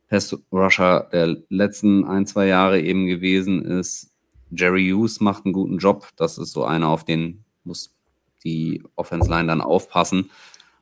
Pass-Rusher 0.10 1.10
der 1.12 1.38
letzten 1.50 2.06
ein, 2.06 2.26
zwei 2.26 2.48
Jahre 2.48 2.80
eben 2.82 3.08
gewesen 3.08 3.66
ist. 3.66 4.14
Jerry 4.52 4.90
Hughes 4.90 5.20
macht 5.20 5.46
einen 5.46 5.54
guten 5.54 5.78
Job, 5.78 6.08
das 6.16 6.38
ist 6.38 6.54
so 6.54 6.64
einer, 6.64 6.88
auf 6.88 7.04
den 7.04 7.44
muss 7.66 7.94
die 8.44 8.82
Offense 8.96 9.30
Line 9.30 9.48
dann 9.48 9.62
aufpassen. 9.62 10.32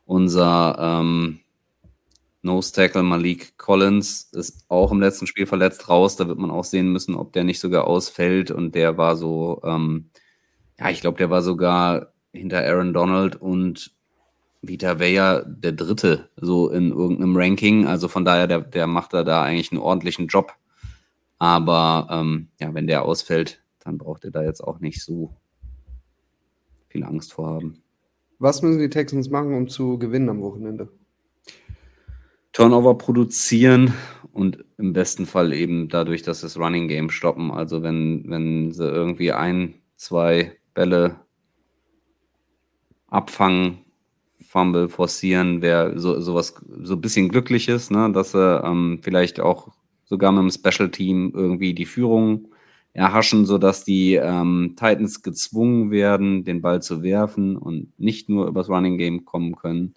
Unser 0.06 0.78
ähm, 0.80 1.40
Nose 2.46 2.72
Tackle 2.72 3.02
Malik 3.02 3.58
Collins 3.58 4.30
ist 4.32 4.66
auch 4.70 4.92
im 4.92 5.02
letzten 5.02 5.26
Spiel 5.26 5.48
verletzt 5.48 5.90
raus. 5.90 6.16
Da 6.16 6.28
wird 6.28 6.38
man 6.38 6.52
auch 6.52 6.64
sehen 6.64 6.92
müssen, 6.92 7.16
ob 7.16 7.34
der 7.34 7.44
nicht 7.44 7.60
sogar 7.60 7.88
ausfällt. 7.88 8.52
Und 8.52 8.76
der 8.76 8.98
war 8.98 9.16
so, 9.16 9.62
ähm, 9.66 10.12
ja, 10.80 10.92
ich 10.92 11.02
glaube, 11.02 11.18
der 11.18 11.32
war 11.32 11.42
sogar 11.42 12.14
hinter 12.32 12.60
Aaron 12.60 12.94
Donald 12.94 13.36
und 13.36 13.96
Vita 14.62 15.00
Vea 15.00 15.42
der 15.42 15.72
Dritte 15.72 16.30
so 16.36 16.70
in 16.70 16.92
irgendeinem 16.92 17.36
Ranking. 17.36 17.88
Also 17.88 18.08
von 18.08 18.26
daher, 18.26 18.46
der, 18.46 18.62
der 18.62 18.86
macht 18.86 19.14
da, 19.14 19.24
da 19.24 19.42
eigentlich 19.42 19.72
einen 19.72 19.82
ordentlichen 19.82 20.28
Job. 20.28 20.54
Aber 21.40 22.08
ähm, 22.12 22.50
ja, 22.60 22.74
wenn 22.76 22.86
der 22.86 23.04
ausfällt, 23.04 23.64
dann 23.84 23.98
braucht 23.98 24.24
er 24.24 24.32
da 24.32 24.44
jetzt 24.44 24.64
auch 24.64 24.80
nicht 24.80 25.04
so 25.04 25.36
viel 26.90 27.04
Angst 27.04 27.34
vor 27.34 27.48
haben. 27.48 27.82
Was 28.38 28.62
müssen 28.62 28.80
die 28.80 28.90
Texans 28.90 29.30
machen, 29.30 29.56
um 29.56 29.68
zu 29.68 29.98
gewinnen 29.98 30.30
am 30.30 30.42
Wochenende? 30.42 30.90
Turnover 32.56 32.98
produzieren 32.98 33.94
und 34.32 34.64
im 34.78 34.94
besten 34.94 35.26
Fall 35.26 35.52
eben 35.52 35.90
dadurch, 35.90 36.22
dass 36.22 36.40
das 36.40 36.58
Running 36.58 36.88
Game 36.88 37.10
stoppen. 37.10 37.52
Also 37.52 37.84
wenn, 37.84 38.24
wenn 38.30 38.72
sie 38.72 38.88
irgendwie 38.88 39.34
ein, 39.34 39.74
zwei 39.98 40.54
Bälle 40.74 41.18
abfangen, 43.08 43.80
Fumble 44.48 44.88
forcieren, 44.88 45.62
wäre 45.62 46.00
so, 46.00 46.22
sowas 46.22 46.56
so 46.82 46.94
ein 46.94 47.02
bisschen 47.02 47.28
Glückliches, 47.28 47.92
ne? 47.92 48.10
dass 48.14 48.32
sie 48.32 48.62
ähm, 48.64 49.00
vielleicht 49.02 49.42
auch 49.42 49.74
sogar 50.06 50.32
mit 50.32 50.44
dem 50.44 50.50
Special 50.50 50.90
Team 50.90 51.34
irgendwie 51.36 51.74
die 51.74 51.86
Führung 51.86 52.54
erhaschen, 52.94 53.46
sodass 53.46 53.84
die 53.84 54.14
ähm, 54.14 54.76
Titans 54.78 55.24
gezwungen 55.24 55.92
werden, 55.92 56.46
den 56.46 56.62
Ball 56.62 56.82
zu 56.82 57.04
werfen 57.04 57.58
und 57.58 57.92
nicht 58.00 58.30
nur 58.30 58.48
übers 58.48 58.70
Running 58.70 58.98
Game 58.98 59.26
kommen 59.26 59.58
können, 59.58 59.94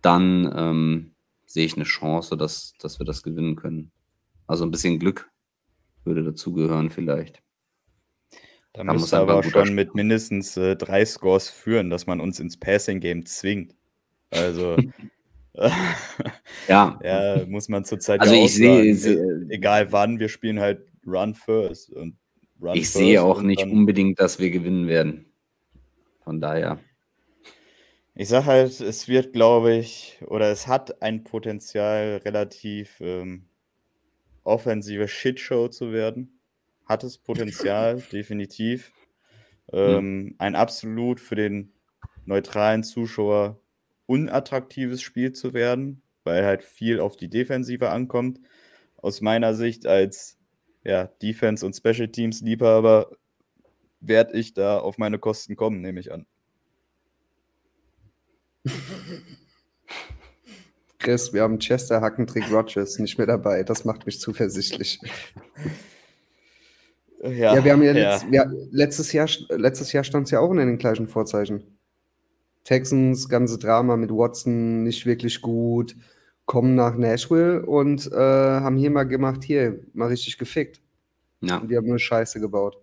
dann 0.00 0.50
ähm, 0.56 1.11
sehe 1.52 1.66
ich 1.66 1.76
eine 1.76 1.84
Chance, 1.84 2.36
dass, 2.36 2.74
dass 2.78 2.98
wir 2.98 3.06
das 3.06 3.22
gewinnen 3.22 3.56
können. 3.56 3.92
Also 4.46 4.64
ein 4.64 4.70
bisschen 4.70 4.98
Glück 4.98 5.30
würde 6.04 6.24
dazugehören 6.24 6.90
vielleicht. 6.90 7.42
Da, 8.72 8.84
da 8.84 8.94
muss 8.94 9.12
aber 9.12 9.42
schon 9.42 9.74
mit 9.74 9.94
mindestens 9.94 10.56
äh, 10.56 10.76
drei 10.76 11.04
Scores 11.04 11.50
führen, 11.50 11.90
dass 11.90 12.06
man 12.06 12.20
uns 12.20 12.40
ins 12.40 12.56
Passing-Game 12.56 13.26
zwingt. 13.26 13.74
Also 14.30 14.76
ja. 16.68 16.98
ja, 17.02 17.44
muss 17.46 17.68
man 17.68 17.84
zurzeit 17.84 18.20
also 18.22 18.34
ja 18.34 18.44
ich 18.44 18.54
sehe, 18.54 18.94
sagen. 18.94 19.50
egal 19.50 19.92
wann, 19.92 20.18
wir 20.18 20.28
spielen 20.28 20.60
halt 20.60 20.86
Run 21.06 21.34
First 21.34 21.90
und 21.90 22.16
Run 22.60 22.74
Ich 22.74 22.90
sehe 22.90 23.22
auch 23.22 23.42
nicht 23.42 23.62
unbedingt, 23.62 24.18
dass 24.18 24.38
wir 24.38 24.50
gewinnen 24.50 24.88
werden. 24.88 25.26
Von 26.24 26.40
daher. 26.40 26.78
Ich 28.14 28.28
sage 28.28 28.46
halt, 28.46 28.80
es 28.80 29.08
wird, 29.08 29.32
glaube 29.32 29.74
ich, 29.74 30.18
oder 30.26 30.50
es 30.50 30.66
hat 30.66 31.00
ein 31.00 31.24
Potenzial, 31.24 32.20
relativ 32.24 33.00
ähm, 33.00 33.46
offensive 34.44 35.08
Shitshow 35.08 35.68
zu 35.68 35.92
werden. 35.92 36.38
Hat 36.84 37.04
es 37.04 37.16
Potenzial, 37.16 38.02
definitiv. 38.12 38.92
Ähm, 39.72 40.24
mhm. 40.24 40.34
Ein 40.38 40.54
absolut 40.54 41.20
für 41.20 41.36
den 41.36 41.72
neutralen 42.26 42.84
Zuschauer 42.84 43.58
unattraktives 44.06 45.00
Spiel 45.00 45.32
zu 45.32 45.54
werden, 45.54 46.02
weil 46.24 46.44
halt 46.44 46.64
viel 46.64 47.00
auf 47.00 47.16
die 47.16 47.30
Defensive 47.30 47.88
ankommt. 47.88 48.40
Aus 48.96 49.22
meiner 49.22 49.54
Sicht 49.54 49.86
als 49.86 50.38
ja, 50.84 51.06
Defense- 51.06 51.64
und 51.64 51.74
Special 51.74 52.08
Teams-Liebhaber 52.08 53.16
werde 54.00 54.38
ich 54.38 54.52
da 54.52 54.78
auf 54.78 54.98
meine 54.98 55.18
Kosten 55.18 55.56
kommen, 55.56 55.80
nehme 55.80 56.00
ich 56.00 56.12
an. 56.12 56.26
Chris, 60.98 61.32
wir 61.32 61.42
haben 61.42 61.58
Chester 61.58 62.00
Hackentrick 62.00 62.50
Rogers 62.52 62.98
nicht 62.98 63.18
mehr 63.18 63.26
dabei. 63.26 63.64
Das 63.64 63.84
macht 63.84 64.06
mich 64.06 64.20
zuversichtlich. 64.20 65.00
Ja, 67.22 67.54
ja 67.56 67.64
wir 67.64 67.72
haben 67.72 67.82
ja, 67.82 67.92
ja. 67.92 68.12
Letzt, 68.12 68.26
ja 68.30 68.46
letztes 68.70 69.12
Jahr, 69.12 69.28
letztes 69.50 69.92
Jahr 69.92 70.04
stand 70.04 70.26
es 70.26 70.30
ja 70.30 70.40
auch 70.40 70.50
in 70.50 70.58
den 70.58 70.78
gleichen 70.78 71.08
Vorzeichen. 71.08 71.78
Texans, 72.64 73.28
ganze 73.28 73.58
Drama 73.58 73.96
mit 73.96 74.10
Watson, 74.10 74.84
nicht 74.84 75.04
wirklich 75.04 75.40
gut, 75.40 75.96
kommen 76.46 76.74
nach 76.74 76.96
Nashville 76.96 77.64
und 77.66 78.10
äh, 78.12 78.16
haben 78.16 78.76
hier 78.76 78.90
mal 78.90 79.04
gemacht, 79.04 79.42
hier, 79.42 79.80
mal 79.94 80.08
richtig 80.08 80.38
gefickt. 80.38 80.80
Ja. 81.40 81.58
Und 81.58 81.68
wir 81.68 81.78
haben 81.78 81.88
nur 81.88 81.98
Scheiße 81.98 82.38
gebaut. 82.40 82.78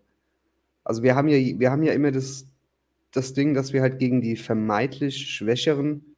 Also 0.84 1.04
wir 1.04 1.16
haben 1.16 1.28
ja, 1.30 1.38
wir 1.38 1.72
haben 1.72 1.84
ja 1.84 1.94
immer 1.94 2.12
das, 2.12 2.46
das 3.12 3.34
Ding, 3.34 3.54
dass 3.54 3.74
wir 3.74 3.82
halt 3.82 4.00
gegen 4.00 4.22
die 4.22 4.36
vermeintlich 4.36 5.18
Schwächeren 5.18 6.16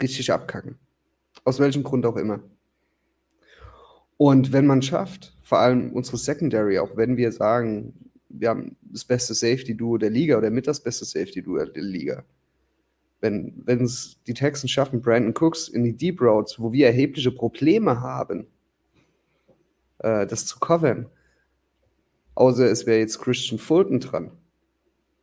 richtig 0.00 0.32
abkacken. 0.32 0.78
Aus 1.44 1.58
welchem 1.58 1.82
Grund 1.82 2.06
auch 2.06 2.16
immer. 2.16 2.42
Und 4.16 4.52
wenn 4.52 4.66
man 4.66 4.82
schafft, 4.82 5.34
vor 5.42 5.58
allem 5.58 5.92
unsere 5.92 6.18
Secondary, 6.18 6.78
auch 6.78 6.96
wenn 6.96 7.16
wir 7.16 7.32
sagen, 7.32 8.10
wir 8.28 8.50
haben 8.50 8.76
das 8.82 9.04
beste 9.04 9.34
Safety-Duo 9.34 9.96
der 9.96 10.10
Liga 10.10 10.36
oder 10.36 10.50
mit 10.50 10.66
das 10.66 10.80
beste 10.80 11.04
Safety-Duo 11.04 11.64
der 11.64 11.82
Liga, 11.82 12.24
wenn, 13.20 13.64
es 13.66 14.18
die 14.26 14.34
Texans 14.34 14.70
schaffen, 14.70 15.00
Brandon 15.00 15.34
Cooks 15.34 15.68
in 15.68 15.84
die 15.84 15.96
Deep 15.96 16.20
Roads, 16.20 16.58
wo 16.58 16.72
wir 16.72 16.86
erhebliche 16.86 17.32
Probleme 17.32 18.00
haben, 18.00 18.46
äh, 19.98 20.26
das 20.26 20.46
zu 20.46 20.58
covern, 20.58 21.06
außer 22.34 22.70
es 22.70 22.86
wäre 22.86 23.00
jetzt 23.00 23.20
Christian 23.20 23.58
Fulton 23.58 24.00
dran, 24.00 24.30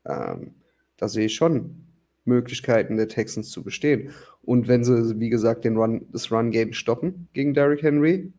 ähm, 0.06 0.56
da 0.98 1.08
sehe 1.08 1.26
ich 1.26 1.36
schon 1.36 1.88
Möglichkeiten 2.26 2.98
der 2.98 3.08
Texans 3.08 3.50
zu 3.50 3.64
bestehen. 3.64 4.12
Und 4.44 4.68
wenn 4.68 4.84
sie, 4.84 5.20
wie 5.20 5.30
gesagt, 5.30 5.66
den 5.66 5.78
Run, 5.78 6.06
das 6.12 6.32
Run-Game 6.32 6.74
stoppen 6.74 7.28
gegen 7.34 7.54
Derrick 7.54 7.82
Henry, 7.82 8.32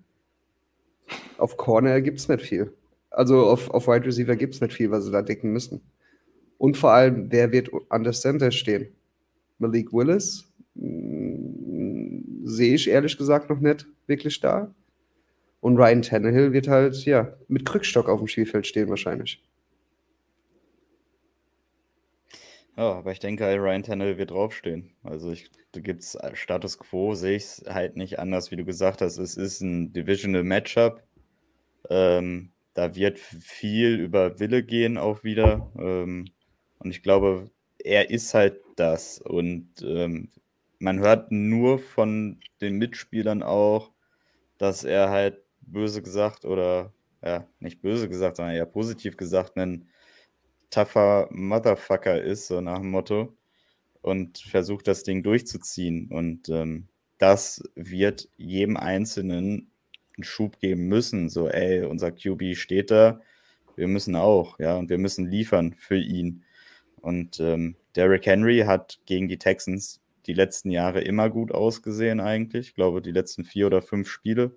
auf 1.38 1.56
Corner 1.56 2.00
gibt 2.00 2.18
es 2.18 2.28
nicht 2.28 2.42
viel. 2.42 2.72
Also 3.10 3.46
auf, 3.46 3.70
auf 3.70 3.88
Wide 3.88 4.06
Receiver 4.06 4.36
gibt 4.36 4.54
es 4.54 4.60
nicht 4.60 4.74
viel, 4.74 4.90
was 4.90 5.04
sie 5.04 5.10
da 5.12 5.22
decken 5.22 5.52
müssen. 5.52 5.80
Und 6.58 6.76
vor 6.76 6.90
allem, 6.92 7.30
wer 7.30 7.52
wird 7.52 7.70
an 7.88 8.04
der 8.04 8.12
Center 8.12 8.50
stehen? 8.50 8.88
Malik 9.58 9.92
Willis 9.92 10.52
hm, 10.76 12.42
sehe 12.44 12.74
ich 12.74 12.88
ehrlich 12.88 13.16
gesagt 13.16 13.48
noch 13.48 13.60
nicht 13.60 13.86
wirklich 14.06 14.40
da. 14.40 14.74
Und 15.60 15.76
Ryan 15.76 16.02
Tannehill 16.02 16.52
wird 16.52 16.68
halt, 16.68 17.04
ja, 17.04 17.32
mit 17.48 17.64
Krückstock 17.64 18.08
auf 18.08 18.20
dem 18.20 18.28
Spielfeld 18.28 18.66
stehen 18.66 18.88
wahrscheinlich. 18.88 19.42
Ja, 22.78 22.92
aber 22.92 23.10
ich 23.10 23.18
denke, 23.18 23.44
Ryan 23.44 23.82
Tannehill 23.82 24.18
wird 24.18 24.30
draufstehen. 24.30 24.92
Also 25.02 25.32
ich, 25.32 25.50
da 25.72 25.80
gibt 25.80 26.00
es 26.04 26.16
Status 26.34 26.78
Quo, 26.78 27.16
sehe 27.16 27.34
ich 27.34 27.42
es 27.42 27.64
halt 27.68 27.96
nicht 27.96 28.20
anders, 28.20 28.52
wie 28.52 28.56
du 28.56 28.64
gesagt 28.64 29.02
hast. 29.02 29.18
Es 29.18 29.36
ist 29.36 29.60
ein 29.62 29.92
Divisional 29.92 30.44
Matchup. 30.44 31.02
Ähm, 31.90 32.52
da 32.74 32.94
wird 32.94 33.18
viel 33.18 33.98
über 33.98 34.38
Wille 34.38 34.62
gehen 34.62 34.96
auch 34.96 35.24
wieder. 35.24 35.72
Ähm, 35.76 36.26
und 36.78 36.90
ich 36.92 37.02
glaube, 37.02 37.50
er 37.80 38.10
ist 38.10 38.32
halt 38.34 38.60
das. 38.76 39.18
Und 39.18 39.82
ähm, 39.82 40.30
man 40.78 41.00
hört 41.00 41.32
nur 41.32 41.80
von 41.80 42.38
den 42.60 42.78
Mitspielern 42.78 43.42
auch, 43.42 43.90
dass 44.56 44.84
er 44.84 45.10
halt 45.10 45.42
böse 45.62 46.00
gesagt 46.00 46.44
oder 46.44 46.92
ja, 47.24 47.44
nicht 47.58 47.82
böse 47.82 48.08
gesagt, 48.08 48.36
sondern 48.36 48.54
eher 48.54 48.66
positiv 48.66 49.16
gesagt, 49.16 49.56
ein 49.56 49.88
tougher 50.70 51.28
Motherfucker 51.30 52.22
ist, 52.22 52.48
so 52.48 52.60
nach 52.60 52.78
dem 52.78 52.90
Motto, 52.90 53.36
und 54.02 54.38
versucht 54.38 54.88
das 54.88 55.02
Ding 55.02 55.22
durchzuziehen. 55.22 56.08
Und 56.10 56.48
ähm, 56.48 56.88
das 57.18 57.62
wird 57.74 58.28
jedem 58.36 58.76
Einzelnen 58.76 59.70
einen 60.16 60.24
Schub 60.24 60.58
geben 60.58 60.88
müssen. 60.88 61.28
So, 61.28 61.48
ey, 61.48 61.84
unser 61.84 62.12
QB 62.12 62.56
steht 62.56 62.90
da, 62.90 63.20
wir 63.76 63.88
müssen 63.88 64.16
auch, 64.16 64.58
ja, 64.58 64.76
und 64.76 64.90
wir 64.90 64.98
müssen 64.98 65.30
liefern 65.30 65.74
für 65.78 65.98
ihn. 65.98 66.44
Und 67.00 67.38
ähm, 67.40 67.76
Derrick 67.94 68.26
Henry 68.26 68.60
hat 68.66 68.98
gegen 69.06 69.28
die 69.28 69.38
Texans 69.38 70.00
die 70.26 70.34
letzten 70.34 70.70
Jahre 70.70 71.00
immer 71.00 71.30
gut 71.30 71.52
ausgesehen, 71.52 72.20
eigentlich. 72.20 72.68
Ich 72.68 72.74
glaube, 72.74 73.00
die 73.00 73.12
letzten 73.12 73.44
vier 73.44 73.66
oder 73.66 73.80
fünf 73.80 74.08
Spiele. 74.08 74.56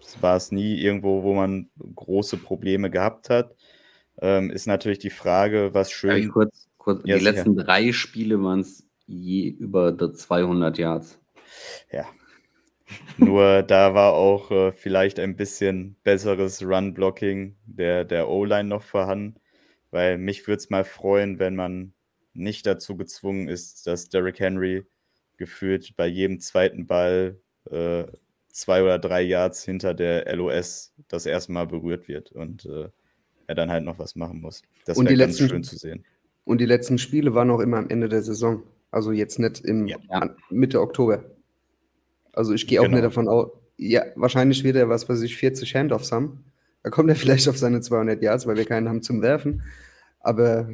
Das 0.00 0.22
war 0.22 0.36
es 0.36 0.52
nie 0.52 0.80
irgendwo, 0.80 1.24
wo 1.24 1.34
man 1.34 1.68
große 1.94 2.36
Probleme 2.36 2.90
gehabt 2.90 3.28
hat. 3.28 3.54
Ähm, 4.20 4.50
ist 4.50 4.66
natürlich 4.66 4.98
die 4.98 5.10
Frage, 5.10 5.70
was 5.72 5.90
schön. 5.90 6.30
kurz, 6.30 6.68
kurz 6.76 7.02
ja, 7.04 7.16
die 7.16 7.24
sicher. 7.24 7.32
letzten 7.32 7.56
drei 7.56 7.92
Spiele 7.92 8.42
waren 8.42 8.60
es 8.60 8.84
je 9.06 9.48
über 9.48 9.96
200 10.14 10.78
Yards. 10.78 11.18
Ja. 11.90 12.06
Nur 13.16 13.62
da 13.62 13.94
war 13.94 14.14
auch 14.14 14.50
äh, 14.50 14.72
vielleicht 14.72 15.18
ein 15.18 15.36
bisschen 15.36 15.96
besseres 16.04 16.62
Run-Blocking 16.62 17.56
der, 17.66 18.04
der 18.04 18.28
O-Line 18.28 18.68
noch 18.68 18.82
vorhanden. 18.82 19.36
Weil 19.90 20.18
mich 20.18 20.46
würde 20.46 20.58
es 20.58 20.70
mal 20.70 20.84
freuen, 20.84 21.38
wenn 21.38 21.56
man 21.56 21.92
nicht 22.34 22.66
dazu 22.66 22.96
gezwungen 22.96 23.48
ist, 23.48 23.86
dass 23.86 24.08
Derrick 24.08 24.38
Henry 24.38 24.86
gefühlt 25.36 25.96
bei 25.96 26.06
jedem 26.06 26.40
zweiten 26.40 26.86
Ball 26.86 27.40
äh, 27.70 28.04
zwei 28.52 28.82
oder 28.82 28.98
drei 28.98 29.22
Yards 29.22 29.64
hinter 29.64 29.94
der 29.94 30.34
LOS 30.34 30.92
das 31.08 31.26
erste 31.26 31.52
Mal 31.52 31.66
berührt 31.66 32.08
wird 32.08 32.32
und 32.32 32.66
äh, 32.66 32.88
er 33.48 33.54
dann 33.54 33.70
halt 33.70 33.84
noch 33.84 33.98
was 33.98 34.14
machen 34.14 34.40
muss. 34.40 34.62
Das 34.84 34.96
wäre 34.96 35.06
ganz 35.06 35.18
letzten, 35.18 35.48
schön 35.48 35.64
zu 35.64 35.76
sehen. 35.76 36.04
Und 36.44 36.60
die 36.60 36.66
letzten 36.66 36.98
Spiele 36.98 37.34
waren 37.34 37.50
auch 37.50 37.60
immer 37.60 37.78
am 37.78 37.90
Ende 37.90 38.08
der 38.08 38.22
Saison. 38.22 38.62
Also 38.90 39.10
jetzt 39.10 39.38
nicht 39.38 39.60
im 39.64 39.86
ja. 39.86 39.98
Mitte 40.50 40.80
Oktober. 40.80 41.24
Also 42.32 42.52
ich 42.52 42.66
gehe 42.66 42.80
auch 42.80 42.84
genau. 42.84 42.96
nicht 42.96 43.04
davon 43.04 43.26
aus, 43.26 43.50
ja, 43.76 44.04
wahrscheinlich 44.14 44.64
wird 44.64 44.76
er, 44.76 44.88
was 44.88 45.08
weiß 45.08 45.22
ich, 45.22 45.36
40 45.36 45.74
Handoffs 45.74 46.12
haben. 46.12 46.44
Da 46.82 46.90
kommt 46.90 47.08
er 47.08 47.16
vielleicht 47.16 47.48
auf 47.48 47.58
seine 47.58 47.80
200 47.80 48.22
Yards, 48.22 48.46
weil 48.46 48.56
wir 48.56 48.64
keinen 48.64 48.88
haben 48.88 49.02
zum 49.02 49.22
Werfen. 49.22 49.62
Aber 50.20 50.68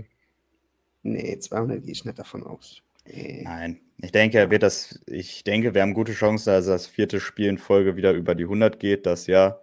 nee, 1.03 1.39
200 1.39 1.83
gehe 1.83 1.93
ich 1.93 2.05
nicht 2.05 2.19
davon 2.19 2.43
aus. 2.43 2.83
Nein, 3.07 3.81
ich 3.99 4.13
denke, 4.13 4.39
er 4.39 4.51
wird 4.51 4.63
das, 4.63 4.99
ich 5.07 5.45
denke, 5.45 5.75
wir 5.75 5.83
haben 5.83 5.95
gute 5.95 6.13
Chancen, 6.13 6.51
dass 6.51 6.67
das 6.67 6.87
vierte 6.87 7.21
Spiel 7.21 7.49
in 7.49 7.59
Folge 7.59 7.97
wieder 7.97 8.13
über 8.13 8.35
die 8.35 8.45
100 8.45 8.81
geht, 8.81 9.07
das 9.07 9.27
ja. 9.27 9.61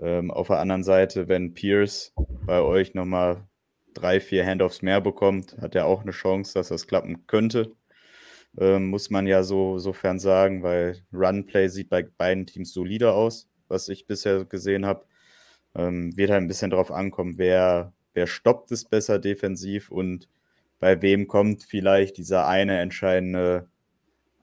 Ähm, 0.00 0.30
auf 0.30 0.48
der 0.48 0.58
anderen 0.58 0.84
Seite, 0.84 1.28
wenn 1.28 1.54
Pierce 1.54 2.12
bei 2.46 2.60
euch 2.60 2.94
nochmal 2.94 3.48
drei, 3.94 4.20
vier 4.20 4.46
Handoffs 4.46 4.82
mehr 4.82 5.00
bekommt, 5.00 5.56
hat 5.60 5.74
er 5.74 5.86
auch 5.86 6.02
eine 6.02 6.12
Chance, 6.12 6.54
dass 6.54 6.68
das 6.68 6.86
klappen 6.86 7.26
könnte. 7.26 7.72
Ähm, 8.58 8.88
muss 8.88 9.10
man 9.10 9.26
ja 9.26 9.42
so 9.42 9.78
sofern 9.78 10.18
sagen, 10.18 10.62
weil 10.62 11.02
Runplay 11.12 11.68
sieht 11.68 11.90
bei 11.90 12.02
beiden 12.02 12.46
Teams 12.46 12.72
solider 12.72 13.14
aus, 13.14 13.48
was 13.68 13.88
ich 13.88 14.06
bisher 14.06 14.44
gesehen 14.44 14.86
habe. 14.86 15.04
Ähm, 15.74 16.16
wird 16.16 16.30
halt 16.30 16.42
ein 16.42 16.48
bisschen 16.48 16.70
drauf 16.70 16.90
ankommen, 16.90 17.38
wer, 17.38 17.92
wer 18.14 18.26
stoppt 18.26 18.72
es 18.72 18.84
besser 18.84 19.18
defensiv 19.18 19.90
und 19.90 20.28
bei 20.80 21.02
wem 21.02 21.28
kommt 21.28 21.64
vielleicht 21.64 22.18
dieser 22.18 22.46
eine 22.46 22.78
entscheidende 22.78 23.68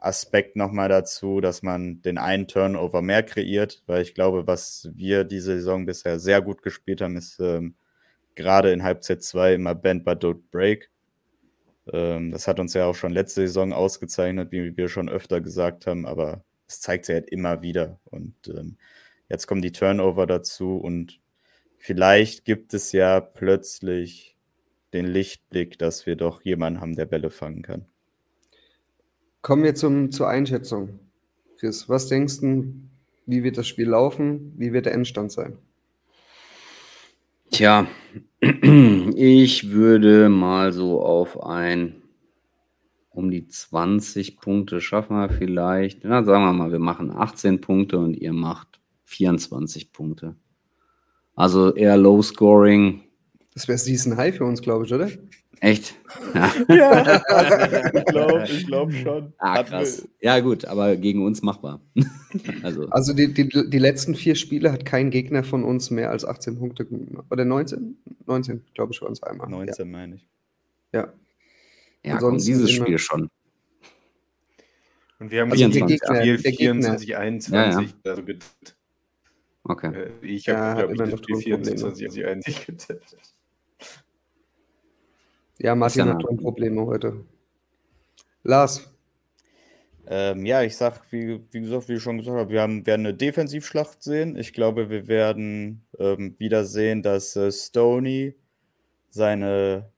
Aspekt 0.06 0.56
nochmal 0.56 0.90
dazu, 0.90 1.42
dass 1.42 1.64
man 1.64 2.02
den 2.02 2.18
einen 2.18 2.48
Turnover 2.48 3.02
mehr 3.02 3.24
kreiert, 3.24 3.84
weil 3.88 4.02
ich 4.02 4.14
glaube, 4.14 4.48
was 4.48 4.90
wir 4.94 5.24
diese 5.24 5.56
Saison 5.56 5.86
bisher 5.86 6.20
sehr 6.20 6.42
gut 6.42 6.62
gespielt 6.62 7.02
haben, 7.02 7.18
ist 7.18 7.40
ähm, 7.40 7.76
gerade 8.36 8.72
in 8.72 8.84
Halbzeit 8.84 9.24
2 9.24 9.56
immer 9.56 9.76
Bend 9.76 10.06
but 10.06 10.24
don't 10.24 10.44
break. 10.52 10.92
Ähm, 11.92 12.32
das 12.32 12.48
hat 12.48 12.60
uns 12.60 12.74
ja 12.74 12.86
auch 12.86 12.96
schon 12.96 13.14
letzte 13.14 13.42
Saison 13.42 13.74
ausgezeichnet, 13.74 14.52
wie 14.52 14.78
wir 14.78 14.90
schon 14.90 15.10
öfter 15.10 15.42
gesagt 15.42 15.88
haben, 15.88 16.06
aber 16.06 16.44
es 16.68 16.82
zeigt 16.82 17.06
sich 17.06 17.16
halt 17.16 17.30
immer 17.30 17.62
wieder. 17.62 18.00
Und 18.06 18.36
ähm, 18.48 18.78
jetzt 19.30 19.48
kommen 19.48 19.62
die 19.62 19.72
Turnover 19.72 20.28
dazu 20.28 20.78
und 20.78 21.20
vielleicht 21.78 22.46
gibt 22.46 22.74
es 22.74 22.92
ja 22.92 23.20
plötzlich 23.22 24.38
den 24.94 25.06
Lichtblick, 25.06 25.78
dass 25.80 26.06
wir 26.06 26.16
doch 26.16 26.42
jemanden 26.44 26.82
haben, 26.82 26.96
der 26.96 27.06
Bälle 27.06 27.30
fangen 27.30 27.62
kann. 27.64 27.86
Kommen 29.46 29.64
wir 29.64 29.76
zum, 29.76 30.10
zur 30.10 30.28
Einschätzung. 30.28 30.98
Chris, 31.60 31.88
was 31.88 32.08
denkst 32.08 32.40
du, 32.40 32.74
wie 33.28 33.44
wird 33.44 33.60
das 33.60 33.68
Spiel 33.68 33.88
laufen? 33.88 34.52
Wie 34.58 34.74
wird 34.74 34.88
der 34.88 34.96
Endstand 34.96 35.32
sein? 35.32 35.60
Tja, 37.52 37.86
ich 38.42 39.70
würde 39.70 40.30
mal 40.30 40.74
so 40.74 41.00
auf 41.00 41.44
ein 41.44 42.02
um 43.12 43.30
die 43.30 43.48
20 43.48 44.38
Punkte 44.38 44.82
schaffen 44.82 45.16
wir 45.16 45.30
vielleicht. 45.30 46.04
Na, 46.04 46.24
sagen 46.24 46.44
wir 46.44 46.52
mal, 46.52 46.72
wir 46.72 46.80
machen 46.80 47.12
18 47.12 47.62
Punkte 47.62 48.00
und 48.00 48.16
ihr 48.16 48.34
macht 48.34 48.80
24 49.04 49.92
Punkte. 49.92 50.36
Also 51.36 51.72
eher 51.76 51.98
Low 51.98 52.24
Scoring. 52.24 53.04
Das 53.54 53.68
wäre 53.68 53.78
Season 53.78 54.18
High 54.18 54.36
für 54.36 54.46
uns, 54.46 54.64
glaube 54.64 54.86
ich, 54.86 54.94
oder? 54.94 55.08
Echt? 55.62 55.96
Ja, 56.34 56.52
Ja, 56.76 56.92
also 57.28 57.96
ich 57.98 58.06
glaube 58.06 58.44
ich 58.46 58.66
glaub 58.68 58.92
schon. 58.94 59.34
ah, 59.38 59.64
krass. 59.64 60.08
Ja, 60.22 60.40
gut, 60.40 60.66
aber 60.66 60.96
gegen 60.98 61.26
uns 61.26 61.42
machbar. 61.42 61.80
also, 62.64 62.88
Also 62.90 63.14
die, 63.14 63.34
die, 63.34 63.48
die 63.70 63.80
letzten 63.80 64.16
vier 64.16 64.36
Spiele 64.36 64.72
hat 64.72 64.86
kein 64.86 65.10
Gegner 65.12 65.44
von 65.44 65.64
uns 65.64 65.90
mehr 65.92 66.12
als 66.12 66.26
18 66.26 66.58
Punkte 66.60 66.86
gemacht. 66.86 67.26
Oder 67.32 67.46
19? 67.46 67.98
19, 68.26 68.64
glaube 68.74 68.94
ich, 68.94 69.02
waren 69.02 69.14
es 69.14 69.24
einmal. 69.24 69.48
wir 69.50 69.58
19 69.58 69.90
meine 69.90 70.16
ich. 70.16 70.28
Ja. 70.94 71.14
ja, 72.04 72.18
komm, 72.18 72.38
dieses 72.38 72.70
immer- 72.76 72.86
Spiel 72.86 72.98
schon. 73.00 73.30
Und 75.20 75.32
wir 75.32 75.42
haben 75.42 75.52
Also 75.52 75.64
also 75.66 75.80
der 75.80 75.86
Spiel 75.86 75.98
Gegner, 75.98 76.14
der 76.16 76.52
Gegner. 76.52 76.58
24, 76.58 77.18
21 77.18 77.96
also 78.04 78.24
getippt. 78.24 78.76
Okay. 79.64 79.94
Äh, 79.96 80.12
Ich 80.22 80.46
Ja, 80.46 80.58
habe, 80.58 80.68
hat 80.68 80.76
glaube 80.78 80.94
ich, 80.94 81.00
immer 81.00 81.06
das 81.06 81.12
noch 81.12 81.24
Spiel 81.24 81.36
Tonprobleme. 81.36 81.78
24, 81.78 82.26
21 82.26 82.66
getippt. 82.66 83.18
Ja, 85.60 85.76
Martin 85.76 86.08
ja 86.08 86.14
hat. 86.14 86.22
Tonprobleme 86.22 86.86
heute. 86.86 87.26
Lars, 88.44 88.92
Ähm, 90.08 90.46
ja, 90.46 90.62
ich 90.62 90.78
sag, 90.78 91.12
wie, 91.12 91.42
wie 91.52 91.62
gesagt, 91.62 91.90
wie 91.90 91.94
ich 91.94 92.04
schon 92.04 92.20
gesagt 92.20 92.38
habe, 92.38 92.52
wir 92.52 92.62
haben, 92.62 92.86
werden 92.86 93.08
eine 93.08 93.16
Defensivschlacht 93.16 94.04
sehen. 94.04 94.38
Ich 94.38 94.54
glaube, 94.54 94.90
wir 94.90 95.08
werden 95.08 95.88
ähm, 95.98 96.36
wieder 96.38 96.64
sehen, 96.66 97.02
dass 97.02 97.36
äh, 97.36 97.52
Stoney 97.52 98.36
seine 99.10 99.90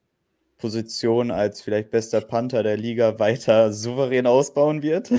Position 0.56 1.30
als 1.30 1.60
vielleicht 1.60 1.90
bester 1.90 2.22
Panther 2.22 2.62
der 2.62 2.78
Liga 2.78 3.18
weiter 3.18 3.72
souverän 3.72 4.26
ausbauen 4.26 4.82
wird. 4.82 5.12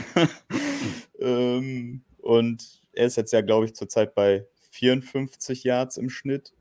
ähm, 1.20 2.02
und 2.18 2.82
er 2.94 3.06
ist 3.06 3.16
jetzt 3.16 3.32
ja, 3.32 3.42
glaube 3.42 3.66
ich, 3.66 3.76
zurzeit 3.76 4.16
bei 4.16 4.46
54 4.72 5.64
Yards 5.64 5.98
im 5.98 6.10
Schnitt. 6.10 6.54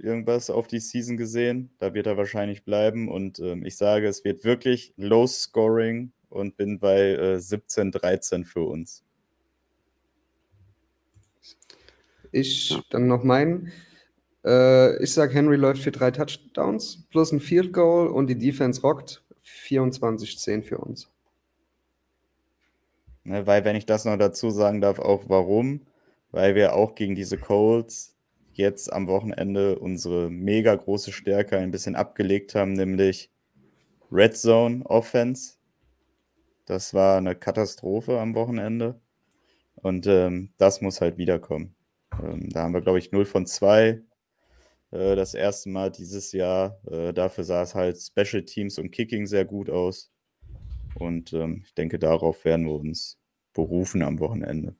Irgendwas 0.00 0.50
auf 0.50 0.66
die 0.66 0.80
Season 0.80 1.16
gesehen. 1.16 1.70
Da 1.78 1.94
wird 1.94 2.06
er 2.06 2.16
wahrscheinlich 2.16 2.64
bleiben. 2.64 3.08
Und 3.08 3.38
ähm, 3.40 3.64
ich 3.64 3.76
sage, 3.76 4.06
es 4.06 4.24
wird 4.24 4.44
wirklich 4.44 4.92
Low 4.96 5.26
Scoring 5.26 6.12
und 6.28 6.56
bin 6.56 6.78
bei 6.78 7.12
äh, 7.12 7.38
17, 7.38 7.90
13 7.92 8.44
für 8.44 8.62
uns. 8.62 9.04
ich 12.32 12.78
dann 12.90 13.06
noch 13.06 13.24
meinen. 13.24 13.72
Äh, 14.44 15.02
ich 15.02 15.12
sage, 15.12 15.34
Henry 15.34 15.56
läuft 15.56 15.82
für 15.82 15.90
drei 15.90 16.10
Touchdowns 16.10 17.06
plus 17.10 17.32
ein 17.32 17.40
Field 17.40 17.72
Goal 17.72 18.08
und 18.08 18.28
die 18.28 18.38
Defense 18.38 18.82
rockt 18.82 19.22
24-10 19.44 20.62
für 20.62 20.78
uns. 20.78 21.10
Ne, 23.24 23.46
weil, 23.46 23.64
wenn 23.64 23.76
ich 23.76 23.86
das 23.86 24.04
noch 24.04 24.16
dazu 24.16 24.50
sagen 24.50 24.80
darf, 24.80 24.98
auch 24.98 25.24
warum, 25.28 25.82
weil 26.30 26.54
wir 26.54 26.74
auch 26.74 26.94
gegen 26.94 27.14
diese 27.14 27.38
Colts 27.38 28.14
jetzt 28.58 28.92
am 28.92 29.08
Wochenende 29.08 29.78
unsere 29.78 30.30
mega 30.30 30.74
große 30.74 31.12
Stärke 31.12 31.56
ein 31.58 31.70
bisschen 31.70 31.96
abgelegt 31.96 32.54
haben, 32.54 32.74
nämlich 32.74 33.30
Red 34.12 34.36
Zone 34.36 34.84
Offense. 34.84 35.54
Das 36.66 36.92
war 36.92 37.18
eine 37.18 37.34
Katastrophe 37.34 38.20
am 38.20 38.34
Wochenende. 38.34 39.00
Und 39.76 40.06
ähm, 40.06 40.52
das 40.58 40.80
muss 40.80 41.00
halt 41.00 41.18
wiederkommen. 41.18 41.74
Ähm, 42.22 42.48
da 42.50 42.64
haben 42.64 42.74
wir, 42.74 42.80
glaube 42.80 42.98
ich, 42.98 43.12
0 43.12 43.24
von 43.24 43.46
2. 43.46 44.02
Äh, 44.90 45.16
das 45.16 45.34
erste 45.34 45.68
Mal 45.70 45.90
dieses 45.90 46.32
Jahr. 46.32 46.80
Äh, 46.90 47.12
dafür 47.12 47.44
sah 47.44 47.62
es 47.62 47.74
halt 47.74 47.98
Special 47.98 48.44
Teams 48.44 48.78
und 48.78 48.90
Kicking 48.90 49.26
sehr 49.26 49.44
gut 49.44 49.70
aus. 49.70 50.12
Und 50.94 51.32
ähm, 51.32 51.62
ich 51.64 51.74
denke, 51.74 51.98
darauf 51.98 52.44
werden 52.44 52.66
wir 52.66 52.74
uns 52.74 53.18
berufen 53.52 54.02
am 54.02 54.18
Wochenende. 54.20 54.74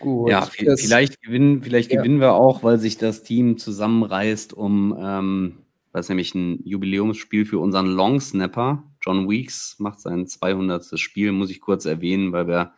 Gut. 0.00 0.30
Ja, 0.30 0.44
vi- 0.44 0.64
das- 0.64 0.80
vielleicht 0.80 1.20
gewinnen, 1.22 1.62
vielleicht 1.62 1.92
Ja. 1.92 1.98
gewinnen 2.00 2.20
wir 2.20 2.32
auch, 2.34 2.62
weil 2.62 2.78
sich 2.78 2.96
das 2.98 3.22
Team 3.22 3.58
zusammenreißt, 3.58 4.52
um 4.54 4.96
ähm, 4.98 5.58
was 5.92 6.08
nämlich 6.08 6.34
ein 6.34 6.60
Jubiläumsspiel 6.64 7.44
für 7.46 7.58
unseren 7.58 7.86
Long 7.86 8.20
Snapper. 8.20 8.84
John 9.02 9.28
Weeks 9.28 9.76
macht 9.78 10.00
sein 10.00 10.26
200. 10.26 10.98
Spiel, 10.98 11.32
muss 11.32 11.50
ich 11.50 11.60
kurz 11.60 11.84
erwähnen, 11.84 12.32
weil 12.32 12.46
wir 12.48 12.72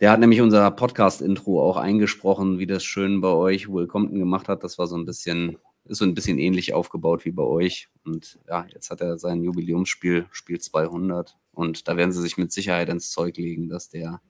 der 0.00 0.12
hat 0.12 0.20
nämlich 0.20 0.40
unser 0.40 0.70
Podcast-Intro 0.70 1.60
auch 1.60 1.76
eingesprochen, 1.76 2.60
wie 2.60 2.68
das 2.68 2.84
schön 2.84 3.20
bei 3.20 3.30
euch 3.30 3.68
Will 3.68 3.88
Compton 3.88 4.20
gemacht 4.20 4.46
hat. 4.48 4.62
Das 4.62 4.78
war 4.78 4.86
so 4.86 4.96
ein 4.96 5.04
bisschen, 5.04 5.56
ist 5.86 5.98
so 5.98 6.04
ein 6.04 6.14
bisschen 6.14 6.38
ähnlich 6.38 6.72
aufgebaut 6.72 7.24
wie 7.24 7.32
bei 7.32 7.42
euch. 7.42 7.88
Und 8.04 8.38
ja, 8.48 8.64
jetzt 8.72 8.90
hat 8.90 9.00
er 9.00 9.18
sein 9.18 9.42
Jubiläumsspiel, 9.42 10.26
Spiel 10.30 10.60
200. 10.60 11.36
Und 11.52 11.88
da 11.88 11.96
werden 11.96 12.12
sie 12.12 12.22
sich 12.22 12.36
mit 12.38 12.52
Sicherheit 12.52 12.88
ins 12.90 13.10
Zeug 13.10 13.36
legen, 13.38 13.68
dass 13.68 13.88
der, 13.88 14.20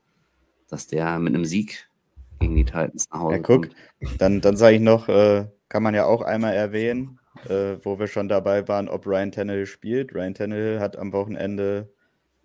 dass 0.69 0.87
der 0.87 1.19
mit 1.19 1.35
einem 1.35 1.45
Sieg 1.45 1.88
gegen 2.39 2.57
die 2.57 2.65
Titans 2.65 3.09
nach 3.11 3.21
Hause 3.21 3.37
Ja, 3.37 3.43
guck, 3.43 3.63
kommt. 4.01 4.21
dann, 4.21 4.41
dann 4.41 4.57
sage 4.57 4.77
ich 4.77 4.83
noch, 4.83 5.09
äh, 5.09 5.47
kann 5.69 5.83
man 5.83 5.95
ja 5.95 6.05
auch 6.07 6.23
einmal 6.23 6.55
erwähnen, 6.55 7.19
äh, 7.49 7.77
wo 7.83 7.99
wir 7.99 8.07
schon 8.07 8.29
dabei 8.29 8.67
waren, 8.69 8.89
ob 8.89 9.07
Ryan 9.07 9.33
Tannehill 9.33 9.67
spielt. 9.67 10.15
Ryan 10.15 10.35
Tannehill 10.35 10.81
hat 10.81 10.97
am 10.97 11.13
Wochenende 11.13 11.89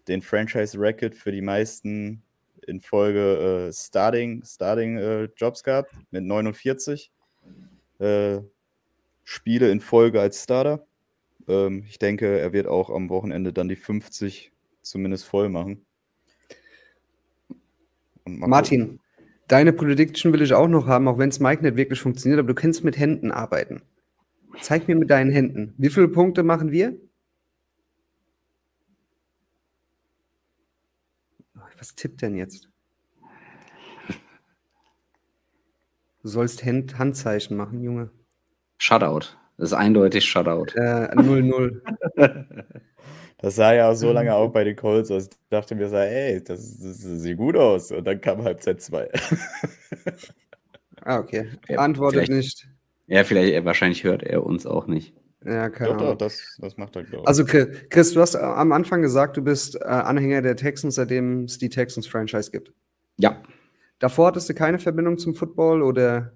den 0.07 0.21
Franchise-Record 0.21 1.15
für 1.15 1.31
die 1.31 1.41
meisten 1.41 2.21
in 2.67 2.81
Folge 2.81 3.67
äh, 3.69 3.73
Starting, 3.73 4.43
Starting 4.45 4.97
äh, 4.97 5.23
Jobs 5.35 5.63
gehabt 5.63 5.93
mit 6.11 6.23
49 6.23 7.11
äh, 7.99 8.39
Spiele 9.23 9.71
in 9.71 9.79
Folge 9.79 10.19
als 10.19 10.43
Starter. 10.43 10.85
Ähm, 11.47 11.85
ich 11.87 11.99
denke, 11.99 12.39
er 12.39 12.53
wird 12.53 12.67
auch 12.67 12.89
am 12.89 13.09
Wochenende 13.09 13.53
dann 13.53 13.69
die 13.69 13.75
50 13.75 14.51
zumindest 14.81 15.25
voll 15.25 15.49
machen. 15.49 15.85
Und 18.25 18.39
mal 18.39 18.45
gucken. 18.45 18.49
Martin, 18.49 18.99
deine 19.47 19.73
Prediction 19.73 20.33
will 20.33 20.41
ich 20.41 20.53
auch 20.53 20.67
noch 20.67 20.87
haben, 20.87 21.07
auch 21.07 21.17
wenn 21.17 21.29
es 21.29 21.39
Mike 21.39 21.63
nicht 21.63 21.75
wirklich 21.75 22.01
funktioniert, 22.01 22.39
aber 22.39 22.49
du 22.49 22.55
kannst 22.55 22.83
mit 22.83 22.97
Händen 22.97 23.31
arbeiten. 23.31 23.81
Zeig 24.61 24.87
mir 24.87 24.95
mit 24.95 25.09
deinen 25.09 25.31
Händen. 25.31 25.73
Wie 25.77 25.89
viele 25.89 26.07
Punkte 26.07 26.43
machen 26.43 26.71
wir? 26.71 26.97
Was 31.77 31.95
tippt 31.95 32.21
denn 32.21 32.35
jetzt? 32.35 32.69
Du 36.21 36.29
sollst 36.29 36.63
Hand 36.63 36.97
Handzeichen 36.97 37.57
machen, 37.57 37.81
Junge. 37.81 38.09
Shutout. 38.77 39.35
Das 39.57 39.69
ist 39.69 39.73
eindeutig 39.73 40.23
Shutout. 40.23 40.73
Äh, 40.75 41.13
0-0. 41.13 41.81
Das 43.43 43.55
sah 43.57 43.73
ja 43.73 43.91
auch 43.91 43.95
so 43.95 44.07
Mhm. 44.07 44.13
lange 44.13 44.35
auch 44.35 44.49
bei 44.51 44.63
den 44.63 44.75
Colts 44.75 45.11
aus. 45.11 45.25
Ich 45.25 45.29
dachte 45.49 45.75
mir 45.75 45.89
so, 45.89 45.97
ey, 45.97 46.43
das, 46.43 46.79
das 46.79 46.97
sieht 46.99 47.37
gut 47.37 47.57
aus. 47.57 47.91
Und 47.91 48.05
dann 48.05 48.21
kam 48.21 48.43
Halbzeit 48.43 48.81
2. 48.81 49.09
ah, 51.01 51.19
okay. 51.19 51.49
Ja, 51.69 51.79
Antwortet 51.79 52.29
nicht. 52.29 52.67
Ja, 53.07 53.23
vielleicht, 53.23 53.53
äh, 53.53 53.65
wahrscheinlich 53.65 54.03
hört 54.03 54.23
er 54.23 54.43
uns 54.45 54.65
auch 54.65 54.87
nicht. 54.87 55.13
Ja, 55.45 55.69
keine 55.69 55.89
Doch, 55.91 55.97
doch, 55.97 56.05
Ahnung. 56.05 56.17
das, 56.19 56.57
das 56.61 56.77
macht 56.77 56.95
er, 56.95 57.03
glaube 57.03 57.23
ich. 57.23 57.27
Also 57.27 57.43
Chris, 57.45 57.67
Chris, 57.89 58.13
du 58.13 58.21
hast 58.21 58.35
äh, 58.35 58.39
am 58.39 58.71
Anfang 58.71 59.01
gesagt, 59.01 59.35
du 59.35 59.41
bist 59.41 59.75
äh, 59.75 59.83
Anhänger 59.83 60.41
der 60.41 60.55
Texans, 60.55 60.95
seitdem 60.95 61.43
es 61.45 61.57
die 61.57 61.69
Texans-Franchise 61.69 62.49
gibt. 62.51 62.71
Ja, 63.17 63.43
Davor 63.99 64.27
hattest 64.27 64.49
du 64.49 64.53
keine 64.53 64.79
Verbindung 64.79 65.17
zum 65.17 65.33
Football 65.33 65.81
oder 65.81 66.33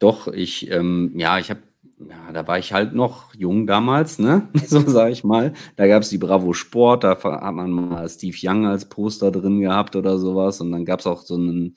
doch, 0.00 0.28
ich, 0.28 0.70
ähm, 0.70 1.12
ja, 1.16 1.38
ich 1.38 1.50
habe, 1.50 1.60
ja, 2.00 2.32
da 2.32 2.46
war 2.46 2.58
ich 2.58 2.72
halt 2.72 2.94
noch 2.94 3.34
jung 3.34 3.66
damals, 3.66 4.18
ne? 4.18 4.48
So 4.66 4.80
sage 4.80 5.12
ich 5.12 5.24
mal. 5.24 5.52
Da 5.76 5.86
gab 5.86 6.02
es 6.02 6.10
die 6.10 6.18
Bravo 6.18 6.52
Sport, 6.52 7.04
da 7.04 7.20
hat 7.22 7.54
man 7.54 7.70
mal 7.70 8.08
Steve 8.08 8.36
Young 8.40 8.66
als 8.66 8.88
Poster 8.88 9.30
drin 9.30 9.60
gehabt 9.60 9.96
oder 9.96 10.18
sowas. 10.18 10.60
Und 10.60 10.70
dann 10.72 10.84
gab 10.84 11.00
es 11.00 11.06
auch 11.06 11.22
so 11.22 11.34
einen 11.34 11.76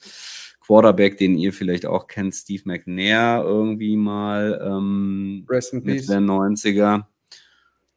Quarterback, 0.59 1.17
den 1.17 1.37
ihr 1.37 1.53
vielleicht 1.53 1.85
auch 1.85 2.07
kennt, 2.07 2.35
Steve 2.35 2.61
McNair, 2.65 3.43
irgendwie 3.45 3.97
mal. 3.97 4.61
Ähm, 4.63 5.45
Mitte 5.49 5.81
Peace? 5.81 6.07
der 6.07 6.19
90er. 6.19 7.05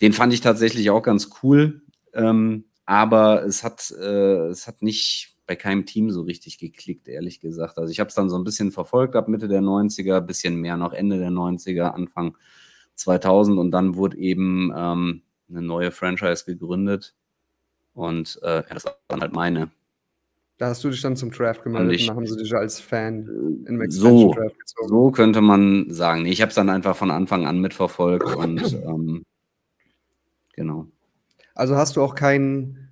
Den 0.01 0.13
fand 0.13 0.33
ich 0.33 0.41
tatsächlich 0.41 0.91
auch 0.91 1.03
ganz 1.03 1.31
cool. 1.43 1.83
Ähm, 2.15 2.65
aber 2.87 3.45
es 3.45 3.63
hat, 3.63 3.93
äh, 4.01 4.49
es 4.49 4.67
hat 4.67 4.83
nicht 4.83 5.34
bei 5.47 5.57
keinem 5.57 5.85
Team 5.87 6.11
so 6.11 6.23
richtig 6.23 6.59
geklickt, 6.59 7.09
ehrlich 7.09 7.41
gesagt. 7.41 7.79
Also 7.79 7.91
ich 7.91 8.01
habe 8.01 8.09
es 8.09 8.15
dann 8.15 8.31
so 8.31 8.37
ein 8.37 8.45
bisschen 8.45 8.73
verfolgt 8.73 9.15
ab 9.17 9.29
Mitte 9.29 9.49
der 9.49 9.61
90er, 9.61 10.21
bisschen 10.21 10.57
mehr 10.57 10.77
noch 10.77 10.93
Ende 10.93 11.19
der 11.19 11.31
90er, 11.31 11.93
Anfang 11.95 12.37
2000 12.95 13.59
und 13.59 13.71
dann 13.71 13.97
wurde 13.97 14.17
eben 14.17 14.73
ähm, 14.75 15.23
eine 15.51 15.63
neue 15.63 15.91
Franchise 15.91 16.45
gegründet 16.47 17.15
und 17.93 18.39
äh, 18.43 18.57
ja, 18.57 18.63
das 18.75 18.85
war 18.87 18.97
dann 19.09 19.21
halt 19.21 19.33
meine. 19.33 19.71
Da 20.57 20.69
hast 20.69 20.85
du 20.85 20.91
dich 20.91 21.03
dann 21.03 21.17
zum 21.17 21.33
Draft 21.33 21.65
gemeldet 21.65 21.97
ich- 22.01 22.09
und 22.09 22.17
haben 22.17 22.27
sie 22.27 22.37
dich 22.37 22.55
als 22.55 22.79
Fan 22.81 23.27
in 23.67 23.79
den 23.79 23.91
So, 23.91 24.07
Expansion 24.07 24.33
Draft 24.33 24.61
gezogen. 24.61 24.89
so 24.89 25.11
könnte 25.11 25.41
man 25.41 25.87
sagen. 25.91 26.23
Nee, 26.23 26.31
ich 26.31 26.41
habe 26.41 26.51
es 26.51 26.55
dann 26.55 26.71
einfach 26.71 26.97
von 26.97 27.11
Anfang 27.11 27.45
an 27.47 27.61
mitverfolgt 27.61 28.25
und 28.37 28.73
ähm, 28.73 29.25
genau. 30.55 30.87
Also 31.57 31.77
hast 31.77 31.97
du 31.97 32.03
auch 32.03 32.15
keinen, 32.15 32.89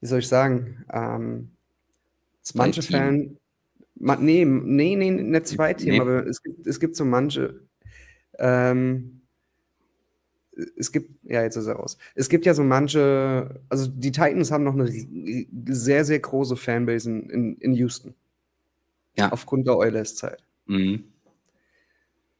wie 0.00 0.06
soll 0.06 0.20
ich 0.20 0.28
sagen, 0.28 0.84
ähm, 0.92 1.50
Zwei 2.48 2.64
manche. 2.64 2.82
Fan, 2.82 3.36
ma, 3.96 4.16
nee, 4.16 4.44
nee, 4.44 4.96
nee, 4.96 5.10
nicht 5.10 5.46
zwei 5.46 5.74
Team, 5.74 5.94
Nee. 5.94 6.00
aber 6.00 6.26
es 6.26 6.42
gibt, 6.42 6.66
es 6.66 6.80
gibt 6.80 6.96
so 6.96 7.04
manche, 7.04 7.60
ähm, 8.38 9.20
es 10.76 10.90
gibt, 10.90 11.10
ja, 11.24 11.42
jetzt 11.42 11.56
ist 11.56 11.66
er 11.66 11.74
raus. 11.74 11.98
Es 12.14 12.28
gibt 12.28 12.46
ja 12.46 12.54
so 12.54 12.64
manche, 12.64 13.60
also 13.68 13.88
die 13.88 14.10
Titans 14.10 14.50
haben 14.50 14.64
noch 14.64 14.74
eine 14.74 14.90
sehr, 15.66 16.04
sehr 16.04 16.18
große 16.18 16.56
Fanbase 16.56 17.10
in, 17.10 17.56
in, 17.58 17.74
Houston. 17.74 18.14
Ja. 19.16 19.30
Aufgrund 19.30 19.66
der 19.66 19.76
Oilers-Zeit. 19.76 20.42
Mhm. 20.66 21.04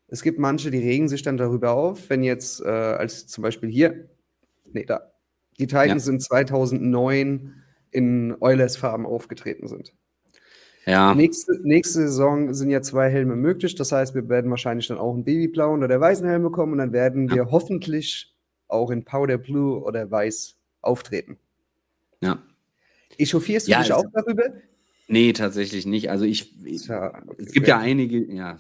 Es 0.08 0.22
gibt 0.22 0.38
manche, 0.38 0.70
die 0.70 0.78
regen 0.78 1.08
sich 1.08 1.22
dann 1.22 1.36
darüber 1.36 1.72
auf, 1.72 2.08
wenn 2.08 2.22
jetzt, 2.22 2.60
äh, 2.60 2.68
als 2.68 3.26
zum 3.26 3.42
Beispiel 3.42 3.68
hier, 3.68 4.08
nee, 4.72 4.84
da, 4.84 5.12
die 5.58 5.66
Titans 5.66 6.08
in 6.08 6.18
2009 6.18 7.54
in 7.90 8.34
Oilers-Farben 8.40 9.06
aufgetreten 9.06 9.66
sind. 9.68 9.92
Ja, 10.86 11.14
Nächste, 11.14 11.52
nächste 11.62 12.00
Saison 12.00 12.54
sind 12.54 12.70
ja 12.70 12.80
zwei 12.80 13.10
Helme 13.10 13.36
möglich, 13.36 13.74
das 13.74 13.92
heißt, 13.92 14.14
wir 14.14 14.28
werden 14.30 14.50
wahrscheinlich 14.50 14.86
dann 14.88 14.96
auch 14.98 15.12
einen 15.12 15.24
babyblauen 15.24 15.82
oder 15.84 16.00
weißen 16.00 16.26
Helm 16.26 16.42
bekommen 16.42 16.72
und 16.72 16.78
dann 16.78 16.92
werden 16.92 17.28
Ja. 17.28 17.34
wir 17.34 17.50
hoffentlich 17.50 18.34
auch 18.68 18.90
in 18.90 19.04
Powder 19.04 19.36
Blue 19.38 19.82
oder 19.82 20.10
Weiß 20.10 20.56
auftreten. 20.80 21.36
ja. 22.20 22.42
Echauffierst 23.18 23.66
du 23.66 23.72
Ja, 23.72 23.82
dich 23.82 23.92
auch 23.92 24.04
darüber? 24.12 24.44
Nee, 25.08 25.32
tatsächlich 25.32 25.86
nicht. 25.86 26.10
Also 26.10 26.24
ich, 26.24 26.54
Tja, 26.84 27.22
okay, 27.26 27.42
es 27.42 27.52
gibt 27.52 27.66
ja 27.66 27.78
einige, 27.78 28.24
ja, 28.32 28.58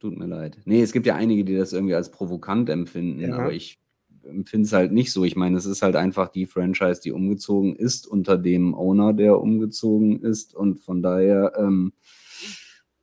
tut 0.00 0.16
mir 0.16 0.26
leid. 0.26 0.56
Nee, 0.64 0.80
es 0.82 0.92
gibt 0.92 1.04
ja 1.06 1.16
einige, 1.16 1.44
die 1.44 1.56
das 1.56 1.72
irgendwie 1.72 1.94
als 1.94 2.10
provokant 2.10 2.70
empfinden, 2.70 3.20
Ja. 3.20 3.36
aber 3.36 3.52
ich 3.52 3.79
empfinde 4.24 4.66
es 4.66 4.72
halt 4.72 4.92
nicht 4.92 5.12
so. 5.12 5.24
Ich 5.24 5.36
meine, 5.36 5.56
es 5.56 5.66
ist 5.66 5.82
halt 5.82 5.96
einfach 5.96 6.28
die 6.28 6.46
Franchise, 6.46 7.00
die 7.02 7.12
umgezogen 7.12 7.76
ist, 7.76 8.06
unter 8.06 8.38
dem 8.38 8.74
Owner, 8.74 9.12
der 9.12 9.40
umgezogen 9.40 10.20
ist. 10.20 10.54
Und 10.54 10.78
von 10.80 11.02
daher, 11.02 11.52
ähm, 11.56 11.92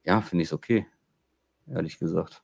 ja, 0.04 0.22
finde 0.22 0.44
ich 0.44 0.50
es 0.50 0.54
okay. 0.54 0.86
Ehrlich 1.68 2.00
gesagt. 2.00 2.44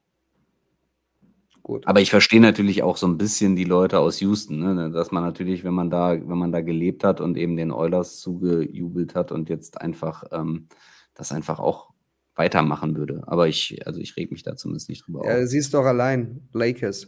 Gut. 1.62 1.88
Aber 1.88 2.02
ich 2.02 2.10
verstehe 2.10 2.42
natürlich 2.42 2.84
auch 2.84 2.98
so 2.98 3.08
ein 3.08 3.18
bisschen 3.18 3.56
die 3.56 3.64
Leute 3.64 4.00
aus 4.00 4.20
Houston, 4.20 4.60
ne? 4.60 4.92
dass 4.92 5.12
man 5.12 5.24
natürlich, 5.24 5.64
wenn 5.64 5.74
man 5.74 5.90
da, 5.90 6.12
wenn 6.12 6.38
man 6.38 6.52
da 6.52 6.60
gelebt 6.60 7.06
hat 7.06 7.22
und 7.22 7.38
eben 7.38 7.56
den 7.56 7.72
Oilers 7.72 8.20
zugejubelt 8.20 9.16
hat 9.16 9.32
und 9.32 9.48
jetzt 9.48 9.80
einfach 9.80 10.26
ähm, 10.34 10.68
das 11.14 11.32
einfach 11.32 11.60
auch 11.60 11.94
weitermachen 12.36 12.98
würde. 12.98 13.24
Aber 13.28 13.48
ich, 13.48 13.86
also 13.88 14.02
ich 14.02 14.18
reg 14.18 14.32
mich 14.32 14.44
da 14.44 14.58
zumindest 14.58 14.90
nicht 14.90 15.08
drüber 15.08 15.26
Ja, 15.26 15.42
auf. 15.42 15.48
siehst 15.48 15.74
doch 15.74 15.86
allein, 15.86 16.50
Lakers. 16.52 17.08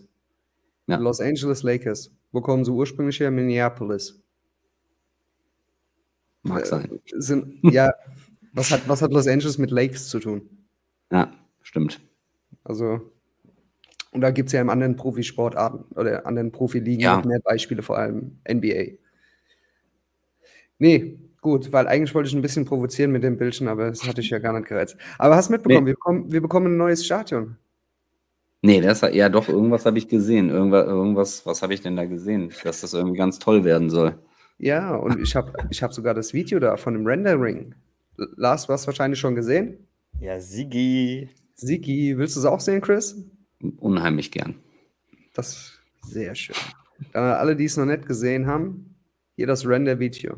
Ja. 0.87 0.97
Los 0.97 1.19
Angeles 1.21 1.63
Lakers. 1.63 2.11
Wo 2.31 2.41
kommen 2.41 2.63
sie 2.65 2.71
ursprünglich 2.71 3.19
her? 3.19 3.31
Minneapolis. 3.31 4.21
Mag 6.43 6.63
äh, 6.63 6.65
sein. 6.65 6.99
Sind, 7.17 7.59
ja, 7.63 7.91
was 8.53 8.71
hat, 8.71 8.87
was 8.87 9.01
hat 9.01 9.11
Los 9.11 9.27
Angeles 9.27 9.57
mit 9.57 9.71
Lakes 9.71 10.09
zu 10.09 10.19
tun? 10.19 10.41
Ja, 11.11 11.31
stimmt. 11.61 12.01
Also, 12.63 13.11
und 14.11 14.21
da 14.21 14.31
gibt 14.31 14.47
es 14.49 14.53
ja 14.53 14.61
im 14.61 14.69
anderen 14.69 14.95
Profisportarten 14.95 15.85
oder 15.95 16.25
anderen 16.25 16.51
Profiligen 16.51 17.01
Ja. 17.01 17.17
noch 17.17 17.25
mehr 17.25 17.39
Beispiele, 17.39 17.81
vor 17.81 17.97
allem 17.97 18.39
NBA. 18.47 18.97
Nee, 20.77 21.19
gut, 21.41 21.71
weil 21.71 21.87
eigentlich 21.87 22.13
wollte 22.13 22.29
ich 22.29 22.35
ein 22.35 22.41
bisschen 22.41 22.65
provozieren 22.65 23.11
mit 23.11 23.23
dem 23.23 23.37
Bildchen, 23.37 23.67
aber 23.67 23.89
das 23.89 24.05
hatte 24.07 24.21
ich 24.21 24.29
ja 24.29 24.39
gar 24.39 24.53
nicht 24.53 24.67
gereizt. 24.67 24.97
Aber 25.17 25.35
hast 25.35 25.49
mitbekommen, 25.49 25.83
Nee. 25.85 25.89
wir, 25.91 25.93
bekommen, 25.95 26.31
wir 26.31 26.41
bekommen 26.41 26.67
ein 26.73 26.77
neues 26.77 27.05
Stadion. 27.05 27.57
Nee, 28.65 28.81
das 28.81 29.01
ja 29.01 29.29
doch, 29.29 29.47
irgendwas 29.47 29.85
habe 29.85 29.99
ich 29.99 30.07
gesehen. 30.07 30.49
Irgendwas, 30.49 30.87
irgendwas, 30.87 31.45
was 31.45 31.61
habe 31.61 31.75
ich 31.75 31.81
denn 31.81 31.95
da 31.95 32.05
gesehen? 32.05 32.51
Dass 32.63 32.81
das 32.81 32.95
irgendwie 32.95 33.17
ganz 33.17 33.37
toll 33.37 33.63
werden 33.63 33.91
soll. 33.91 34.17
Ja, 34.57 34.95
und 34.95 35.21
ich 35.21 35.35
habe 35.35 35.53
ich 35.69 35.83
hab 35.83 35.93
sogar 35.93 36.15
das 36.15 36.33
Video 36.33 36.57
da 36.57 36.75
von 36.75 36.95
dem 36.95 37.05
Rendering. 37.05 37.75
Lars, 38.17 38.65
du 38.65 38.73
hast 38.73 38.87
wahrscheinlich 38.87 39.19
schon 39.19 39.35
gesehen. 39.35 39.87
Ja, 40.19 40.39
Sigi. 40.39 41.29
Siki, 41.53 42.17
willst 42.17 42.37
du 42.37 42.39
es 42.39 42.45
auch 42.47 42.59
sehen, 42.59 42.81
Chris? 42.81 43.23
Unheimlich 43.77 44.31
gern. 44.31 44.55
Das 45.35 45.49
ist 45.49 45.79
sehr 46.01 46.33
schön. 46.33 46.55
Dann 47.13 47.23
an 47.23 47.33
alle, 47.33 47.55
die 47.55 47.65
es 47.65 47.77
noch 47.77 47.85
nicht 47.85 48.07
gesehen 48.07 48.47
haben, 48.47 48.95
hier 49.35 49.45
das 49.45 49.67
Render-Video. 49.67 50.37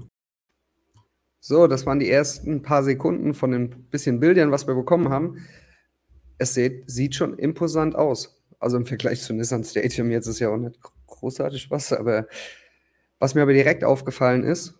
So, 1.39 1.67
das 1.67 1.85
waren 1.85 1.99
die 1.99 2.09
ersten 2.09 2.61
paar 2.61 2.83
Sekunden 2.83 3.33
von 3.33 3.51
den 3.51 3.69
bisschen 3.89 4.19
Bildern, 4.19 4.51
was 4.51 4.67
wir 4.67 4.75
bekommen 4.75 5.07
haben. 5.07 5.37
Es 6.37 6.53
sieht, 6.53 6.89
sieht 6.89 7.15
schon 7.15 7.37
imposant 7.37 7.95
aus. 7.95 8.43
Also 8.59 8.77
im 8.77 8.85
Vergleich 8.85 9.21
zu 9.21 9.33
Nissan 9.33 9.63
Stadium, 9.63 10.11
jetzt 10.11 10.27
ist 10.27 10.39
ja 10.39 10.49
auch 10.49 10.57
nicht 10.57 10.79
großartig 11.07 11.69
was, 11.69 11.93
aber 11.93 12.27
was 13.19 13.35
mir 13.35 13.41
aber 13.41 13.53
direkt 13.53 13.83
aufgefallen 13.83 14.43
ist, 14.43 14.75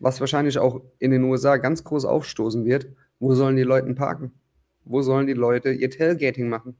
was 0.00 0.20
wahrscheinlich 0.20 0.58
auch 0.58 0.82
in 0.98 1.12
den 1.12 1.22
USA 1.24 1.56
ganz 1.56 1.84
groß 1.84 2.04
aufstoßen 2.04 2.64
wird, 2.64 2.88
wo 3.18 3.34
sollen 3.34 3.56
die 3.56 3.62
Leute 3.62 3.94
parken? 3.94 4.32
Wo 4.84 5.00
sollen 5.02 5.28
die 5.28 5.32
Leute 5.32 5.70
ihr 5.72 5.90
Tailgating 5.90 6.48
machen? 6.48 6.76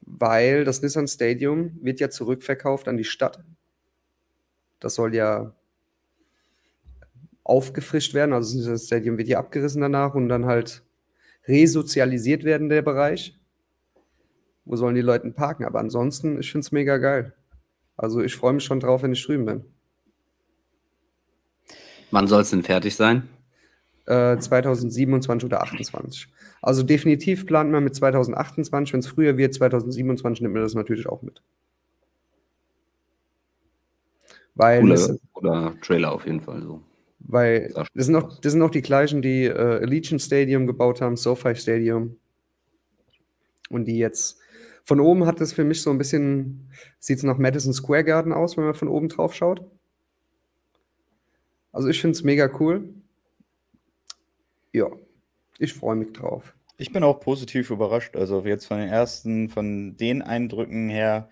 Weil 0.00 0.64
das 0.64 0.82
Nissan 0.82 1.06
Stadium 1.06 1.78
wird 1.80 2.00
ja 2.00 2.10
zurückverkauft 2.10 2.88
an 2.88 2.96
die 2.96 3.04
Stadt. 3.04 3.44
Das 4.80 4.94
soll 4.94 5.14
ja 5.14 5.54
aufgefrischt 7.44 8.14
werden. 8.14 8.32
Also 8.32 8.48
das 8.48 8.56
Nissan 8.56 8.78
Stadium 8.78 9.18
wird 9.18 9.28
ja 9.28 9.38
abgerissen 9.38 9.80
danach 9.80 10.14
und 10.14 10.28
dann 10.28 10.46
halt 10.46 10.82
resozialisiert 11.46 12.44
werden, 12.44 12.68
der 12.68 12.82
Bereich. 12.82 13.38
Wo 14.64 14.76
sollen 14.76 14.94
die 14.94 15.00
Leute 15.00 15.30
parken? 15.30 15.64
Aber 15.64 15.78
ansonsten, 15.78 16.40
ich 16.40 16.50
finde 16.50 16.64
es 16.64 16.72
mega 16.72 16.98
geil. 16.98 17.34
Also 17.96 18.20
ich 18.20 18.34
freue 18.34 18.52
mich 18.52 18.64
schon 18.64 18.80
drauf, 18.80 19.02
wenn 19.02 19.12
ich 19.12 19.24
drüben 19.24 19.46
bin. 19.46 19.64
Wann 22.10 22.26
soll 22.26 22.42
es 22.42 22.50
denn 22.50 22.62
fertig 22.62 22.94
sein? 22.94 23.28
Äh, 24.06 24.38
2027 24.38 25.46
oder 25.46 25.58
2028. 25.58 26.28
Also 26.62 26.82
definitiv 26.82 27.46
plant 27.46 27.70
man 27.70 27.84
mit 27.84 27.94
2028. 27.94 28.92
Wenn 28.92 29.00
es 29.00 29.06
früher 29.06 29.36
wird, 29.36 29.54
2027 29.54 30.42
nimmt 30.42 30.54
man 30.54 30.62
das 30.62 30.74
natürlich 30.74 31.08
auch 31.08 31.22
mit. 31.22 31.42
Weil, 34.54 34.80
Cooler, 34.80 34.94
das, 34.94 35.18
cooler 35.32 35.74
Trailer 35.82 36.12
auf 36.12 36.26
jeden 36.26 36.40
Fall 36.40 36.62
so. 36.62 36.82
Weil 37.28 37.72
das, 37.94 38.06
sind 38.06 38.16
auch, 38.16 38.40
das 38.40 38.52
sind 38.52 38.62
auch 38.62 38.70
die 38.70 38.82
gleichen, 38.82 39.22
die 39.22 39.44
äh, 39.44 39.52
Allegiant 39.52 40.22
Stadium 40.22 40.66
gebaut 40.66 41.00
haben, 41.00 41.16
SoFi 41.16 41.54
Stadium. 41.56 42.16
Und 43.68 43.86
die 43.86 43.98
jetzt 43.98 44.38
von 44.84 45.00
oben 45.00 45.26
hat 45.26 45.40
es 45.40 45.52
für 45.52 45.64
mich 45.64 45.82
so 45.82 45.90
ein 45.90 45.98
bisschen, 45.98 46.70
sieht 47.00 47.18
es 47.18 47.24
nach 47.24 47.38
Madison 47.38 47.72
Square 47.72 48.04
Garden 48.04 48.32
aus, 48.32 48.56
wenn 48.56 48.64
man 48.64 48.74
von 48.74 48.88
oben 48.88 49.08
drauf 49.08 49.34
schaut. 49.34 49.60
Also 51.72 51.88
ich 51.88 52.00
finde 52.00 52.12
es 52.12 52.22
mega 52.22 52.48
cool. 52.60 52.94
Ja, 54.72 54.86
ich 55.58 55.74
freue 55.74 55.96
mich 55.96 56.12
drauf. 56.12 56.54
Ich 56.78 56.92
bin 56.92 57.02
auch 57.02 57.18
positiv 57.18 57.70
überrascht. 57.70 58.14
Also 58.14 58.44
jetzt 58.44 58.66
von 58.66 58.78
den 58.78 58.88
ersten, 58.88 59.48
von 59.48 59.96
den 59.96 60.22
Eindrücken 60.22 60.88
her, 60.88 61.28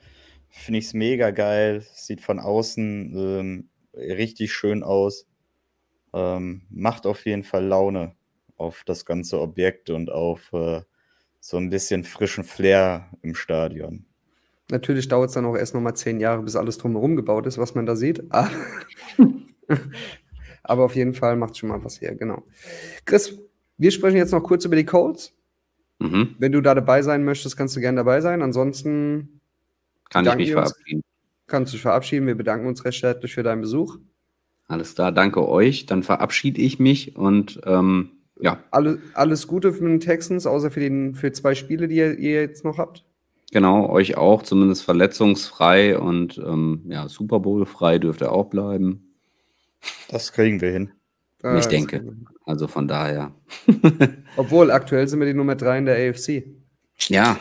finde 0.50 0.78
ich 0.78 0.86
es 0.86 0.94
mega 0.94 1.30
geil. 1.30 1.84
Sieht 1.94 2.20
von 2.20 2.40
außen 2.40 3.14
ähm, 3.16 3.68
richtig 3.94 4.52
schön 4.52 4.82
aus. 4.82 5.26
Ähm, 6.14 6.62
macht 6.70 7.06
auf 7.06 7.26
jeden 7.26 7.42
Fall 7.42 7.64
Laune 7.66 8.14
auf 8.56 8.84
das 8.86 9.04
ganze 9.04 9.40
Objekt 9.40 9.90
und 9.90 10.10
auf 10.10 10.52
äh, 10.52 10.82
so 11.40 11.56
ein 11.56 11.70
bisschen 11.70 12.04
frischen 12.04 12.44
Flair 12.44 13.10
im 13.22 13.34
Stadion. 13.34 14.06
Natürlich 14.70 15.08
dauert 15.08 15.28
es 15.28 15.34
dann 15.34 15.44
auch 15.44 15.56
erst 15.56 15.74
nochmal 15.74 15.96
zehn 15.96 16.20
Jahre, 16.20 16.42
bis 16.42 16.56
alles 16.56 16.78
drumherum 16.78 17.16
gebaut 17.16 17.46
ist, 17.46 17.58
was 17.58 17.74
man 17.74 17.84
da 17.84 17.96
sieht. 17.96 18.22
Ah. 18.30 18.48
Aber 20.62 20.84
auf 20.84 20.96
jeden 20.96 21.14
Fall 21.14 21.36
macht 21.36 21.58
schon 21.58 21.68
mal 21.68 21.84
was 21.84 22.00
her, 22.00 22.14
genau. 22.14 22.44
Chris, 23.04 23.38
wir 23.76 23.90
sprechen 23.90 24.16
jetzt 24.16 24.32
noch 24.32 24.42
kurz 24.42 24.64
über 24.64 24.76
die 24.76 24.86
Colts. 24.86 25.34
Mhm. 25.98 26.36
Wenn 26.38 26.52
du 26.52 26.60
da 26.60 26.74
dabei 26.74 27.02
sein 27.02 27.24
möchtest, 27.24 27.56
kannst 27.56 27.76
du 27.76 27.80
gerne 27.80 27.96
dabei 27.96 28.20
sein. 28.20 28.40
Ansonsten 28.40 29.40
Kann 30.10 30.26
ich 30.26 30.36
mich 30.36 30.54
uns. 30.54 30.70
verabschieden. 30.70 31.02
kannst 31.46 31.72
du 31.72 31.76
dich 31.76 31.82
verabschieden. 31.82 32.26
Wir 32.26 32.34
bedanken 32.34 32.66
uns 32.66 32.84
recht 32.84 33.02
herzlich 33.02 33.34
für 33.34 33.42
deinen 33.42 33.60
Besuch. 33.60 33.98
Alles 34.66 34.94
klar, 34.94 35.12
danke 35.12 35.46
euch. 35.48 35.86
Dann 35.86 36.02
verabschiede 36.02 36.60
ich 36.60 36.78
mich 36.78 37.16
und 37.16 37.60
ähm, 37.66 38.10
ja, 38.40 38.62
Alle, 38.70 38.98
alles 39.14 39.46
Gute 39.46 39.72
für 39.72 39.84
den 39.84 40.00
Texans, 40.00 40.46
außer 40.46 40.70
für, 40.70 40.80
den, 40.80 41.14
für 41.14 41.32
zwei 41.32 41.54
Spiele, 41.54 41.86
die 41.88 41.96
ihr, 41.96 42.18
ihr 42.18 42.40
jetzt 42.40 42.64
noch 42.64 42.78
habt. 42.78 43.04
genau, 43.52 43.88
euch 43.90 44.16
auch, 44.16 44.42
zumindest 44.42 44.82
verletzungsfrei 44.82 45.98
und 45.98 46.38
ähm, 46.38 46.82
ja, 46.88 47.08
Super 47.08 47.40
Bowl 47.40 47.64
frei 47.66 47.98
dürft 47.98 48.22
ihr 48.22 48.32
auch 48.32 48.46
bleiben. 48.46 49.14
Das 50.08 50.32
kriegen 50.32 50.60
wir 50.60 50.70
hin. 50.72 50.90
Äh, 51.42 51.58
Ich 51.58 51.66
denke. 51.66 52.16
Also 52.46 52.66
von 52.66 52.88
daher. 52.88 53.34
Obwohl, 54.36 54.70
aktuell 54.70 55.06
sind 55.08 55.20
wir 55.20 55.26
die 55.26 55.34
Nummer 55.34 55.54
drei 55.56 55.78
in 55.78 55.86
der 55.86 56.10
AFC. 56.10 56.44
Ja, 57.08 57.38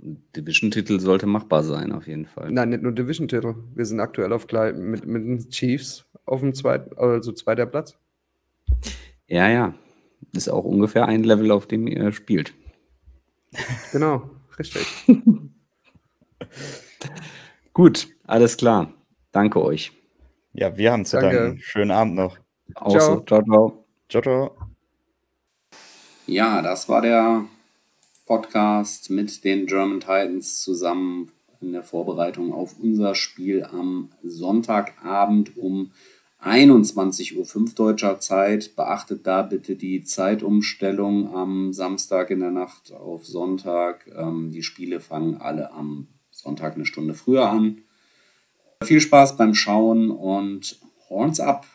Division-Titel 0.00 1.00
sollte 1.00 1.26
machbar 1.26 1.62
sein, 1.62 1.92
auf 1.92 2.06
jeden 2.06 2.26
Fall. 2.26 2.50
Nein, 2.50 2.70
nicht 2.70 2.82
nur 2.82 2.92
Division-Titel. 2.92 3.54
Wir 3.74 3.84
sind 3.84 4.00
aktuell 4.00 4.32
auf 4.32 4.46
mit, 4.52 5.06
mit 5.06 5.24
den 5.24 5.50
Chiefs 5.50 6.06
auf 6.24 6.40
dem 6.40 6.54
zweiten, 6.54 6.96
also 6.96 7.32
zweiter 7.32 7.66
Platz. 7.66 7.98
Ja, 9.26 9.48
ja. 9.48 9.74
Ist 10.32 10.48
auch 10.48 10.64
ungefähr 10.64 11.06
ein 11.06 11.24
Level, 11.24 11.50
auf 11.50 11.66
dem 11.66 11.86
ihr 11.86 12.12
spielt. 12.12 12.54
Genau, 13.92 14.30
richtig. 14.58 14.86
Gut, 17.72 18.08
alles 18.24 18.56
klar. 18.56 18.92
Danke 19.32 19.62
euch. 19.62 19.92
Ja, 20.52 20.76
wir 20.76 20.92
haben 20.92 21.04
zu 21.04 21.18
Danke. 21.20 21.36
danken. 21.36 21.60
Schönen 21.60 21.90
Abend 21.90 22.14
noch. 22.14 22.38
Auch 22.74 22.90
Ciao. 22.90 23.16
so. 23.16 23.20
Ciao, 23.22 23.42
ciao. 23.42 23.84
Ciao, 24.08 24.22
ciao. 24.22 24.56
Ja, 26.26 26.60
das 26.62 26.88
war 26.88 27.00
der 27.00 27.44
Podcast 28.28 29.08
mit 29.08 29.42
den 29.42 29.64
German 29.64 30.00
Titans 30.00 30.60
zusammen 30.60 31.32
in 31.62 31.72
der 31.72 31.82
Vorbereitung 31.82 32.52
auf 32.52 32.78
unser 32.78 33.14
Spiel 33.14 33.64
am 33.64 34.10
Sonntagabend 34.22 35.56
um 35.56 35.92
21.05 36.44 37.56
Uhr 37.56 37.74
deutscher 37.74 38.20
Zeit. 38.20 38.76
Beachtet 38.76 39.26
da 39.26 39.40
bitte 39.40 39.76
die 39.76 40.04
Zeitumstellung 40.04 41.34
am 41.34 41.72
Samstag 41.72 42.28
in 42.28 42.40
der 42.40 42.50
Nacht 42.50 42.92
auf 42.92 43.24
Sonntag. 43.24 44.06
Ähm, 44.14 44.50
die 44.50 44.62
Spiele 44.62 45.00
fangen 45.00 45.40
alle 45.40 45.72
am 45.72 46.08
Sonntag 46.30 46.74
eine 46.74 46.84
Stunde 46.84 47.14
früher 47.14 47.48
an. 47.48 47.78
Viel 48.84 49.00
Spaß 49.00 49.38
beim 49.38 49.54
Schauen 49.54 50.10
und 50.10 50.78
Horns 51.08 51.40
ab! 51.40 51.66